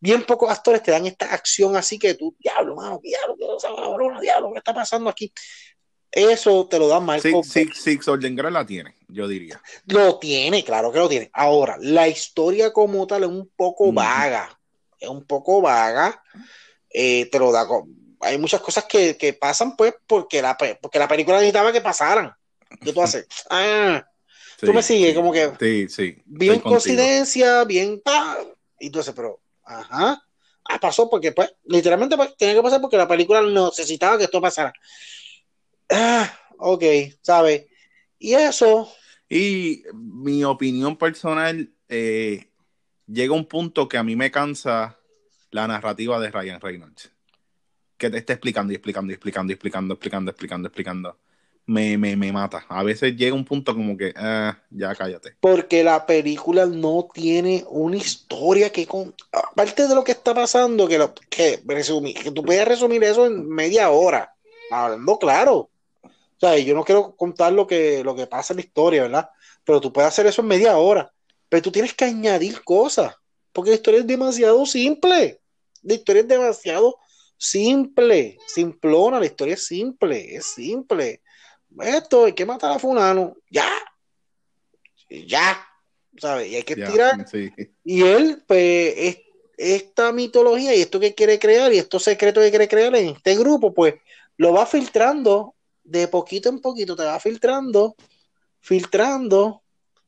bien 0.00 0.24
pocos 0.24 0.50
actores 0.50 0.82
te 0.82 0.90
dan 0.90 1.04
esta 1.04 1.26
acción 1.34 1.76
así 1.76 1.98
que 1.98 2.14
tú, 2.14 2.34
diablo, 2.38 2.76
mano, 2.76 2.98
diablo, 3.02 4.18
diablo, 4.18 4.52
¿qué 4.52 4.58
está 4.58 4.72
pasando 4.72 5.10
aquí? 5.10 5.30
Eso 6.10 6.66
te 6.66 6.78
lo 6.78 6.88
da 6.88 6.98
Marco. 6.98 7.42
Six, 7.42 7.82
Six, 7.82 8.06
la 8.06 8.64
tiene, 8.64 8.94
yo 9.08 9.28
diría. 9.28 9.60
Lo 9.84 10.18
tiene, 10.18 10.64
claro 10.64 10.90
que 10.90 10.98
lo 10.98 11.10
tiene. 11.10 11.28
Ahora, 11.34 11.76
la 11.78 12.08
historia 12.08 12.72
como 12.72 13.06
tal 13.06 13.24
es 13.24 13.28
un 13.28 13.50
poco 13.54 13.92
vaga. 13.92 14.58
Es 14.98 15.10
un 15.10 15.26
poco 15.26 15.60
vaga. 15.60 16.22
Eh, 16.88 17.28
te 17.30 17.38
lo 17.38 17.52
da. 17.52 17.68
Hay 18.26 18.38
muchas 18.38 18.60
cosas 18.60 18.84
que, 18.84 19.38
pasan, 19.40 19.76
pues, 19.76 19.94
porque 20.06 20.42
la, 20.42 20.56
porque 20.56 20.98
la 20.98 21.08
película 21.08 21.38
necesitaba 21.38 21.72
que 21.72 21.80
pasaran. 21.80 22.34
¿Qué 22.82 22.92
tú 22.92 23.02
haces? 23.02 23.26
Ah, 23.50 24.04
tú 24.58 24.72
me 24.72 24.82
sigues, 24.82 25.14
como 25.14 25.32
que. 25.32 25.52
Sí, 25.60 25.88
sí. 25.88 26.22
Bien 26.24 26.60
coincidencia, 26.60 27.64
bien. 27.64 28.02
y 28.80 28.90
tú 28.90 28.98
dices, 28.98 29.14
pero, 29.14 29.40
ajá. 29.62 30.22
Ah, 30.64 30.80
pasó 30.80 31.08
porque, 31.08 31.32
pues, 31.32 31.54
literalmente, 31.64 32.16
pues, 32.16 32.36
tenía 32.36 32.54
que 32.54 32.62
pasar 32.62 32.80
porque 32.80 32.96
la 32.96 33.06
película 33.06 33.42
necesitaba 33.42 34.18
que 34.18 34.24
esto 34.24 34.40
pasara. 34.40 34.72
Ah, 35.90 36.32
ok, 36.58 36.82
¿sabes? 37.22 37.66
Y 38.18 38.34
eso. 38.34 38.90
Y 39.28 39.84
mi 39.92 40.42
opinión 40.42 40.96
personal, 40.96 41.70
eh, 41.88 42.50
llega 43.06 43.34
un 43.34 43.46
punto 43.46 43.88
que 43.88 43.98
a 43.98 44.02
mí 44.02 44.16
me 44.16 44.30
cansa 44.30 44.98
la 45.50 45.68
narrativa 45.68 46.18
de 46.20 46.30
Ryan 46.30 46.60
Reynolds. 46.60 47.12
Que 47.96 48.10
te 48.10 48.18
esté 48.18 48.34
explicando 48.34 48.72
y 48.72 48.76
explicando 48.76 49.10
y 49.10 49.14
explicando 49.14 49.50
y 49.50 49.54
explicando, 49.54 49.94
explicando, 49.94 50.30
explicando, 50.30 50.68
explicando. 50.68 51.18
Me, 51.66 51.98
me, 51.98 52.14
me 52.14 52.30
mata. 52.30 52.64
A 52.68 52.84
veces 52.84 53.16
llega 53.16 53.34
un 53.34 53.44
punto 53.44 53.74
como 53.74 53.96
que, 53.96 54.12
ah, 54.16 54.56
ya 54.70 54.94
cállate. 54.94 55.34
Porque 55.40 55.82
la 55.82 56.06
película 56.06 56.64
no 56.66 57.08
tiene 57.12 57.64
una 57.68 57.96
historia 57.96 58.70
que, 58.70 58.86
con... 58.86 59.14
aparte 59.32 59.88
de 59.88 59.94
lo 59.94 60.04
que 60.04 60.12
está 60.12 60.32
pasando, 60.32 60.86
que, 60.86 60.98
lo, 60.98 61.12
que, 61.14 61.60
que 61.64 62.30
tú 62.30 62.44
puedes 62.44 62.68
resumir 62.68 63.02
eso 63.02 63.26
en 63.26 63.48
media 63.48 63.90
hora. 63.90 64.32
Hablando 64.70 65.18
claro. 65.18 65.70
O 66.04 66.38
sea, 66.38 66.56
yo 66.58 66.74
no 66.74 66.84
quiero 66.84 67.16
contar 67.16 67.52
lo 67.52 67.66
que, 67.66 68.04
lo 68.04 68.14
que 68.14 68.26
pasa 68.26 68.52
en 68.52 68.58
la 68.58 68.62
historia, 68.62 69.02
¿verdad? 69.02 69.30
Pero 69.64 69.80
tú 69.80 69.92
puedes 69.92 70.08
hacer 70.08 70.26
eso 70.26 70.42
en 70.42 70.48
media 70.48 70.76
hora. 70.76 71.10
Pero 71.48 71.62
tú 71.62 71.72
tienes 71.72 71.94
que 71.94 72.04
añadir 72.04 72.62
cosas. 72.62 73.14
Porque 73.52 73.70
la 73.70 73.76
historia 73.76 74.00
es 74.00 74.06
demasiado 74.06 74.64
simple. 74.66 75.40
La 75.82 75.94
historia 75.94 76.22
es 76.22 76.28
demasiado 76.28 76.98
simple. 77.36 78.38
Simplona. 78.46 79.20
La 79.20 79.26
historia 79.26 79.54
es 79.54 79.66
simple. 79.66 80.34
Es 80.34 80.46
simple. 80.46 81.22
Esto, 81.80 82.24
hay 82.24 82.32
que 82.32 82.46
matar 82.46 82.72
a 82.72 82.78
Fulano. 82.78 83.36
Ya. 83.50 83.68
Ya. 85.10 85.66
¿Sabes? 86.18 86.48
Y 86.48 86.56
hay 86.56 86.62
que 86.62 86.76
tirar. 86.76 87.26
Y 87.84 88.02
él, 88.02 88.42
pues, 88.46 89.18
esta 89.56 90.12
mitología 90.12 90.74
y 90.74 90.82
esto 90.82 91.00
que 91.00 91.14
quiere 91.14 91.38
crear 91.38 91.72
y 91.72 91.78
estos 91.78 92.02
secretos 92.02 92.42
que 92.44 92.50
quiere 92.50 92.68
crear 92.68 92.94
en 92.96 93.08
este 93.08 93.36
grupo, 93.36 93.72
pues, 93.72 93.94
lo 94.36 94.52
va 94.52 94.66
filtrando 94.66 95.54
de 95.86 96.08
poquito 96.08 96.48
en 96.48 96.60
poquito 96.60 96.96
te 96.96 97.04
va 97.04 97.18
filtrando, 97.20 97.96
filtrando, 98.60 99.62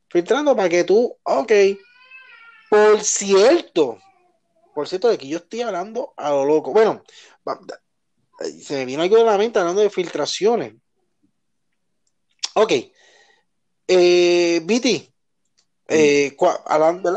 filtrando 0.08 0.56
para 0.56 0.68
que 0.68 0.84
tú, 0.84 1.16
ok, 1.22 1.52
por 2.68 3.00
cierto, 3.02 3.98
por 4.78 4.86
cierto, 4.86 5.08
de 5.08 5.18
que 5.18 5.26
yo 5.26 5.38
estoy 5.38 5.62
hablando 5.62 6.14
a 6.16 6.30
lo 6.30 6.44
loco. 6.44 6.72
Bueno, 6.72 7.02
se 8.62 8.76
me 8.76 8.84
vino 8.84 9.02
algo 9.02 9.16
de 9.16 9.24
la 9.24 9.36
mente 9.36 9.58
hablando 9.58 9.80
de 9.80 9.90
filtraciones. 9.90 10.72
Ok, 12.54 12.72
eh, 13.88 14.60
BT, 14.62 15.12
eh, 15.88 16.36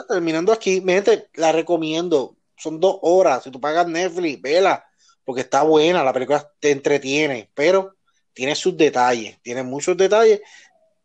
terminando 0.09 0.51
aquí, 0.51 0.81
mi 0.81 0.93
gente, 0.93 1.29
la 1.35 1.51
recomiendo. 1.51 2.35
Son 2.57 2.79
dos 2.79 2.97
horas. 3.03 3.43
Si 3.43 3.51
tú 3.51 3.61
pagas 3.61 3.87
Netflix, 3.87 4.41
vela, 4.41 4.83
porque 5.23 5.41
está 5.41 5.61
buena, 5.61 6.03
la 6.03 6.13
película 6.13 6.51
te 6.59 6.71
entretiene, 6.71 7.51
pero 7.53 7.93
tiene 8.33 8.55
sus 8.55 8.75
detalles, 8.75 9.39
tiene 9.43 9.61
muchos 9.61 9.95
detalles, 9.95 10.41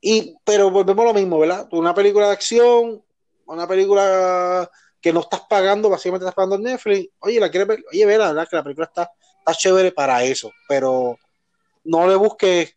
y, 0.01 0.35
pero 0.43 0.71
volvemos 0.71 1.05
a 1.05 1.09
lo 1.09 1.13
mismo, 1.13 1.39
¿verdad? 1.39 1.69
Una 1.73 1.95
película 1.95 2.29
de 2.29 2.33
acción, 2.33 3.05
una 3.45 3.69
película 3.69 4.71
que 5.07 5.13
no 5.13 5.21
estás 5.21 5.43
pagando, 5.49 5.89
básicamente 5.89 6.25
estás 6.25 6.35
pagando 6.35 6.59
Netflix, 6.59 7.11
oye, 7.21 7.39
la 7.39 7.49
quieres 7.49 7.69
ver, 7.69 7.85
oye, 7.93 8.05
ve, 8.05 8.19
la 8.19 8.33
verdad 8.33 8.49
que 8.51 8.57
la 8.57 8.65
película 8.65 8.87
está, 8.87 9.09
está 9.39 9.55
chévere 9.55 9.93
para 9.93 10.25
eso, 10.25 10.51
pero 10.67 11.17
no 11.85 12.09
le 12.09 12.17
busques, 12.17 12.77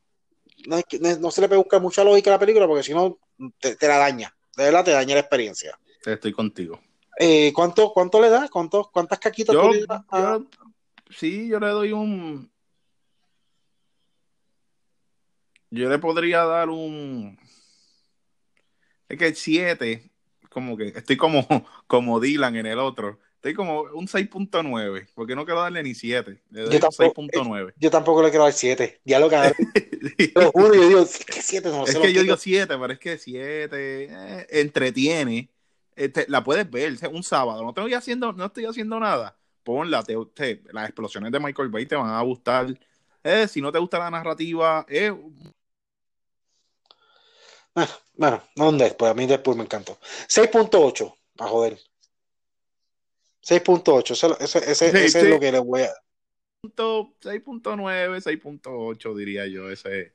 no, 0.68 1.32
se 1.32 1.42
le 1.42 1.58
buscar 1.58 1.82
mucha 1.82 2.04
lógica 2.04 2.30
a 2.30 2.34
la 2.34 2.40
película 2.40 2.68
porque 2.68 2.84
si 2.84 2.94
no 2.94 3.18
te, 3.58 3.76
la 3.82 3.98
daña, 3.98 4.32
de 4.56 4.64
verdad 4.66 4.86
te 4.86 4.92
daña 4.92 5.16
la 5.16 5.22
experiencia. 5.22 5.80
Estoy 6.06 6.32
contigo. 6.32 6.80
Eh, 7.18 7.52
¿cuánto, 7.52 7.92
¿Cuánto 7.92 8.22
le 8.22 8.30
das? 8.30 8.52
¿Cuánto, 8.52 8.92
¿Cuántas 8.94 9.18
caquitas 9.18 9.56
yo, 9.56 9.72
le 9.72 9.88
das? 9.88 10.04
sí, 11.10 11.48
yo 11.48 11.60
le 11.60 11.70
doy 11.70 11.94
un 11.94 12.52
yo 15.72 15.90
le 15.90 15.98
podría 15.98 16.44
dar 16.44 16.70
un. 16.70 17.40
Es 19.08 19.18
que 19.18 19.34
7, 19.34 20.12
como 20.60 20.78
que 20.78 20.88
estoy 20.90 21.18
como, 21.18 21.46
como 21.88 22.20
Dylan 22.20 22.56
en 22.56 22.66
el 22.66 22.80
otro. 22.80 23.20
Estoy 23.36 23.54
como 23.54 23.84
un 23.94 24.06
6.9, 24.06 25.08
porque 25.16 25.34
no 25.34 25.46
quiero 25.46 25.62
darle 25.62 25.82
ni 25.82 25.96
7. 25.96 26.42
Le 26.50 26.62
doy 26.62 26.74
yo, 26.74 26.80
tampoco, 26.82 27.22
6.9. 27.22 27.74
yo 27.78 27.90
tampoco 27.90 28.22
le 28.22 28.30
quiero 28.30 28.44
dar 28.44 28.52
7. 28.52 29.00
Ya 29.06 29.18
lo 29.18 29.30
que 29.30 29.38
Pero 30.34 30.52
uno, 30.54 30.76
yo 30.76 30.88
digo, 30.90 31.06
¿qué 31.26 31.42
7? 31.42 31.70
No, 31.70 31.86
es 31.86 31.98
que 31.98 32.12
yo 32.12 32.22
digo 32.22 32.36
7, 32.36 32.68
pero 32.78 32.92
es 32.92 33.00
que 33.00 33.18
7 33.18 33.70
eh, 33.72 34.48
entretiene. 34.50 35.50
Este, 35.96 36.26
la 36.28 36.44
puedes 36.44 36.70
ver 36.70 36.98
un 37.14 37.24
sábado. 37.24 37.64
No 37.64 37.70
estoy 37.70 37.94
haciendo, 37.94 38.34
no 38.34 38.46
estoy 38.46 38.66
haciendo 38.66 39.00
nada. 39.00 39.38
Ponla, 39.64 40.04
te, 40.04 40.16
te, 40.34 40.62
las 40.74 40.90
explosiones 40.90 41.32
de 41.32 41.40
Michael 41.40 41.70
Bay 41.70 41.86
te 41.86 41.96
van 41.96 42.10
a 42.10 42.22
gustar. 42.22 42.78
Eh, 43.24 43.48
si 43.48 43.62
no 43.62 43.72
te 43.72 43.80
gusta 43.80 44.00
la 44.00 44.10
narrativa, 44.10 44.86
es 44.90 45.14
bueno, 47.74 47.92
bueno, 48.16 48.44
no 48.56 48.72
después, 48.74 49.12
a 49.12 49.14
mí 49.14 49.26
después 49.28 49.58
me 49.58 49.64
encantó. 49.64 49.98
6.8, 50.28 51.16
para 51.36 51.50
joder. 51.50 51.80
6.8, 53.44 54.38
ese, 54.40 54.72
ese, 54.72 55.06
es 55.06 55.24
lo 55.30 55.40
que 55.40 55.52
le 55.52 55.60
voy 55.60 55.84
a 55.84 55.94
6.9, 56.62 57.62
6.8 57.62 59.16
diría 59.16 59.48
yo, 59.48 59.72
ese, 59.72 60.12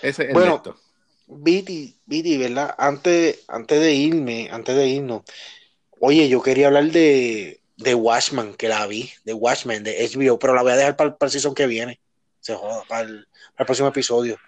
ese 0.00 0.32
bueno, 0.32 0.62
Viti, 1.26 1.98
Viti, 2.06 2.38
¿verdad? 2.38 2.74
Antes, 2.78 3.44
antes 3.48 3.80
de 3.80 3.92
irme, 3.92 4.48
antes 4.52 4.76
de 4.76 4.86
irnos, 4.86 5.22
oye, 5.98 6.28
yo 6.28 6.40
quería 6.40 6.68
hablar 6.68 6.84
de, 6.84 7.60
de 7.76 7.94
Watchman, 7.94 8.54
que 8.54 8.68
la 8.68 8.86
vi, 8.86 9.10
de 9.24 9.34
Watchman, 9.34 9.82
de 9.82 10.08
HBO, 10.08 10.38
pero 10.38 10.54
la 10.54 10.62
voy 10.62 10.72
a 10.72 10.76
dejar 10.76 10.96
para, 10.96 11.16
para 11.16 11.26
el 11.26 11.32
season 11.32 11.54
que 11.54 11.66
viene. 11.66 12.00
Se 12.40 12.54
joda, 12.54 12.84
para 12.88 13.02
el, 13.02 13.26
para 13.54 13.62
el 13.62 13.66
próximo 13.66 13.88
episodio. 13.88 14.38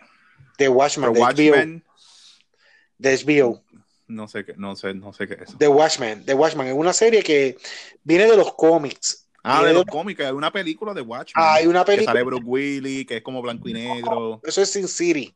De 0.57 0.69
Watchman, 0.69 1.13
de 1.13 1.21
Watchmen, 1.21 1.85
de 2.99 3.15
HBO. 3.17 3.63
No 4.09 4.27
sé 4.29 4.45
qué, 4.45 4.55
no 4.57 4.75
sé, 4.77 4.95
no 4.95 5.13
sé 5.13 5.27
qué 5.29 5.35
es. 5.43 5.57
The 5.59 5.69
Watchmen. 5.69 6.25
The 6.25 6.35
Watchmen 6.35 6.67
es 6.69 6.75
una 6.75 6.93
serie 6.93 7.23
que 7.23 7.57
viene 8.05 8.27
de 8.27 8.37
los 8.37 8.55
cómics. 8.55 9.27
Ah, 9.43 9.63
de 9.63 9.69
de- 9.69 9.75
los 9.75 9.85
cómics, 9.85 10.21
hay 10.21 10.33
una 10.33 10.51
película 10.53 10.93
de 10.95 11.01
Watchmen. 11.03 11.45
Hay 11.47 11.67
una 11.67 11.81
Que 11.85 11.93
película. 11.93 12.13
sale 12.13 12.25
Bruce 12.25 12.45
Willis, 12.45 13.07
que 13.07 13.19
es 13.19 13.23
como 13.23 13.41
blanco 13.43 13.69
y 13.69 13.73
negro. 13.75 14.41
Eso 14.45 14.63
es 14.63 14.71
Sin 14.71 14.89
City. 14.89 15.35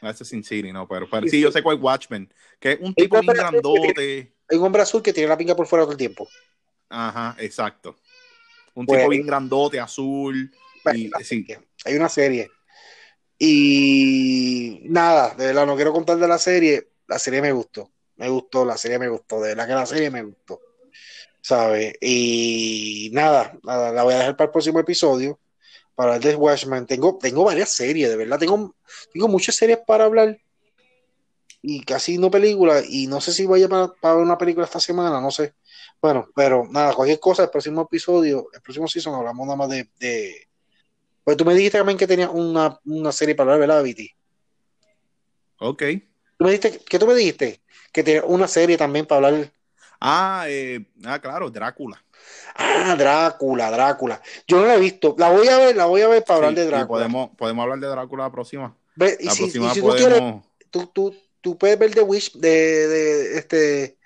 Ah, 0.00 0.10
Ese 0.10 0.24
es 0.24 0.28
Sin 0.28 0.42
City, 0.44 0.72
no, 0.72 0.86
pero, 0.88 1.08
pero 1.08 1.26
Sí, 1.28 1.40
yo 1.40 1.50
sé 1.52 1.62
cuál 1.62 1.76
es 1.76 1.82
Watchmen. 1.82 2.32
Que 2.58 2.72
es 2.72 2.78
un 2.80 2.94
tipo 2.94 3.20
bien 3.20 3.32
que 3.32 3.38
grandote. 3.40 4.34
Hay 4.50 4.58
un 4.58 4.64
hombre 4.64 4.82
azul 4.82 5.02
que 5.02 5.12
tiene 5.12 5.28
la 5.28 5.36
pinga 5.38 5.54
por 5.54 5.66
fuera 5.66 5.84
todo 5.84 5.92
el 5.92 5.98
tiempo. 5.98 6.28
Ajá, 6.88 7.36
exacto. 7.38 7.96
Un 8.74 8.86
Pues- 8.86 8.98
tipo 9.00 9.10
bien 9.10 9.26
grandote, 9.26 9.78
azul. 9.80 10.50
Y, 10.94 11.10
sí, 11.22 11.46
Hay 11.84 11.94
una 11.94 12.08
serie. 12.08 12.50
Y 13.38 14.80
nada, 14.84 15.34
de 15.34 15.46
verdad, 15.46 15.66
no 15.66 15.76
quiero 15.76 15.92
contar 15.92 16.16
de 16.18 16.28
la 16.28 16.38
serie. 16.38 16.88
La 17.06 17.18
serie 17.18 17.42
me 17.42 17.52
gustó. 17.52 17.90
Me 18.16 18.28
gustó, 18.28 18.64
la 18.64 18.76
serie 18.76 18.98
me 18.98 19.08
gustó. 19.08 19.40
De 19.40 19.50
verdad 19.50 19.66
que 19.66 19.74
la 19.74 19.86
serie 19.86 20.10
me 20.10 20.22
gustó. 20.22 20.60
¿Sabes? 21.40 21.94
Y 22.00 23.10
nada, 23.12 23.58
nada, 23.62 23.92
la 23.92 24.02
voy 24.02 24.14
a 24.14 24.18
dejar 24.18 24.36
para 24.36 24.46
el 24.46 24.52
próximo 24.52 24.80
episodio. 24.80 25.38
Para 25.94 26.14
hablar 26.14 26.30
de 26.30 26.36
Watchmen. 26.36 26.86
Tengo, 26.86 27.18
tengo 27.18 27.44
varias 27.44 27.70
series, 27.70 28.08
de 28.08 28.16
verdad. 28.16 28.38
Tengo, 28.38 28.74
tengo 29.12 29.28
muchas 29.28 29.54
series 29.56 29.78
para 29.86 30.04
hablar. 30.04 30.38
Y 31.62 31.84
casi 31.84 32.18
no 32.18 32.30
películas. 32.30 32.84
Y 32.88 33.06
no 33.06 33.20
sé 33.20 33.32
si 33.32 33.46
vaya 33.46 33.68
para, 33.68 33.88
para 33.88 34.16
una 34.16 34.38
película 34.38 34.66
esta 34.66 34.80
semana, 34.80 35.20
no 35.20 35.30
sé. 35.30 35.54
Bueno, 36.00 36.28
pero 36.34 36.66
nada, 36.70 36.92
cualquier 36.92 37.18
cosa, 37.18 37.44
el 37.44 37.50
próximo 37.50 37.82
episodio, 37.82 38.48
el 38.52 38.60
próximo 38.60 38.86
season, 38.86 39.14
hablamos 39.14 39.46
nada 39.46 39.56
más 39.56 39.70
de, 39.70 39.88
de... 39.98 40.48
Pues 41.24 41.36
tú 41.36 41.46
me 41.46 41.54
dijiste 41.54 41.78
también 41.78 41.96
que 41.96 42.06
tenías 42.06 42.30
una, 42.30 42.78
una 42.84 43.10
serie 43.10 43.34
para 43.34 43.54
hablar, 43.54 43.68
¿verdad, 43.68 43.82
Viti? 43.82 44.10
ok. 45.58 45.82
Tú 46.36 46.44
me 46.44 46.50
dijiste, 46.52 46.80
¿qué 46.88 46.98
tú 46.98 47.06
me 47.06 47.14
dijiste? 47.14 47.60
Que 47.92 48.02
tenías 48.02 48.24
una 48.26 48.48
serie 48.48 48.76
también 48.76 49.06
para 49.06 49.28
hablar. 49.28 49.52
Ah, 50.00 50.44
eh, 50.48 50.84
ah, 51.04 51.18
claro, 51.20 51.50
Drácula. 51.50 52.02
Ah, 52.56 52.94
Drácula, 52.96 53.70
Drácula. 53.70 54.20
Yo 54.46 54.58
no 54.60 54.66
la 54.66 54.74
he 54.74 54.80
visto. 54.80 55.14
La 55.18 55.30
voy 55.30 55.48
a 55.48 55.58
ver, 55.58 55.76
la 55.76 55.86
voy 55.86 56.02
a 56.02 56.08
ver 56.08 56.24
para 56.24 56.36
hablar 56.36 56.54
de 56.54 56.66
Drácula. 56.66 56.86
podemos, 56.86 57.30
podemos 57.36 57.62
hablar 57.62 57.78
de 57.78 57.86
Drácula 57.86 58.24
la 58.24 58.32
próxima. 58.32 58.76
Ve, 58.96 59.16
y 59.20 59.24
La 59.26 59.32
si, 59.32 59.42
y 59.44 59.46
próxima 59.46 59.74
si 59.74 59.80
tú 59.80 59.88
quieres, 59.88 60.18
podemos. 60.18 60.44
tú, 60.70 60.86
tú, 60.86 61.16
tú 61.40 61.58
puedes 61.58 61.78
ver 61.78 61.94
The 61.94 62.02
Wish 62.02 62.32
de, 62.32 62.48
de 62.88 63.38
este 63.38 63.98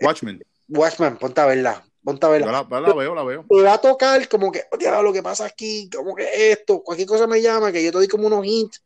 Watchmen. 0.00 0.42
Watchmen, 0.68 1.16
ponte 1.16 1.40
a 1.40 1.46
verla, 1.46 1.84
ponte 2.04 2.26
a 2.26 2.28
verla. 2.28 2.46
Yo 2.46 2.52
la, 2.80 2.92
veo, 2.94 3.14
la 3.14 3.22
veo. 3.24 3.44
me 3.48 3.62
va 3.62 3.74
a 3.74 3.80
tocar 3.80 4.28
como 4.28 4.52
que, 4.52 4.64
"Hostia, 4.70 5.02
lo 5.02 5.12
que 5.12 5.22
pasa 5.22 5.44
aquí, 5.44 5.90
como 5.94 6.14
que 6.14 6.52
esto, 6.52 6.82
cualquier 6.82 7.08
cosa 7.08 7.26
me 7.26 7.42
llama, 7.42 7.72
que 7.72 7.82
yo 7.82 7.90
te 7.90 7.98
doy 7.98 8.08
como 8.08 8.26
unos 8.28 8.44
hints 8.46 8.82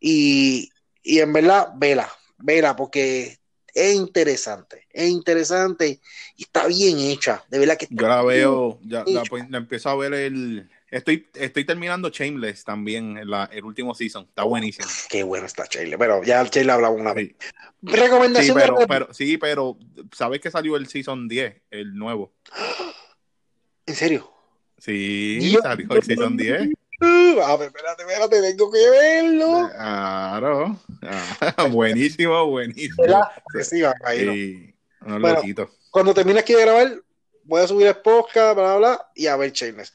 y, 0.00 0.70
y 1.08 1.20
en 1.20 1.32
verdad, 1.32 1.72
vela, 1.76 2.06
vela, 2.36 2.76
porque 2.76 3.38
es 3.72 3.94
interesante, 3.94 4.86
es 4.90 5.08
interesante 5.08 6.00
y 6.36 6.42
está 6.42 6.66
bien 6.66 6.98
hecha, 6.98 7.42
de 7.48 7.58
verdad 7.58 7.78
que 7.78 7.86
está 7.86 7.96
Yo 7.96 8.08
la 8.08 8.22
veo, 8.22 8.78
ya 8.82 9.04
la, 9.06 9.22
empiezo 9.56 9.88
a 9.88 9.96
ver 9.96 10.12
el. 10.12 10.68
Estoy, 10.90 11.26
estoy 11.34 11.64
terminando 11.64 12.10
Shameless 12.10 12.62
también, 12.64 13.18
la- 13.28 13.48
el 13.50 13.64
último 13.64 13.94
season. 13.94 14.26
Está 14.28 14.42
buenísimo. 14.42 14.86
Qué 15.08 15.22
bueno 15.22 15.46
está 15.46 15.64
Sheila, 15.64 15.96
pero 15.96 16.22
ya 16.22 16.42
Sheila 16.44 16.74
hablaba 16.74 16.94
una 16.94 17.14
vez. 17.14 17.28
Sí, 17.28 17.36
Sí, 17.80 17.96
Recomendación 17.96 18.58
pero, 18.58 18.76
de 18.76 18.86
pero, 18.86 19.14
sí, 19.14 19.38
pero 19.38 19.78
¿sabes 20.12 20.40
que 20.40 20.50
salió 20.50 20.76
el 20.76 20.88
season 20.88 21.26
10? 21.26 21.62
El 21.70 21.94
nuevo. 21.94 22.34
¿En 23.86 23.94
serio? 23.94 24.30
Sí, 24.76 25.56
salió 25.62 25.94
el 25.94 26.02
season 26.02 26.36
10. 26.36 26.68
Uh, 27.00 27.40
a 27.40 27.56
ver, 27.56 27.68
espérate, 27.68 28.02
espérate, 28.02 28.42
tengo 28.42 28.70
que 28.70 28.90
verlo. 28.90 29.70
Claro. 29.72 30.80
Ah, 31.02 31.66
buenísimo, 31.70 32.46
buenísimo. 32.46 32.96
¿Verdad? 33.02 33.22
Sí, 33.62 33.80
va, 33.82 33.94
ahí 34.04 34.26
no. 34.26 34.32
Sí, 34.32 34.74
Bueno. 35.20 35.70
Cuando 35.90 36.12
termine 36.12 36.40
aquí 36.40 36.54
de 36.54 36.62
grabar, 36.62 37.00
voy 37.44 37.62
a 37.62 37.66
subir 37.68 37.86
el 37.86 37.96
podcast, 37.96 38.54
bla, 38.56 38.76
bla, 38.76 38.76
bla, 38.76 39.06
y 39.14 39.26
a 39.26 39.36
ver 39.36 39.52
Shameless. 39.52 39.94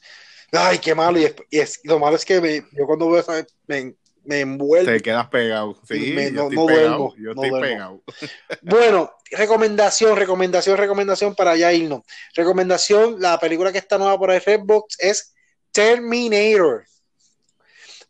Ay, 0.54 0.80
qué 0.80 0.95
malo. 0.95 1.20
Y, 1.20 1.26
es, 1.26 1.36
y 1.49 1.60
es- 1.60 1.80
lo 1.84 1.99
malo 1.99 2.16
es 2.16 2.24
que 2.26 2.39
me- 2.39 2.66
yo 2.72 2.86
cuando 2.86 3.10
veo 3.10 3.20
esa, 3.20 3.45
me, 3.68 3.95
me 4.24 4.39
envuelvo. 4.39 4.89
Te 4.91 5.01
quedas 5.01 5.28
pegado. 5.28 5.78
Sí, 5.88 6.14
Me- 6.16 6.32
yo 6.32 6.36
no- 6.36 6.41
estoy 6.43 6.56
no 6.56 6.66
pegado. 6.68 6.88
duermo, 6.97 7.16
yo 7.18 7.32
estoy 7.32 7.62
pegado. 7.62 8.04
Bueno, 8.62 9.12
recomendación, 9.32 10.16
recomendación, 10.16 10.78
recomendación 10.78 11.36
para 11.36 11.56
ya 11.58 11.74
irnos. 11.74 12.01
Recomendación, 12.36 13.18
la 13.20 13.38
película 13.39 13.72
que 13.74 13.80
está 13.80 13.97
nueva 13.97 14.18
por 14.18 14.32
ahí, 14.32 14.39
Redbox, 14.39 14.95
es 14.99 15.34
Terminator. 15.72 16.86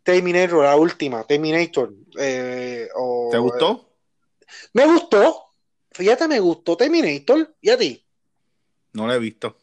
Terminator, 0.04 0.64
la 0.64 0.76
última, 0.76 1.24
Terminator. 1.26 1.94
eh, 2.20 2.88
o- 2.96 3.30
¿Te 3.32 3.38
gustó? 3.38 3.90
Me 4.74 4.86
gustó. 4.86 5.46
Fíjate, 5.92 6.28
me 6.28 6.40
gustó 6.40 6.76
Terminator. 6.78 7.56
¿Y 7.62 7.70
a 7.70 7.78
ti? 7.78 8.06
No 8.94 9.08
la 9.08 9.16
he 9.16 9.20
visto. 9.20 9.58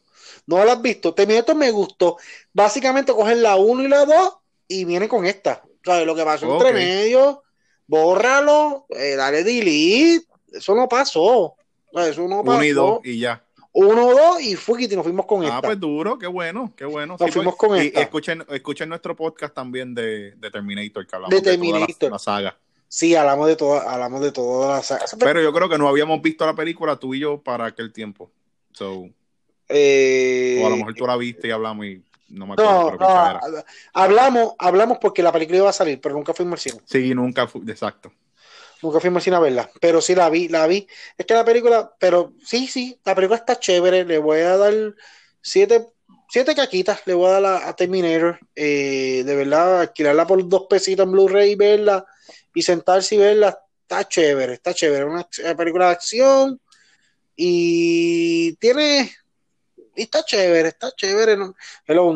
No 0.46 0.64
la 0.64 0.72
has 0.72 0.82
visto. 0.82 1.12
Terminator 1.14 1.54
me 1.56 1.70
gustó. 1.70 2.16
Básicamente 2.52 3.12
cogen 3.12 3.42
la 3.42 3.56
1 3.56 3.82
y 3.84 3.88
la 3.88 4.04
2 4.04 4.36
y 4.66 4.84
viene 4.84 5.08
con 5.08 5.26
esta. 5.26 5.62
¿Sabes? 5.84 6.06
Lo 6.06 6.14
que 6.14 6.24
pasó 6.24 6.46
Ok. 6.48 6.62
entre 6.62 6.72
medio, 6.74 7.42
bórralo, 7.86 8.86
eh, 8.90 9.14
dale 9.16 9.44
delete. 9.44 10.26
Eso 10.52 10.74
no 10.74 10.88
pasó. 10.88 11.56
Eso 11.92 12.28
no 12.28 12.44
pasó. 12.44 12.74
Dos 12.74 13.00
y 13.04 13.18
ya. 13.20 13.44
Uno, 13.72 14.10
dos 14.10 14.40
y 14.42 14.56
fue 14.56 14.82
y 14.82 14.88
nos 14.88 15.04
fuimos 15.04 15.26
con 15.26 15.42
Ah, 15.44 15.46
esta. 15.48 15.60
pues 15.62 15.78
duro, 15.78 16.18
qué 16.18 16.26
bueno, 16.26 16.72
qué 16.76 16.84
bueno. 16.84 17.16
Nos 17.18 17.30
fuimos 17.30 17.54
con 17.56 17.76
y 17.76 17.86
esta. 17.86 18.00
escuchen, 18.00 18.44
escuchen 18.50 18.88
nuestro 18.88 19.14
podcast 19.14 19.54
también 19.54 19.94
de, 19.94 20.32
de 20.32 20.50
Terminator, 20.50 21.06
que 21.06 21.14
hablamos 21.16 21.42
De 21.42 21.50
de, 21.56 21.56
toda 21.96 22.10
la- 22.10 22.18
saga. 22.18 22.58
Sí, 22.88 23.14
hablamos 23.14 23.46
de 23.46 23.54
toda, 23.54 23.92
hablamos 23.92 24.20
de 24.22 24.32
toda 24.32 24.78
la 24.78 24.82
saga. 24.82 25.04
Pero 25.20 25.40
yo 25.40 25.52
creo 25.52 25.68
que 25.68 25.78
no 25.78 25.88
habíamos 25.88 26.20
visto 26.20 26.44
la 26.44 26.54
película 26.56 26.96
tú 26.96 27.14
y 27.14 27.20
yo 27.20 27.40
para 27.40 27.66
aquel 27.66 27.92
tiempo. 27.92 28.30
So, 28.72 29.08
Eh, 29.68 30.60
o 30.62 30.66
a 30.66 30.70
lo 30.70 30.76
mejor 30.76 30.94
tú 30.94 31.06
la 31.06 31.16
viste 31.16 31.46
y 31.46 31.50
hablamos 31.52 31.86
y 31.86 32.02
no 32.30 32.46
me 32.48 32.54
acuerdo. 32.54 32.96
no, 32.98 32.98
no, 32.98 33.64
hablamos, 33.92 34.54
hablamos 34.58 34.98
porque 34.98 35.22
la 35.22 35.30
película 35.30 35.58
iba 35.58 35.70
a 35.70 35.72
salir, 35.72 36.00
pero 36.00 36.16
nunca 36.16 36.34
fuimos 36.34 36.54
al 36.54 36.58
cine. 36.72 36.82
Sí, 36.86 37.14
nunca 37.14 37.46
fue, 37.46 37.60
exacto. 37.68 38.10
Nunca 38.82 39.00
fuimos 39.00 39.22
cine 39.22 39.36
a 39.36 39.40
verla, 39.40 39.70
pero 39.80 40.00
sí 40.00 40.14
la 40.14 40.30
vi, 40.30 40.48
la 40.48 40.66
vi. 40.66 40.86
Es 41.18 41.26
que 41.26 41.34
la 41.34 41.44
película, 41.44 41.94
pero 41.98 42.32
sí, 42.44 42.66
sí, 42.66 42.98
la 43.04 43.14
película 43.14 43.38
está 43.38 43.58
chévere. 43.58 44.04
Le 44.04 44.18
voy 44.18 44.40
a 44.40 44.56
dar 44.56 44.74
siete, 45.42 45.88
siete 46.28 46.54
caquitas, 46.54 47.02
le 47.06 47.14
voy 47.14 47.28
a 47.28 47.40
dar 47.40 47.68
a, 47.68 47.76
Terminator. 47.76 48.38
Eh, 48.54 49.22
de 49.24 49.36
verdad, 49.36 49.80
alquilarla 49.80 50.26
por 50.26 50.48
dos 50.48 50.66
pesitos 50.68 51.04
en 51.04 51.12
Blu-ray 51.12 51.52
y 51.52 51.56
verla 51.56 52.06
y 52.54 52.62
sentarse 52.62 53.14
y 53.14 53.18
verla, 53.18 53.58
está 53.82 54.06
chévere, 54.08 54.54
está 54.54 54.74
chévere. 54.74 55.04
Una 55.04 55.26
película 55.56 55.86
de 55.86 55.92
acción 55.92 56.60
y 57.36 58.54
tiene. 58.56 59.10
Y 59.96 60.02
está 60.02 60.24
chévere, 60.24 60.68
está 60.68 60.92
chévere. 60.94 61.36
No, 61.36 61.54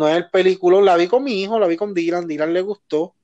es 0.08 0.16
el 0.16 0.30
peliculón, 0.30 0.84
la 0.84 0.96
vi 0.96 1.08
con 1.08 1.24
mi 1.24 1.42
hijo, 1.42 1.58
la 1.58 1.66
vi 1.66 1.76
con 1.76 1.92
Dylan, 1.92 2.26
Dylan 2.26 2.52
le 2.52 2.62
gustó. 2.62 3.14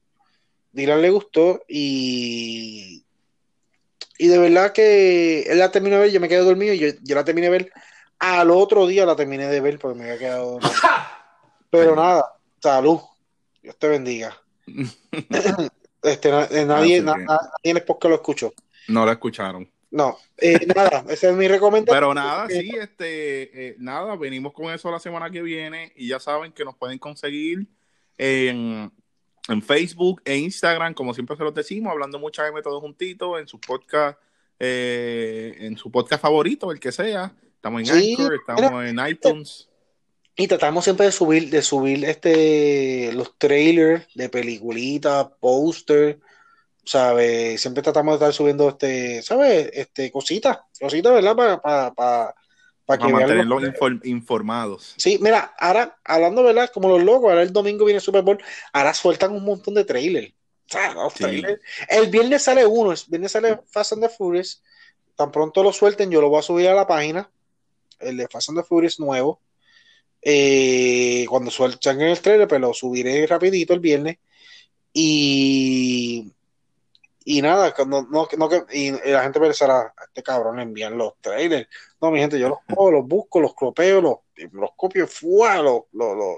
Dylan 0.72 1.02
le 1.02 1.10
gustó 1.10 1.62
y 1.68 3.04
y 4.20 4.28
de 4.28 4.38
verdad 4.38 4.72
que 4.72 5.42
él 5.42 5.58
la 5.58 5.70
terminó 5.70 5.96
de 5.96 6.02
ver, 6.02 6.10
yo 6.10 6.20
me 6.20 6.28
quedé 6.28 6.40
dormido 6.40 6.74
y 6.74 6.78
yo, 6.78 6.88
yo 7.02 7.14
la 7.14 7.24
terminé 7.24 7.46
de 7.46 7.52
ver. 7.52 7.72
Al 8.18 8.50
otro 8.50 8.86
día 8.86 9.06
la 9.06 9.16
terminé 9.16 9.46
de 9.48 9.60
ver 9.62 9.78
porque 9.78 9.98
me 9.98 10.04
había 10.04 10.18
quedado 10.18 10.50
dormido. 10.52 10.72
Pero 11.70 11.96
nada, 11.96 12.26
salud. 12.62 13.00
Dios 13.62 13.76
te 13.78 13.88
bendiga. 13.88 14.36
Este, 16.02 16.30
eh, 16.30 16.64
nadie, 16.64 17.02
na- 17.02 17.14
nadie 17.14 17.38
en 17.62 17.76
el 17.76 17.84
podcast 17.84 18.08
lo 18.08 18.14
escuchó. 18.14 18.54
No 18.88 19.04
la 19.04 19.12
escucharon. 19.12 19.70
No, 19.90 20.16
eh, 20.38 20.58
nada, 20.74 21.04
esa 21.10 21.28
es 21.28 21.36
mi 21.36 21.46
recomendación. 21.46 21.94
Pero 21.94 22.14
nada, 22.14 22.48
sí, 22.48 22.70
este, 22.80 23.68
eh, 23.68 23.76
nada, 23.78 24.16
venimos 24.16 24.54
con 24.54 24.72
eso 24.72 24.90
la 24.90 24.98
semana 24.98 25.30
que 25.30 25.42
viene 25.42 25.92
y 25.96 26.08
ya 26.08 26.18
saben 26.18 26.52
que 26.52 26.64
nos 26.64 26.74
pueden 26.76 26.98
conseguir 26.98 27.66
en, 28.16 28.90
en 29.48 29.62
Facebook 29.62 30.22
e 30.24 30.36
Instagram, 30.36 30.94
como 30.94 31.14
siempre 31.14 31.36
se 31.36 31.44
los 31.44 31.54
decimos, 31.54 31.90
hablando 31.90 32.18
mucha 32.18 32.46
M 32.46 32.60
todos 32.62 32.80
juntitos, 32.80 33.40
en 33.40 33.48
su 33.48 33.60
podcast, 33.60 34.18
eh, 34.58 35.56
en 35.60 35.76
su 35.76 35.90
podcast 35.90 36.22
favorito, 36.22 36.70
el 36.70 36.80
que 36.80 36.92
sea. 36.92 37.34
Estamos 37.54 37.80
en 37.80 37.86
Sí, 37.86 38.16
Anchor, 38.18 38.34
estamos 38.34 38.84
en 38.84 38.98
iTunes. 39.06 39.68
Y 40.36 40.46
tratamos 40.46 40.84
siempre 40.84 41.06
de 41.06 41.12
subir, 41.12 41.50
de 41.50 41.60
subir 41.60 42.04
este 42.04 43.12
los 43.12 43.36
trailers 43.36 44.06
de 44.14 44.28
peliculitas, 44.28 45.26
póster, 45.38 46.20
¿sabes? 46.84 47.60
Siempre 47.60 47.82
tratamos 47.82 48.12
de 48.12 48.16
estar 48.16 48.32
subiendo 48.32 48.68
este, 48.68 49.22
¿sabes? 49.22 49.70
Este, 49.72 50.10
cositas, 50.10 50.58
cositas, 50.80 51.12
¿verdad? 51.12 51.36
Para, 51.36 51.60
para, 51.60 51.92
para, 51.92 52.34
para 52.98 53.06
que 53.06 53.12
mantenerlos 53.12 53.62
inform- 53.62 54.00
informados. 54.04 54.94
Sí, 54.98 55.18
mira, 55.20 55.54
ahora, 55.58 55.98
hablando, 56.04 56.42
¿verdad? 56.42 56.70
Como 56.72 56.88
los 56.88 57.02
locos, 57.04 57.30
ahora 57.30 57.42
el 57.42 57.52
domingo 57.52 57.84
viene 57.84 57.98
el 57.98 58.02
Super 58.02 58.22
Bowl, 58.22 58.42
ahora 58.72 58.92
sueltan 58.94 59.32
un 59.32 59.44
montón 59.44 59.74
de 59.74 59.84
trailers. 59.84 60.28
O 60.32 60.72
sea, 60.72 60.94
los 60.94 61.12
Sí. 61.12 61.24
trailers. 61.24 61.60
El 61.88 62.08
viernes 62.10 62.42
sale 62.42 62.66
uno, 62.66 62.92
el 62.92 62.98
viernes 63.08 63.32
sale 63.32 63.60
Fast 63.70 63.92
and 63.92 64.02
the 64.02 64.08
Furious. 64.08 64.62
Tan 65.16 65.30
pronto 65.30 65.62
lo 65.62 65.72
suelten, 65.72 66.10
yo 66.10 66.20
lo 66.20 66.28
voy 66.28 66.38
a 66.40 66.42
subir 66.42 66.68
a 66.68 66.74
la 66.74 66.86
página. 66.86 67.30
El 67.98 68.16
de 68.16 68.26
Fast 68.28 68.48
and 68.48 68.58
the 68.58 68.64
Furious 68.64 68.98
nuevo. 68.98 69.40
Eh, 70.22 71.24
cuando 71.28 71.50
sueltan 71.50 72.00
el 72.00 72.20
trailer, 72.20 72.46
pues 72.48 72.60
lo 72.60 72.72
subiré 72.74 73.26
rapidito 73.26 73.72
el 73.74 73.80
viernes. 73.80 74.18
Y, 74.92 76.32
Y 77.24 77.42
nada, 77.42 77.72
no, 77.86 78.08
no, 78.10 78.28
no, 78.36 78.48
y 78.72 78.90
la 79.10 79.22
gente 79.22 79.38
pensará, 79.38 79.92
este 80.06 80.22
cabrón 80.22 80.56
le 80.56 80.62
envían 80.62 80.96
los 80.96 81.12
trailers. 81.20 81.68
No, 82.00 82.10
mi 82.10 82.18
gente, 82.18 82.38
yo 82.38 82.48
los 82.48 82.58
cojo, 82.68 82.90
los 82.90 83.06
busco, 83.06 83.40
los 83.40 83.54
clopeo, 83.54 84.00
los, 84.00 84.16
los 84.52 84.70
copio, 84.76 85.06
fuá, 85.06 85.60
los, 85.60 85.82
los, 85.92 86.16
los, 86.16 86.36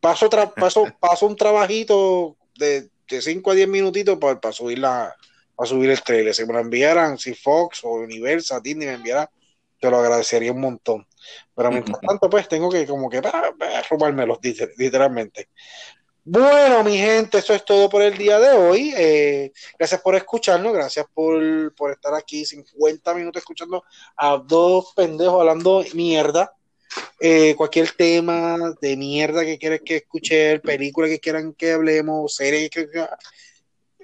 paso, 0.00 0.28
tra, 0.28 0.50
paso, 0.50 0.84
paso 1.00 1.26
un 1.26 1.36
trabajito 1.36 2.36
de, 2.58 2.90
de 3.08 3.22
5 3.22 3.50
a 3.50 3.54
10 3.54 3.68
minutitos 3.68 4.18
para, 4.18 4.40
para 4.40 4.52
subir 4.52 4.78
la, 4.78 5.14
para 5.56 5.68
subir 5.68 5.90
el 5.90 6.02
trailer. 6.02 6.34
Si 6.34 6.44
me 6.44 6.52
lo 6.52 6.60
enviaran, 6.60 7.18
si 7.18 7.34
Fox 7.34 7.84
o 7.84 7.90
Universal, 7.92 8.62
Disney 8.62 8.88
me 8.88 8.94
enviara, 8.94 9.30
te 9.80 9.90
lo 9.90 9.98
agradecería 9.98 10.52
un 10.52 10.60
montón. 10.60 11.06
Pero 11.54 11.70
mientras 11.70 12.00
tanto, 12.06 12.28
pues 12.28 12.48
tengo 12.48 12.70
que 12.70 12.86
como 12.86 13.08
que 13.08 13.22
para, 13.22 13.52
para 13.52 13.82
robármelos, 13.82 14.38
literalmente. 14.76 15.48
Bueno, 16.24 16.84
mi 16.84 16.98
gente, 16.98 17.38
eso 17.38 17.54
es 17.54 17.64
todo 17.64 17.88
por 17.88 18.02
el 18.02 18.16
día 18.16 18.38
de 18.38 18.50
hoy. 18.50 18.92
Eh, 18.96 19.52
gracias 19.78 20.00
por 20.02 20.14
escucharnos, 20.14 20.72
gracias 20.72 21.06
por, 21.14 21.74
por, 21.74 21.92
estar 21.92 22.14
aquí 22.14 22.44
50 22.44 23.14
minutos 23.14 23.40
escuchando 23.40 23.82
a 24.16 24.36
dos 24.36 24.92
pendejos 24.94 25.40
hablando 25.40 25.82
mierda. 25.94 26.54
Eh, 27.20 27.54
cualquier 27.56 27.90
tema 27.92 28.74
de 28.80 28.96
mierda 28.96 29.44
que 29.44 29.58
quieras 29.58 29.80
que 29.84 29.96
escuche, 29.96 30.58
película 30.60 31.08
que 31.08 31.20
quieran 31.20 31.54
que 31.54 31.72
hablemos, 31.72 32.34
serie 32.34 32.68
que 32.68 32.88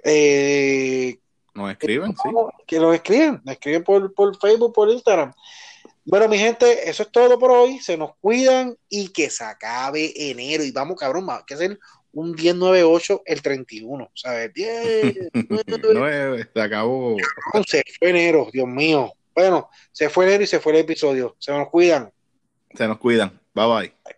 eh, 0.05 1.19
nos 1.55 1.71
escriben, 1.71 2.12
sí. 2.12 2.29
Que 2.67 2.79
nos 2.79 2.95
escriben, 2.95 3.41
nos 3.45 3.55
escriben 3.55 3.85
por, 3.85 4.14
por 4.14 4.39
Facebook, 4.39 4.73
por 4.73 4.89
Instagram. 4.89 5.33
Bueno, 6.05 6.29
mi 6.29 6.39
gente, 6.39 6.89
eso 6.89 7.03
es 7.03 7.11
todo 7.11 7.37
por 7.39 7.51
hoy. 7.51 7.81
Se 7.81 7.97
nos 7.97 8.14
cuidan 8.21 8.77
y 8.89 9.09
que 9.09 9.29
se 9.29 9.43
acabe 9.43 10.12
enero. 10.31 10.62
Y 10.62 10.71
vamos, 10.71 10.97
cabrón, 10.97 11.27
que 11.45 11.55
hacer 11.55 11.79
un 12.17 12.35
10-9-8 12.35 13.23
el 13.25 13.43
31. 13.43 14.11
¿Sabes? 14.14 14.53
10, 14.55 15.31
9, 15.93 16.49
se 16.53 16.61
acabó. 16.61 17.17
Se 17.67 17.83
fue 17.99 18.11
enero, 18.11 18.49
Dios 18.53 18.67
mío. 18.67 19.12
Bueno, 19.35 19.69
se 19.93 20.09
fue 20.09 20.27
enero 20.27 20.45
y 20.45 20.47
se 20.47 20.61
fue 20.61 20.73
el 20.73 20.79
episodio. 20.79 21.37
Se 21.39 21.53
nos 21.53 21.69
cuidan. 21.69 22.11
Se 22.75 22.89
nos 22.89 22.99
cuidan. 22.99 23.39
Bye 23.55 23.67
bye. 23.67 24.16